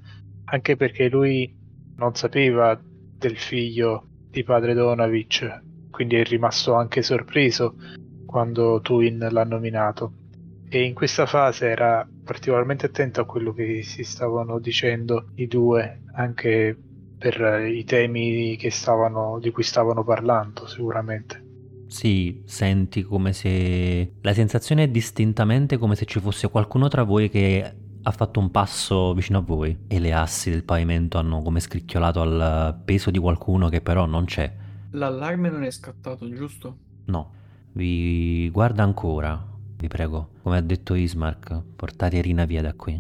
anche 0.45 0.77
perché 0.77 1.09
lui 1.09 1.57
non 1.97 2.15
sapeva 2.15 2.79
del 2.83 3.39
figlio 3.39 4.07
di 4.29 4.43
padre 4.43 4.75
Donavic, 4.75 5.65
quindi 5.97 6.17
è 6.17 6.25
rimasto 6.25 6.75
anche 6.75 7.01
sorpreso 7.01 7.75
quando 8.27 8.83
Twin 8.83 9.27
l'ha 9.31 9.45
nominato. 9.45 10.13
E 10.69 10.83
in 10.83 10.93
questa 10.93 11.25
fase 11.25 11.69
era 11.69 12.07
particolarmente 12.23 12.85
attento 12.85 13.23
a 13.23 13.25
quello 13.25 13.55
che 13.55 13.83
si 13.83 14.05
stavano 14.05 14.59
dicendo 14.59 15.29
i 15.37 15.47
due, 15.47 16.03
anche 16.13 16.77
per 17.17 17.67
i 17.67 17.83
temi 17.85 18.59
stavano, 18.69 19.39
di 19.41 19.51
cui 19.51 19.63
stavano 19.63 20.05
parlando, 20.05 20.67
sicuramente. 20.67 21.43
Sì, 21.87 22.43
senti 22.45 23.03
come 23.03 23.33
se... 23.33 24.17
La 24.21 24.35
sensazione 24.35 24.83
è 24.83 24.89
distintamente 24.89 25.79
come 25.79 25.95
se 25.95 26.05
ci 26.05 26.21
fosse 26.21 26.51
qualcuno 26.51 26.89
tra 26.89 27.05
voi 27.05 27.31
che 27.31 27.75
ha 28.03 28.11
fatto 28.11 28.39
un 28.39 28.51
passo 28.51 29.15
vicino 29.15 29.39
a 29.39 29.43
voi 29.43 29.75
e 29.89 29.99
le 29.99 30.13
assi 30.13 30.51
del 30.51 30.65
pavimento 30.65 31.17
hanno 31.17 31.41
come 31.41 31.59
scricchiolato 31.59 32.21
al 32.21 32.83
peso 32.85 33.11
di 33.11 33.19
qualcuno 33.19 33.71
che 33.71 33.81
però 33.81 34.05
non 34.05 34.27
c'è. 34.27 34.65
L'allarme 34.97 35.51
non 35.51 35.63
è 35.63 35.71
scattato, 35.71 36.27
giusto? 36.33 36.79
No. 37.07 37.33
Vi 37.73 38.49
guarda 38.49 38.83
ancora, 38.83 39.47
vi 39.77 39.89
prego. 39.89 40.31
Come 40.43 40.57
ha 40.57 40.63
detto 40.63 40.95
Ismark, 40.95 41.63
portate 41.77 42.17
Irina 42.17 42.47
via 42.47 42.63
da 42.63 42.73
qui. 42.73 42.99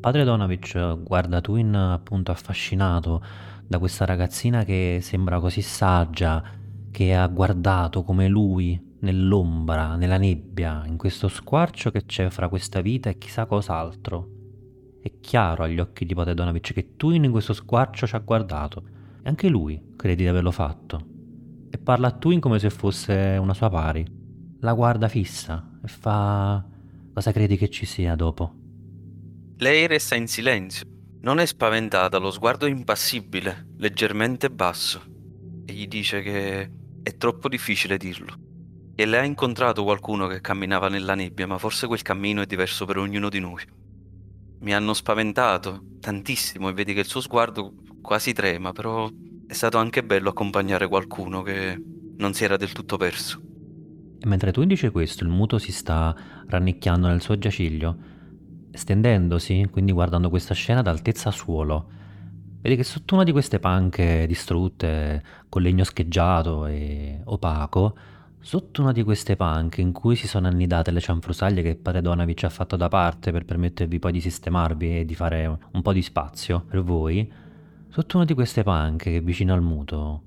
Padre 0.00 0.24
Donovic 0.24 1.00
guarda 1.04 1.40
Twin 1.40 1.72
appunto 1.76 2.32
affascinato 2.32 3.22
da 3.64 3.78
questa 3.78 4.04
ragazzina 4.04 4.64
che 4.64 4.98
sembra 5.00 5.38
così 5.38 5.62
saggia, 5.62 6.42
che 6.90 7.14
ha 7.14 7.28
guardato 7.28 8.02
come 8.02 8.26
lui 8.26 8.96
nell'ombra, 8.98 9.94
nella 9.94 10.18
nebbia, 10.18 10.82
in 10.86 10.96
questo 10.96 11.28
squarcio 11.28 11.92
che 11.92 12.04
c'è 12.04 12.30
fra 12.30 12.48
questa 12.48 12.80
vita 12.80 13.10
e 13.10 13.18
chissà 13.18 13.46
cos'altro. 13.46 14.28
È 15.00 15.12
chiaro 15.20 15.62
agli 15.62 15.78
occhi 15.78 16.04
di 16.04 16.14
Padre 16.14 16.34
Donovic 16.34 16.72
che 16.72 16.96
Twin 16.96 17.22
in 17.22 17.30
questo 17.30 17.52
squarcio 17.52 18.08
ci 18.08 18.16
ha 18.16 18.18
guardato 18.18 18.82
e 19.22 19.28
anche 19.28 19.48
lui 19.48 19.80
crede 19.94 20.16
di 20.16 20.26
averlo 20.26 20.50
fatto. 20.50 21.10
E 21.74 21.78
parla 21.78 22.08
a 22.08 22.10
Twin 22.10 22.38
come 22.38 22.58
se 22.58 22.68
fosse 22.68 23.38
una 23.40 23.54
sua 23.54 23.70
pari. 23.70 24.04
La 24.60 24.74
guarda 24.74 25.08
fissa 25.08 25.78
e 25.82 25.88
fa... 25.88 26.62
Cosa 27.14 27.32
credi 27.32 27.56
che 27.56 27.70
ci 27.70 27.86
sia 27.86 28.14
dopo? 28.14 28.54
Lei 29.56 29.86
resta 29.86 30.14
in 30.14 30.28
silenzio. 30.28 30.84
Non 31.22 31.38
è 31.38 31.46
spaventata, 31.46 32.18
lo 32.18 32.30
sguardo 32.30 32.66
è 32.66 32.68
impassibile, 32.68 33.68
leggermente 33.78 34.50
basso. 34.50 35.00
E 35.64 35.72
gli 35.72 35.88
dice 35.88 36.20
che 36.20 36.70
è 37.02 37.16
troppo 37.16 37.48
difficile 37.48 37.96
dirlo. 37.96 38.34
Che 38.94 39.06
le 39.06 39.18
ha 39.18 39.24
incontrato 39.24 39.82
qualcuno 39.82 40.26
che 40.26 40.42
camminava 40.42 40.90
nella 40.90 41.14
nebbia, 41.14 41.46
ma 41.46 41.56
forse 41.56 41.86
quel 41.86 42.02
cammino 42.02 42.42
è 42.42 42.46
diverso 42.46 42.84
per 42.84 42.98
ognuno 42.98 43.30
di 43.30 43.40
noi. 43.40 43.62
Mi 44.60 44.74
hanno 44.74 44.92
spaventato 44.92 45.84
tantissimo 46.00 46.68
e 46.68 46.74
vedi 46.74 46.92
che 46.92 47.00
il 47.00 47.06
suo 47.06 47.22
sguardo 47.22 47.72
quasi 48.02 48.34
trema, 48.34 48.72
però 48.72 49.08
è 49.52 49.54
stato 49.54 49.76
anche 49.76 50.02
bello 50.02 50.30
accompagnare 50.30 50.88
qualcuno 50.88 51.42
che 51.42 51.78
non 52.16 52.32
si 52.32 52.42
era 52.42 52.56
del 52.56 52.72
tutto 52.72 52.96
perso. 52.96 53.38
E 54.18 54.26
mentre 54.26 54.50
tu 54.50 54.64
dici 54.64 54.88
questo, 54.88 55.24
il 55.24 55.28
muto 55.30 55.58
si 55.58 55.72
sta 55.72 56.16
rannicchiando 56.46 57.06
nel 57.06 57.20
suo 57.20 57.36
giaciglio, 57.36 57.96
stendendosi, 58.70 59.68
quindi 59.70 59.92
guardando 59.92 60.30
questa 60.30 60.54
scena 60.54 60.80
ad 60.80 60.86
altezza 60.86 61.30
suolo. 61.30 61.86
Vedi 62.62 62.76
che 62.76 62.82
sotto 62.82 63.14
una 63.14 63.24
di 63.24 63.32
queste 63.32 63.58
panche 63.58 64.24
distrutte, 64.26 65.22
con 65.50 65.60
legno 65.60 65.84
scheggiato 65.84 66.64
e 66.64 67.20
opaco, 67.24 67.94
sotto 68.40 68.80
una 68.80 68.92
di 68.92 69.02
queste 69.02 69.36
panche 69.36 69.82
in 69.82 69.92
cui 69.92 70.16
si 70.16 70.26
sono 70.26 70.46
annidate 70.46 70.90
le 70.92 71.00
cianfrusaglie 71.00 71.60
che 71.60 71.76
padre 71.76 72.00
Donavic 72.00 72.44
ha 72.44 72.48
fatto 72.48 72.76
da 72.76 72.88
parte 72.88 73.32
per 73.32 73.44
permettervi 73.44 73.98
poi 73.98 74.12
di 74.12 74.20
sistemarvi 74.22 75.00
e 75.00 75.04
di 75.04 75.14
fare 75.14 75.58
un 75.72 75.82
po' 75.82 75.92
di 75.92 76.00
spazio 76.00 76.64
per 76.66 76.82
voi, 76.82 77.30
sotto 77.92 78.16
una 78.16 78.24
di 78.24 78.32
queste 78.32 78.62
panche 78.62 79.10
che 79.10 79.20
vicino 79.20 79.52
al 79.52 79.60
muto 79.60 80.22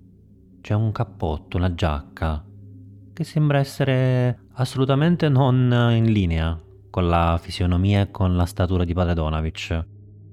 c'è 0.61 0.75
un 0.75 0.91
cappotto, 0.91 1.57
una 1.57 1.73
giacca 1.73 2.45
che 3.11 3.23
sembra 3.23 3.57
essere 3.57 4.49
assolutamente 4.53 5.29
non 5.29 5.71
in 5.95 6.11
linea 6.11 6.61
con 6.91 7.07
la 7.07 7.39
fisionomia 7.41 8.01
e 8.01 8.11
con 8.11 8.35
la 8.35 8.45
statura 8.45 8.83
di 8.83 8.93
padre 8.93 9.15
Donavic. 9.15 9.85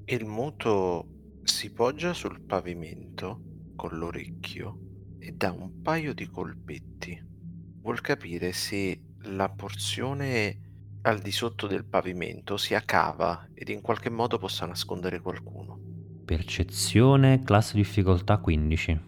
Il 0.04 0.26
muto 0.26 1.06
si 1.42 1.72
poggia 1.72 2.12
sul 2.12 2.42
pavimento 2.42 3.40
con 3.76 3.96
l'orecchio 3.96 4.78
e 5.18 5.32
dà 5.32 5.52
un 5.52 5.80
paio 5.80 6.12
di 6.12 6.28
colpetti. 6.28 7.18
Vuol 7.80 8.02
capire 8.02 8.52
se 8.52 9.00
la 9.22 9.48
porzione 9.48 10.58
al 11.02 11.18
di 11.20 11.32
sotto 11.32 11.66
del 11.66 11.86
pavimento 11.86 12.58
sia 12.58 12.82
cava 12.82 13.48
ed 13.54 13.70
in 13.70 13.80
qualche 13.80 14.10
modo 14.10 14.36
possa 14.36 14.66
nascondere 14.66 15.20
qualcuno. 15.20 15.91
Percezione, 16.24 17.42
classe 17.42 17.76
difficoltà 17.76 18.38
15. 18.38 19.00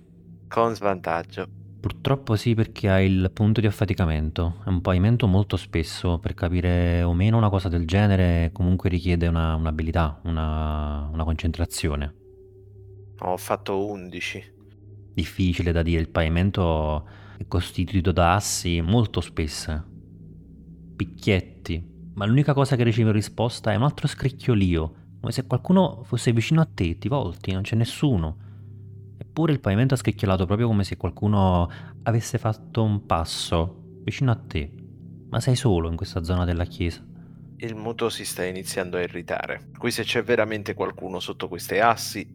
Con 0.49 0.75
svantaggio. 0.75 1.47
Purtroppo 1.81 2.35
sì, 2.35 2.55
perché 2.55 2.89
hai 2.89 3.07
il 3.07 3.31
punto 3.33 3.61
di 3.61 3.67
affaticamento. 3.67 4.63
È 4.65 4.69
un 4.69 4.81
pavimento 4.81 5.27
molto 5.27 5.57
spesso. 5.57 6.19
Per 6.19 6.35
capire 6.35 7.03
o 7.03 7.13
meno 7.13 7.37
una 7.37 7.51
cosa 7.51 7.69
del 7.69 7.87
genere 7.87 8.51
comunque 8.53 8.89
richiede 8.89 9.27
una, 9.27 9.55
un'abilità, 9.55 10.21
una, 10.25 11.09
una 11.13 11.25
concentrazione. 11.25 12.15
Ho 13.21 13.37
fatto 13.37 13.87
11. 13.87 14.53
Difficile 15.13 15.73
da 15.73 15.83
dire, 15.83 16.01
il 16.01 16.09
pavimento 16.09 17.07
è 17.37 17.47
costituito 17.47 18.13
da 18.13 18.35
assi 18.35 18.81
molto 18.81 19.21
spesse, 19.21 19.85
picchietti, 20.97 22.11
ma 22.15 22.27
l'unica 22.27 22.55
cosa 22.55 22.77
che 22.77 22.83
riceve 22.83 23.13
risposta 23.13 23.73
è 23.73 23.77
un 23.77 23.83
altro 23.83 24.09
scricchiolio, 24.09 24.95
come 25.25 25.33
se 25.33 25.47
qualcuno 25.47 26.03
fosse 26.05 26.33
vicino 26.33 26.61
a 26.61 26.69
te, 26.71 26.99
ti 26.99 27.09
volti, 27.09 27.51
non 27.53 27.63
c'è 27.63 27.77
nessuno. 27.77 28.37
Eppure 29.17 29.53
il 29.53 29.61
pavimento 29.61 29.95
ha 29.95 29.97
scricchiolato 29.97 30.45
proprio 30.45 30.67
come 30.67 30.85
se 30.85 30.99
qualcuno 30.99 31.67
avesse 32.03 32.37
fatto 32.37 32.83
un 32.83 33.07
passo 33.07 34.03
vicino 34.03 34.31
a 34.31 34.35
te, 34.35 34.71
ma 35.31 35.41
sei 35.41 35.57
solo 35.57 35.89
in 35.89 35.97
questa 35.97 36.23
zona 36.23 36.45
della 36.45 36.67
chiesa. 36.67 37.03
Il 37.57 37.75
muto 37.75 38.11
si 38.11 38.27
sta 38.27 38.45
iniziando 38.45 38.99
a 38.99 39.01
irritare. 39.01 39.71
Qui 39.79 39.91
se 39.91 40.03
c'è 40.03 40.23
veramente 40.23 40.75
qualcuno 40.75 41.21
sotto 41.21 41.49
queste 41.49 41.81
assi, 41.81 42.29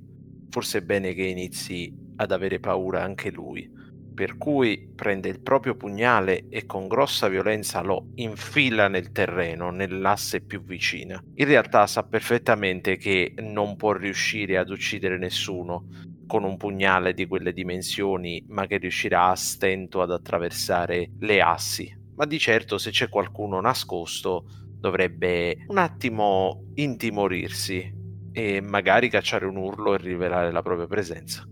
forse 0.49 0.79
è 0.79 0.81
bene 0.81 1.13
che 1.13 1.25
inizi 1.25 1.95
ad 2.15 2.31
avere 2.31 2.59
paura 2.59 3.03
anche 3.03 3.29
lui. 3.29 3.71
Per 4.19 4.35
cui 4.37 4.91
prende 4.93 5.29
il 5.29 5.39
proprio 5.39 5.77
pugnale 5.77 6.49
e 6.49 6.65
con 6.65 6.89
grossa 6.89 7.29
violenza 7.29 7.79
lo 7.79 8.09
infila 8.15 8.89
nel 8.89 9.13
terreno, 9.13 9.69
nell'asse 9.69 10.41
più 10.41 10.61
vicina. 10.61 11.23
In 11.35 11.45
realtà 11.45 11.87
sa 11.87 12.03
perfettamente 12.03 12.97
che 12.97 13.33
non 13.37 13.77
può 13.77 13.93
riuscire 13.93 14.57
ad 14.57 14.71
uccidere 14.71 15.17
nessuno 15.17 15.87
con 16.27 16.43
un 16.43 16.57
pugnale 16.57 17.13
di 17.13 17.27
quelle 17.27 17.53
dimensioni, 17.53 18.43
ma 18.49 18.67
che 18.67 18.75
riuscirà 18.75 19.29
a 19.29 19.35
stento 19.35 20.01
ad 20.01 20.11
attraversare 20.11 21.11
le 21.19 21.39
assi. 21.39 21.89
Ma 22.17 22.25
di 22.25 22.39
certo 22.39 22.77
se 22.77 22.91
c'è 22.91 23.07
qualcuno 23.07 23.61
nascosto 23.61 24.43
dovrebbe 24.69 25.63
un 25.67 25.77
attimo 25.77 26.71
intimorirsi 26.73 27.89
e 28.33 28.59
magari 28.59 29.07
cacciare 29.07 29.45
un 29.45 29.55
urlo 29.55 29.93
e 29.93 29.97
rivelare 29.97 30.51
la 30.51 30.61
propria 30.61 30.87
presenza. 30.87 31.47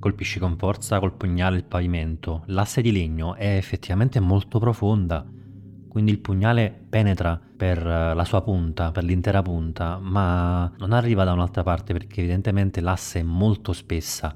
Colpisci 0.00 0.38
con 0.38 0.56
forza 0.56 0.98
col 0.98 1.12
pugnale 1.12 1.58
il 1.58 1.64
pavimento. 1.64 2.44
L'asse 2.46 2.80
di 2.80 2.90
legno 2.90 3.34
è 3.34 3.56
effettivamente 3.56 4.18
molto 4.18 4.58
profonda, 4.58 5.26
quindi 5.88 6.10
il 6.10 6.20
pugnale 6.20 6.74
penetra 6.88 7.38
per 7.38 7.86
eh, 7.86 8.14
la 8.14 8.24
sua 8.24 8.40
punta, 8.40 8.92
per 8.92 9.04
l'intera 9.04 9.42
punta, 9.42 9.98
ma 9.98 10.72
non 10.78 10.94
arriva 10.94 11.24
da 11.24 11.32
un'altra 11.32 11.62
parte 11.62 11.92
perché 11.92 12.20
evidentemente 12.20 12.80
l'asse 12.80 13.20
è 13.20 13.22
molto 13.22 13.74
spessa. 13.74 14.34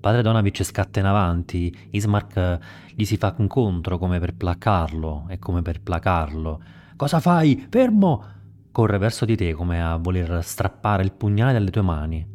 Padre 0.00 0.22
Donavic 0.22 0.64
scatta 0.64 0.98
in 0.98 1.06
avanti, 1.06 1.72
Ismark 1.90 2.36
eh, 2.36 2.58
gli 2.96 3.04
si 3.04 3.16
fa 3.16 3.36
incontro 3.38 3.98
come 3.98 4.18
per 4.18 4.34
placarlo 4.34 5.26
e 5.28 5.38
come 5.38 5.62
per 5.62 5.80
placarlo. 5.80 6.60
Cosa 6.96 7.20
fai? 7.20 7.68
Fermo! 7.70 8.24
Corre 8.72 8.98
verso 8.98 9.24
di 9.24 9.36
te 9.36 9.52
come 9.52 9.80
a 9.80 9.94
voler 9.94 10.42
strappare 10.42 11.04
il 11.04 11.12
pugnale 11.12 11.52
dalle 11.52 11.70
tue 11.70 11.82
mani. 11.82 12.33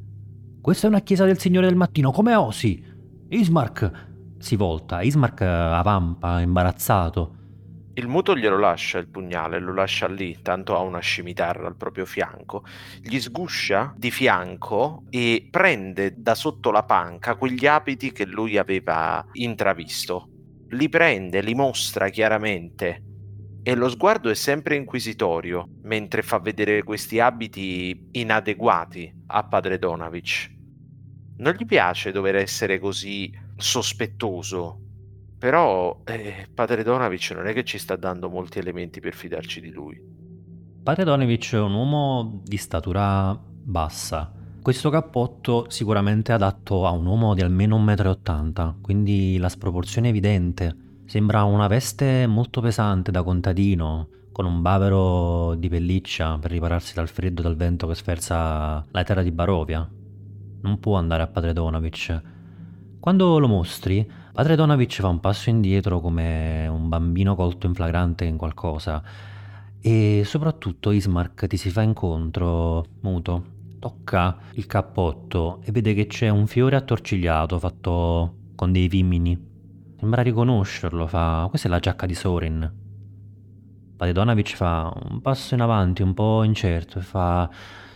Questa 0.61 0.87
è 0.87 0.89
una 0.89 0.99
chiesa 0.99 1.23
del 1.23 1.39
Signore 1.39 1.67
del 1.67 1.77
Mattino, 1.77 2.11
come 2.11 2.35
osi? 2.35 2.83
Ismark! 3.29 4.07
Si 4.39 4.57
volta, 4.57 5.01
Ismark 5.01 5.41
avampa, 5.41 6.41
imbarazzato. 6.41 7.35
Il 7.93 8.09
muto 8.09 8.35
glielo 8.35 8.59
lascia 8.59 8.97
il 8.97 9.07
pugnale, 9.07 9.59
lo 9.59 9.73
lascia 9.73 10.07
lì, 10.07 10.41
tanto 10.41 10.75
ha 10.75 10.81
una 10.81 10.99
scimitarra 10.99 11.65
al 11.65 11.77
proprio 11.77 12.05
fianco. 12.05 12.65
Gli 13.01 13.19
sguscia 13.19 13.93
di 13.95 14.11
fianco 14.11 15.03
e 15.09 15.47
prende 15.49 16.15
da 16.17 16.35
sotto 16.35 16.71
la 16.71 16.83
panca 16.83 17.35
quegli 17.35 17.65
abiti 17.65 18.11
che 18.11 18.25
lui 18.25 18.57
aveva 18.57 19.25
intravisto. 19.33 20.27
Li 20.71 20.89
prende, 20.89 21.41
li 21.41 21.55
mostra 21.55 22.09
chiaramente 22.09 23.08
e 23.69 23.75
lo 23.75 23.87
sguardo 23.87 24.31
è 24.31 24.33
sempre 24.33 24.77
inquisitorio 24.77 25.67
mentre 25.83 26.23
fa 26.23 26.39
vedere 26.39 26.81
questi 26.81 27.19
abiti 27.19 28.07
inadeguati 28.13 29.13
a 29.27 29.43
padre 29.43 29.77
Donavic. 29.77 30.49
Non 31.37 31.53
gli 31.53 31.65
piace 31.67 32.11
dover 32.11 32.35
essere 32.37 32.79
così 32.79 33.31
sospettoso 33.55 34.79
però 35.37 36.01
eh, 36.03 36.47
padre 36.51 36.81
Donavic 36.81 37.29
non 37.35 37.45
è 37.45 37.53
che 37.53 37.63
ci 37.63 37.77
sta 37.77 37.95
dando 37.95 38.27
molti 38.27 38.57
elementi 38.57 38.99
per 38.99 39.13
fidarci 39.13 39.61
di 39.61 39.69
lui. 39.69 40.01
Padre 40.81 41.03
Donavic 41.03 41.53
è 41.53 41.59
un 41.59 41.75
uomo 41.75 42.41
di 42.43 42.57
statura 42.57 43.39
bassa, 43.39 44.33
Questo 44.63 44.89
cappotto 44.89 45.69
sicuramente 45.69 46.31
è 46.31 46.35
adatto 46.35 46.87
a 46.87 46.91
un 46.91 47.05
uomo 47.05 47.35
di 47.35 47.41
almeno 47.41 47.77
1,80 47.77 48.65
m, 48.65 48.81
quindi 48.81 49.37
la 49.37 49.47
sproporzione 49.47 50.07
è 50.07 50.09
evidente. 50.09 50.75
Sembra 51.09 51.41
una 51.41 51.65
veste 51.65 52.27
molto 52.27 52.61
pesante 52.61 53.09
da 53.09 53.23
contadino, 53.23 54.09
con 54.31 54.45
un 54.45 54.61
bavero 54.61 55.55
di 55.55 55.67
pelliccia 55.67 56.37
per 56.37 56.51
ripararsi 56.51 56.93
dal 56.93 57.07
freddo 57.07 57.41
e 57.41 57.43
dal 57.45 57.55
vento 57.55 57.87
che 57.87 57.95
sferza 57.95 58.85
la 58.91 59.03
terra 59.03 59.23
di 59.23 59.31
Barovia. 59.31 59.89
Non 60.61 60.79
può 60.79 60.97
andare 60.97 61.23
a 61.23 61.27
Padre 61.27 61.51
Donavic. 61.51 62.21
Quando 62.99 63.39
lo 63.39 63.47
mostri, 63.47 64.07
Padre 64.31 64.55
Donavic 64.55 64.99
fa 64.99 65.07
un 65.07 65.19
passo 65.19 65.49
indietro 65.49 65.99
come 65.99 66.67
un 66.67 66.89
bambino 66.89 67.33
colto 67.33 67.65
in 67.65 67.73
flagrante 67.73 68.25
in 68.25 68.37
qualcosa. 68.37 69.01
E 69.81 70.21
soprattutto 70.23 70.91
Ismark 70.91 71.47
ti 71.47 71.57
si 71.57 71.71
fa 71.71 71.81
incontro, 71.81 72.85
muto. 72.99 73.45
Tocca 73.79 74.37
il 74.51 74.67
cappotto 74.67 75.61
e 75.63 75.71
vede 75.71 75.95
che 75.95 76.05
c'è 76.05 76.29
un 76.29 76.45
fiore 76.45 76.75
attorcigliato 76.75 77.57
fatto 77.57 78.35
con 78.53 78.71
dei 78.71 78.87
vimini. 78.87 79.48
Sembra 79.99 80.21
riconoscerlo, 80.21 81.07
fa... 81.07 81.45
Questa 81.49 81.67
è 81.67 81.71
la 81.71 81.79
giacca 81.79 82.05
di 82.05 82.15
Sorin. 82.15 82.73
Padedonavic 83.97 84.55
fa 84.55 84.93
un 85.09 85.19
passo 85.19 85.55
in 85.55 85.61
avanti, 85.61 86.01
un 86.01 86.13
po' 86.13 86.43
incerto, 86.43 86.99
e 86.99 87.01
fa... 87.01 87.49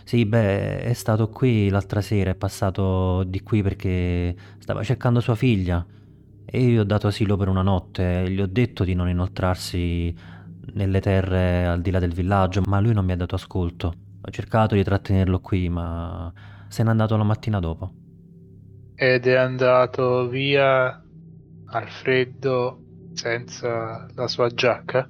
Sì, 0.04 0.26
beh, 0.26 0.82
è 0.82 0.92
stato 0.92 1.30
qui 1.30 1.70
l'altra 1.70 2.02
sera, 2.02 2.30
è 2.30 2.34
passato 2.34 3.22
di 3.24 3.40
qui 3.40 3.62
perché 3.62 4.36
stava 4.58 4.82
cercando 4.82 5.20
sua 5.20 5.34
figlia. 5.34 5.84
E 6.44 6.60
io 6.60 6.68
gli 6.68 6.78
ho 6.78 6.84
dato 6.84 7.06
asilo 7.06 7.38
per 7.38 7.48
una 7.48 7.62
notte, 7.62 8.30
gli 8.30 8.38
ho 8.42 8.46
detto 8.46 8.84
di 8.84 8.92
non 8.92 9.08
inoltrarsi 9.08 10.14
nelle 10.74 11.00
terre 11.00 11.66
al 11.66 11.80
di 11.80 11.90
là 11.90 12.00
del 12.00 12.12
villaggio, 12.12 12.60
ma 12.66 12.80
lui 12.80 12.92
non 12.92 13.06
mi 13.06 13.12
ha 13.12 13.16
dato 13.16 13.34
ascolto. 13.34 13.94
Ho 14.20 14.30
cercato 14.30 14.74
di 14.74 14.84
trattenerlo 14.84 15.40
qui, 15.40 15.70
ma 15.70 16.30
se 16.68 16.82
n'è 16.82 16.90
andato 16.90 17.16
la 17.16 17.24
mattina 17.24 17.60
dopo. 17.60 17.92
Ed 18.94 19.26
è 19.26 19.36
andato 19.36 20.28
via 20.28 21.03
al 21.66 21.88
freddo 21.88 22.80
senza 23.14 24.06
la 24.14 24.28
sua 24.28 24.48
giacca? 24.48 25.08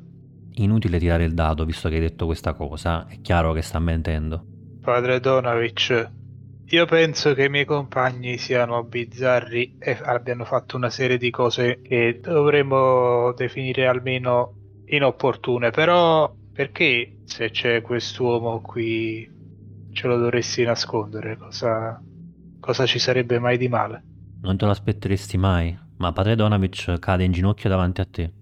Inutile 0.57 0.99
tirare 0.99 1.25
il 1.25 1.35
dado 1.35 1.65
visto 1.65 1.89
che 1.89 1.97
hai 1.97 2.01
detto 2.01 2.27
questa 2.27 2.53
cosa, 2.55 3.07
è 3.07 3.21
chiaro 3.21 3.53
che 3.53 3.63
sta 3.63 3.79
mentendo. 3.79 4.45
Padre 4.81 5.19
Donavic, 5.19 6.13
io 6.67 6.87
penso 6.87 7.35
che 7.35 7.45
i 7.45 7.49
miei 7.49 7.65
compagni 7.65 8.39
siano 8.39 8.83
bizzarri 8.85 9.77
e 9.79 9.99
abbiano 10.03 10.45
fatto 10.45 10.77
una 10.77 10.91
serie 10.91 11.19
di 11.19 11.31
cose 11.31 11.81
che 11.83 12.21
dovremmo 12.23 13.33
definire 13.33 13.87
almeno 13.87 14.55
inopportune, 14.87 15.71
però 15.71 16.33
perché 16.53 17.19
se 17.25 17.51
c'è 17.51 17.83
quest'uomo 17.83 18.61
qui 18.61 19.29
ce 19.93 20.07
lo 20.07 20.17
dovresti 20.19 20.65
nascondere? 20.65 21.37
Cosa, 21.37 22.01
cosa 22.61 22.87
ci 22.87 22.99
sarebbe 22.99 23.39
mai 23.39 23.59
di 23.59 23.69
male? 23.69 24.05
Non 24.43 24.57
te 24.57 24.65
lo 24.65 24.71
aspetteresti 24.71 25.37
mai, 25.37 25.77
ma 25.97 26.13
padre 26.13 26.37
Donavic 26.37 26.99
cade 26.99 27.25
in 27.25 27.33
ginocchio 27.33 27.69
davanti 27.69 28.01
a 28.01 28.07
te. 28.11 28.33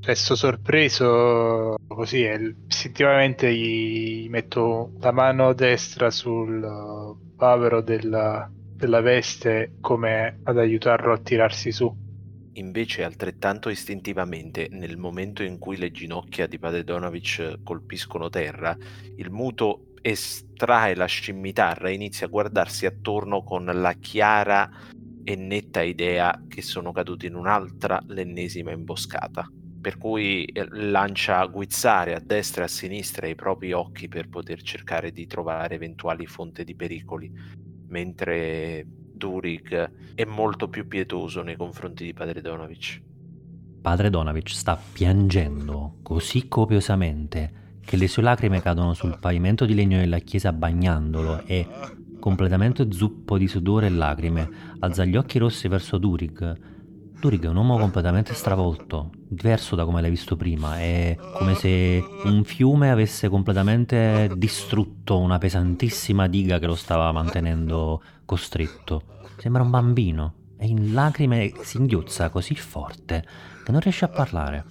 Resto 0.00 0.34
sorpreso, 0.34 1.76
così 1.86 2.24
e 2.24 2.56
istintivamente 2.68 3.54
gli 3.54 4.28
metto 4.28 4.92
la 5.00 5.12
mano 5.12 5.54
destra 5.54 6.10
sul 6.10 7.16
bavero 7.34 7.80
della, 7.80 8.50
della 8.52 9.00
veste 9.00 9.76
come 9.80 10.40
ad 10.42 10.58
aiutarlo 10.58 11.14
a 11.14 11.18
tirarsi 11.18 11.72
su. 11.72 12.02
Invece, 12.56 13.02
altrettanto 13.02 13.70
istintivamente, 13.70 14.68
nel 14.70 14.98
momento 14.98 15.42
in 15.42 15.58
cui 15.58 15.76
le 15.76 15.90
ginocchia 15.90 16.46
di 16.46 16.58
Padre 16.58 16.84
Donovic 16.84 17.60
colpiscono 17.64 18.28
terra, 18.28 18.76
il 19.16 19.30
muto 19.30 19.86
estrae 20.02 20.94
la 20.94 21.06
scimitarra 21.06 21.88
e 21.88 21.94
inizia 21.94 22.26
a 22.26 22.30
guardarsi 22.30 22.84
attorno 22.84 23.42
con 23.42 23.64
la 23.64 23.94
chiara 23.94 24.70
e 25.24 25.36
netta 25.36 25.82
idea 25.82 26.44
che 26.46 26.62
sono 26.62 26.92
caduti 26.92 27.26
in 27.26 27.34
un'altra, 27.34 28.00
l'ennesima 28.06 28.70
imboscata 28.70 29.48
per 29.84 29.98
cui 29.98 30.46
eh, 30.46 30.66
lancia 30.70 31.44
guizzare 31.44 32.14
a 32.14 32.18
destra 32.18 32.62
e 32.62 32.64
a 32.64 32.68
sinistra 32.68 33.26
i 33.26 33.34
propri 33.34 33.72
occhi 33.74 34.08
per 34.08 34.30
poter 34.30 34.62
cercare 34.62 35.12
di 35.12 35.26
trovare 35.26 35.74
eventuali 35.74 36.24
fonti 36.24 36.64
di 36.64 36.74
pericoli, 36.74 37.30
mentre 37.88 38.86
Durig 38.86 40.14
è 40.14 40.24
molto 40.24 40.68
più 40.68 40.88
pietoso 40.88 41.42
nei 41.42 41.56
confronti 41.56 42.02
di 42.02 42.14
Padre 42.14 42.40
Donovic. 42.40 43.02
Padre 43.82 44.08
Donovic 44.08 44.48
sta 44.48 44.74
piangendo 44.74 45.98
così 46.02 46.48
copiosamente 46.48 47.62
che 47.84 47.96
le 47.98 48.08
sue 48.08 48.22
lacrime 48.22 48.62
cadono 48.62 48.94
sul 48.94 49.18
pavimento 49.18 49.66
di 49.66 49.74
legno 49.74 49.98
della 49.98 50.20
chiesa 50.20 50.50
bagnandolo 50.54 51.42
e, 51.44 51.68
completamente 52.24 52.90
zuppo 52.90 53.36
di 53.36 53.46
sudore 53.46 53.84
e 53.84 53.90
lacrime, 53.90 54.48
alza 54.78 55.04
gli 55.04 55.14
occhi 55.14 55.36
rossi 55.36 55.68
verso 55.68 55.98
Durig, 55.98 56.58
Turing 57.20 57.44
è 57.44 57.48
un 57.48 57.56
uomo 57.56 57.76
completamente 57.76 58.32
stravolto, 58.32 59.10
diverso 59.28 59.76
da 59.76 59.84
come 59.84 60.00
l'hai 60.00 60.08
visto 60.08 60.34
prima, 60.34 60.78
è 60.78 61.14
come 61.34 61.54
se 61.54 62.02
un 62.24 62.42
fiume 62.44 62.90
avesse 62.90 63.28
completamente 63.28 64.30
distrutto 64.36 65.18
una 65.18 65.36
pesantissima 65.36 66.26
diga 66.26 66.58
che 66.58 66.64
lo 66.64 66.74
stava 66.74 67.12
mantenendo 67.12 68.02
costretto. 68.24 69.02
Sembra 69.36 69.60
un 69.60 69.68
bambino, 69.68 70.34
è 70.56 70.64
in 70.64 70.94
lacrime 70.94 71.42
e 71.42 71.54
singhiozza 71.60 72.30
così 72.30 72.54
forte 72.54 73.22
che 73.66 73.70
non 73.70 73.80
riesce 73.80 74.06
a 74.06 74.08
parlare. 74.08 74.64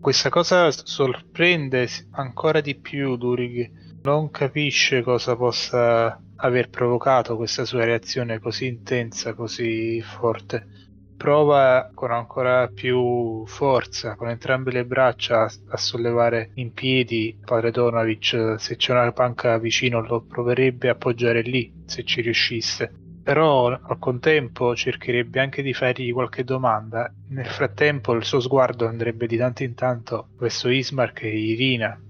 Questa 0.00 0.28
cosa 0.28 0.70
sorprende 0.70 1.88
ancora 2.12 2.60
di 2.60 2.76
più 2.76 3.16
Durig. 3.16 3.70
Non 4.04 4.30
capisce 4.30 5.02
cosa 5.02 5.34
possa 5.34 6.20
aver 6.42 6.68
provocato 6.68 7.36
questa 7.36 7.64
sua 7.64 7.84
reazione 7.84 8.38
così 8.38 8.66
intensa, 8.66 9.34
così 9.34 10.00
forte 10.00 10.82
prova 11.22 11.88
con 11.94 12.10
ancora 12.10 12.66
più 12.66 13.46
forza, 13.46 14.16
con 14.16 14.28
entrambe 14.28 14.72
le 14.72 14.84
braccia, 14.84 15.48
a 15.68 15.76
sollevare 15.76 16.50
in 16.54 16.72
piedi 16.72 17.38
padre 17.44 17.70
Donavic. 17.70 18.56
Se 18.58 18.74
c'è 18.74 18.90
una 18.90 19.12
panca 19.12 19.56
vicino 19.58 20.04
lo 20.04 20.24
proverebbe 20.24 20.88
a 20.88 20.92
appoggiare 20.92 21.42
lì, 21.42 21.72
se 21.86 22.02
ci 22.02 22.22
riuscisse. 22.22 22.92
Però 23.22 23.68
al 23.68 23.98
contempo 24.00 24.74
cercherebbe 24.74 25.38
anche 25.38 25.62
di 25.62 25.72
fargli 25.72 26.12
qualche 26.12 26.42
domanda. 26.42 27.14
Nel 27.28 27.46
frattempo 27.46 28.14
il 28.14 28.24
suo 28.24 28.40
sguardo 28.40 28.88
andrebbe 28.88 29.28
di 29.28 29.36
tanto 29.36 29.62
in 29.62 29.74
tanto 29.74 30.30
verso 30.40 30.68
Ismark 30.68 31.22
e 31.22 31.38
Irina, 31.38 32.00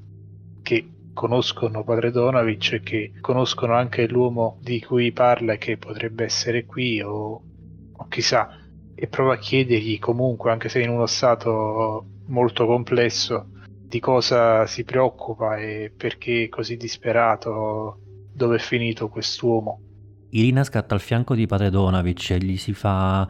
che 0.63 0.89
conoscono 1.13 1.85
padre 1.85 2.11
Donavic 2.11 2.73
e 2.73 2.81
che 2.81 3.13
conoscono 3.21 3.75
anche 3.75 4.07
l'uomo 4.09 4.59
di 4.61 4.81
cui 4.81 5.13
parla 5.13 5.57
che 5.57 5.77
potrebbe 5.77 6.25
essere 6.25 6.65
qui 6.65 7.01
o, 7.03 7.43
o 7.93 8.07
chissà 8.09 8.49
e 8.95 9.07
prova 9.09 9.35
a 9.35 9.39
chiedergli 9.39 9.99
comunque, 9.99 10.51
anche 10.51 10.69
se 10.69 10.81
in 10.81 10.91
uno 10.91 11.07
stato 11.07 12.07
molto 12.27 12.67
complesso, 12.67 13.49
di 13.65 14.01
cosa 14.01 14.67
si 14.67 14.85
preoccupa 14.85 15.57
e 15.57 15.93
perché 15.95 16.45
è 16.45 16.49
così 16.49 16.77
disperato, 16.77 17.99
dove 18.33 18.57
è 18.57 18.61
finito 18.61 19.09
quest'uomo. 19.09 19.81
Irina 20.31 20.65
scatta 20.65 20.95
al 20.95 21.01
fianco 21.01 21.35
di 21.35 21.47
padre 21.47 21.69
Donavic 21.69 22.31
e 22.31 22.39
gli 22.39 22.57
si 22.57 22.73
fa 22.73 23.29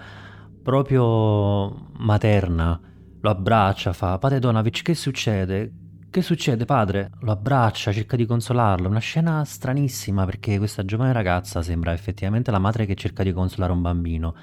proprio 0.62 1.88
materna, 1.98 2.80
lo 3.20 3.30
abbraccia, 3.30 3.92
fa 3.92 4.18
padre 4.18 4.38
Donavic 4.38 4.82
che 4.82 4.94
succede? 4.94 5.72
Che 6.12 6.20
succede 6.20 6.66
padre? 6.66 7.12
Lo 7.20 7.32
abbraccia, 7.32 7.90
cerca 7.90 8.16
di 8.16 8.26
consolarlo, 8.26 8.86
una 8.86 8.98
scena 8.98 9.42
stranissima 9.46 10.26
perché 10.26 10.58
questa 10.58 10.84
giovane 10.84 11.10
ragazza 11.10 11.62
sembra 11.62 11.94
effettivamente 11.94 12.50
la 12.50 12.58
madre 12.58 12.84
che 12.84 12.94
cerca 12.94 13.22
di 13.22 13.32
consolare 13.32 13.72
un 13.72 13.80
bambino. 13.80 14.34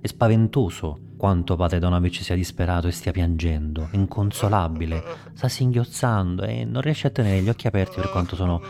È 0.00 0.06
spaventoso 0.06 0.98
quanto 1.18 1.54
padre 1.54 1.80
Donavic 1.80 2.22
sia 2.22 2.34
disperato 2.34 2.86
e 2.86 2.92
stia 2.92 3.12
piangendo, 3.12 3.88
inconsolabile, 3.90 5.04
sta 5.34 5.48
singhiozzando 5.48 6.44
e 6.44 6.64
non 6.64 6.80
riesce 6.80 7.08
a 7.08 7.10
tenere 7.10 7.42
gli 7.42 7.50
occhi 7.50 7.66
aperti 7.66 7.96
per 7.96 8.08
quanto 8.08 8.34
sono 8.34 8.62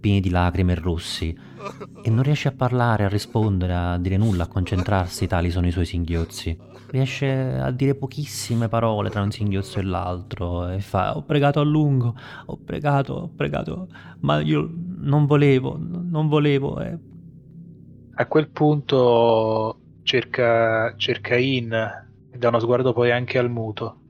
pieni 0.00 0.20
di 0.20 0.30
lacrime 0.30 0.72
e 0.72 0.76
rossi. 0.76 1.38
E 2.02 2.08
non 2.08 2.22
riesce 2.22 2.48
a 2.48 2.52
parlare, 2.52 3.04
a 3.04 3.08
rispondere, 3.08 3.74
a 3.74 3.98
dire 3.98 4.16
nulla, 4.16 4.44
a 4.44 4.48
concentrarsi, 4.48 5.26
tali 5.26 5.50
sono 5.50 5.66
i 5.66 5.70
suoi 5.70 5.84
singhiozzi. 5.84 6.75
Riesce 6.96 7.28
a 7.28 7.70
dire 7.72 7.94
pochissime 7.94 8.68
parole 8.68 9.10
tra 9.10 9.20
un 9.20 9.30
singhiozzo 9.30 9.80
e 9.80 9.82
l'altro 9.82 10.66
e 10.70 10.80
fa 10.80 11.14
ho 11.14 11.22
pregato 11.24 11.60
a 11.60 11.62
lungo, 11.62 12.14
ho 12.46 12.56
pregato, 12.56 13.12
ho 13.12 13.28
pregato, 13.36 13.88
ma 14.20 14.40
io 14.40 14.66
non 15.00 15.26
volevo, 15.26 15.78
non 15.78 16.26
volevo. 16.26 16.80
Eh. 16.80 16.98
A 18.14 18.26
quel 18.26 18.48
punto 18.48 19.78
cerca, 20.04 20.94
cerca 20.96 21.36
In 21.36 21.70
e 22.30 22.38
dà 22.38 22.48
uno 22.48 22.60
sguardo 22.60 22.94
poi 22.94 23.10
anche 23.10 23.36
al 23.36 23.50
muto 23.50 24.00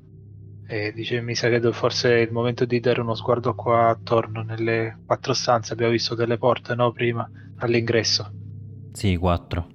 e 0.68 0.92
dice 0.92 1.20
mi 1.20 1.34
sa 1.34 1.48
che 1.48 1.60
forse 1.72 2.18
è 2.18 2.20
il 2.20 2.30
momento 2.30 2.64
di 2.64 2.78
dare 2.78 3.00
uno 3.00 3.14
sguardo 3.14 3.56
qua 3.56 3.88
attorno 3.88 4.42
nelle 4.42 4.98
quattro 5.04 5.32
stanze 5.32 5.72
abbiamo 5.72 5.92
visto 5.92 6.14
delle 6.14 6.38
porte 6.38 6.74
no 6.74 6.92
prima 6.92 7.28
all'ingresso 7.58 8.32
sì 8.92 9.16
quattro 9.16 9.68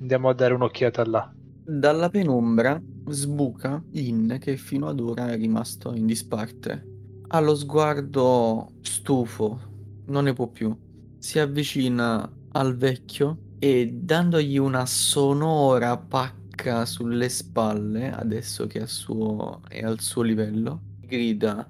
andiamo 0.00 0.28
a 0.28 0.34
dare 0.34 0.52
un'occhiata 0.52 1.04
là 1.06 1.32
dalla 1.64 2.08
penombra 2.10 2.80
sbuca 3.08 3.82
In 3.92 4.36
che 4.40 4.56
fino 4.56 4.88
ad 4.88 5.00
ora 5.00 5.30
è 5.30 5.36
rimasto 5.36 5.94
in 5.94 6.06
disparte 6.06 6.92
ha 7.28 7.40
lo 7.40 7.54
sguardo 7.54 8.72
stufo 8.82 9.60
non 10.06 10.24
ne 10.24 10.32
può 10.32 10.48
più 10.48 10.76
si 11.18 11.38
avvicina 11.38 12.30
al 12.52 12.76
vecchio 12.76 13.38
e 13.58 13.90
dandogli 13.94 14.58
una 14.58 14.84
sonora 14.84 15.96
pacca 15.96 16.84
sulle 16.84 17.30
spalle, 17.30 18.12
adesso 18.12 18.66
che 18.66 18.86
suo, 18.86 19.62
è 19.68 19.82
al 19.82 20.00
suo 20.00 20.20
livello, 20.20 20.82
grida 21.00 21.66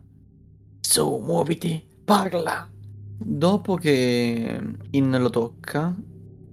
Su, 0.81 1.19
muoviti, 1.19 1.83
parla. 2.05 2.69
Dopo 3.17 3.77
che 3.77 4.61
In 4.91 5.17
lo 5.21 5.31
tocca, 5.31 5.95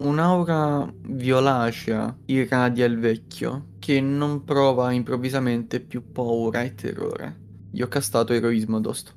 un'aura 0.03 0.91
violacea 1.07 2.15
irradia 2.25 2.85
il 2.85 2.99
vecchio, 2.99 3.67
che 3.79 4.01
non 4.01 4.43
prova 4.43 4.91
improvvisamente 4.91 5.79
più 5.79 6.11
paura 6.11 6.61
e 6.61 6.75
terrore. 6.75 7.39
Gli 7.71 7.81
ho 7.81 7.87
castato 7.87 8.33
eroismo 8.33 8.77
addosso. 8.77 9.13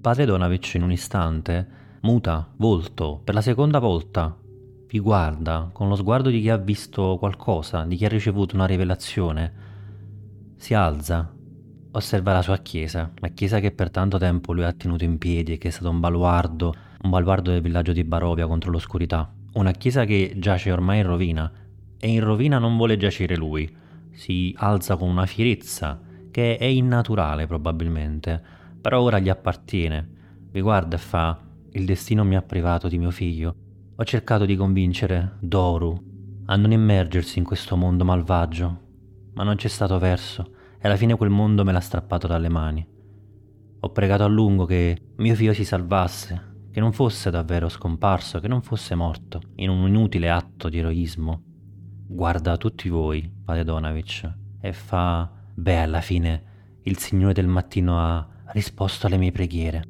Padre 0.00 0.24
Donavich 0.24 0.74
in 0.74 0.82
un 0.82 0.92
istante 0.92 1.68
muta 2.02 2.52
volto 2.56 3.20
per 3.24 3.34
la 3.34 3.40
seconda 3.40 3.78
volta. 3.78 4.36
Vi 4.88 4.98
guarda 5.00 5.70
con 5.72 5.88
lo 5.88 5.96
sguardo 5.96 6.30
di 6.30 6.40
chi 6.40 6.48
ha 6.48 6.56
visto 6.56 7.16
qualcosa, 7.18 7.84
di 7.84 7.96
chi 7.96 8.04
ha 8.04 8.08
ricevuto 8.08 8.54
una 8.54 8.66
rivelazione. 8.66 9.52
Si 10.56 10.74
alza, 10.74 11.34
osserva 11.90 12.32
la 12.32 12.42
sua 12.42 12.58
chiesa, 12.58 13.10
la 13.16 13.28
chiesa 13.28 13.58
che 13.58 13.72
per 13.72 13.90
tanto 13.90 14.18
tempo 14.18 14.52
lui 14.52 14.64
ha 14.64 14.72
tenuto 14.72 15.04
in 15.04 15.18
piedi 15.18 15.52
e 15.52 15.58
che 15.58 15.68
è 15.68 15.70
stato 15.70 15.90
un 15.90 15.98
baluardo, 15.98 16.74
un 17.02 17.10
baluardo 17.10 17.50
del 17.50 17.60
villaggio 17.60 17.92
di 17.92 18.04
Barovia 18.04 18.46
contro 18.46 18.70
l'oscurità. 18.70 19.35
Una 19.56 19.70
chiesa 19.70 20.04
che 20.04 20.34
giace 20.36 20.70
ormai 20.70 20.98
in 20.98 21.06
rovina 21.06 21.50
e 21.98 22.08
in 22.10 22.20
rovina 22.20 22.58
non 22.58 22.76
vuole 22.76 22.98
giacere 22.98 23.36
lui. 23.36 23.66
Si 24.12 24.54
alza 24.58 24.96
con 24.96 25.08
una 25.08 25.24
fierezza 25.24 25.98
che 26.30 26.58
è 26.58 26.66
innaturale 26.66 27.46
probabilmente, 27.46 28.42
però 28.78 29.00
ora 29.00 29.18
gli 29.18 29.30
appartiene. 29.30 30.06
Vi 30.50 30.60
guarda 30.60 30.96
e 30.96 30.98
fa: 30.98 31.40
Il 31.70 31.86
destino 31.86 32.22
mi 32.22 32.36
ha 32.36 32.42
privato 32.42 32.86
di 32.86 32.98
mio 32.98 33.10
figlio. 33.10 33.54
Ho 33.96 34.04
cercato 34.04 34.44
di 34.44 34.56
convincere 34.56 35.36
Doru 35.40 36.42
a 36.44 36.56
non 36.56 36.72
immergersi 36.72 37.38
in 37.38 37.46
questo 37.46 37.76
mondo 37.76 38.04
malvagio, 38.04 38.80
ma 39.32 39.42
non 39.42 39.56
c'è 39.56 39.68
stato 39.68 39.98
verso 39.98 40.50
e 40.78 40.86
alla 40.86 40.96
fine 40.96 41.16
quel 41.16 41.30
mondo 41.30 41.64
me 41.64 41.72
l'ha 41.72 41.80
strappato 41.80 42.26
dalle 42.26 42.50
mani. 42.50 42.86
Ho 43.80 43.90
pregato 43.90 44.22
a 44.22 44.28
lungo 44.28 44.66
che 44.66 44.98
mio 45.16 45.34
figlio 45.34 45.54
si 45.54 45.64
salvasse, 45.64 46.55
che 46.76 46.82
non 46.82 46.92
fosse 46.92 47.30
davvero 47.30 47.70
scomparso, 47.70 48.38
che 48.38 48.48
non 48.48 48.60
fosse 48.60 48.94
morto 48.94 49.40
in 49.54 49.70
un 49.70 49.88
inutile 49.88 50.28
atto 50.28 50.68
di 50.68 50.76
eroismo. 50.76 51.42
Guarda 52.06 52.58
tutti 52.58 52.90
voi, 52.90 53.32
padre 53.42 53.64
Donavich, 53.64 54.30
e 54.60 54.74
fa: 54.74 55.32
Beh, 55.54 55.78
alla 55.78 56.02
fine 56.02 56.80
il 56.82 56.98
Signore 56.98 57.32
del 57.32 57.46
mattino 57.46 57.98
ha 57.98 58.28
risposto 58.48 59.06
alle 59.06 59.16
mie 59.16 59.32
preghiere 59.32 59.84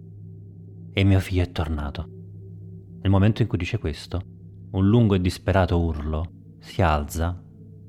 e 0.92 1.02
mio 1.02 1.18
figlio 1.18 1.42
è 1.42 1.50
tornato. 1.50 2.08
Nel 3.00 3.10
momento 3.10 3.42
in 3.42 3.48
cui 3.48 3.58
dice 3.58 3.78
questo, 3.78 4.22
un 4.70 4.86
lungo 4.86 5.16
e 5.16 5.20
disperato 5.20 5.80
urlo 5.80 6.54
si 6.60 6.82
alza 6.82 7.42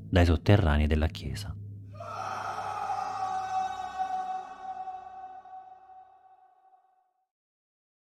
dai 0.09 0.25
sotterranei 0.25 0.87
della 0.87 1.05
chiesa. 1.05 1.55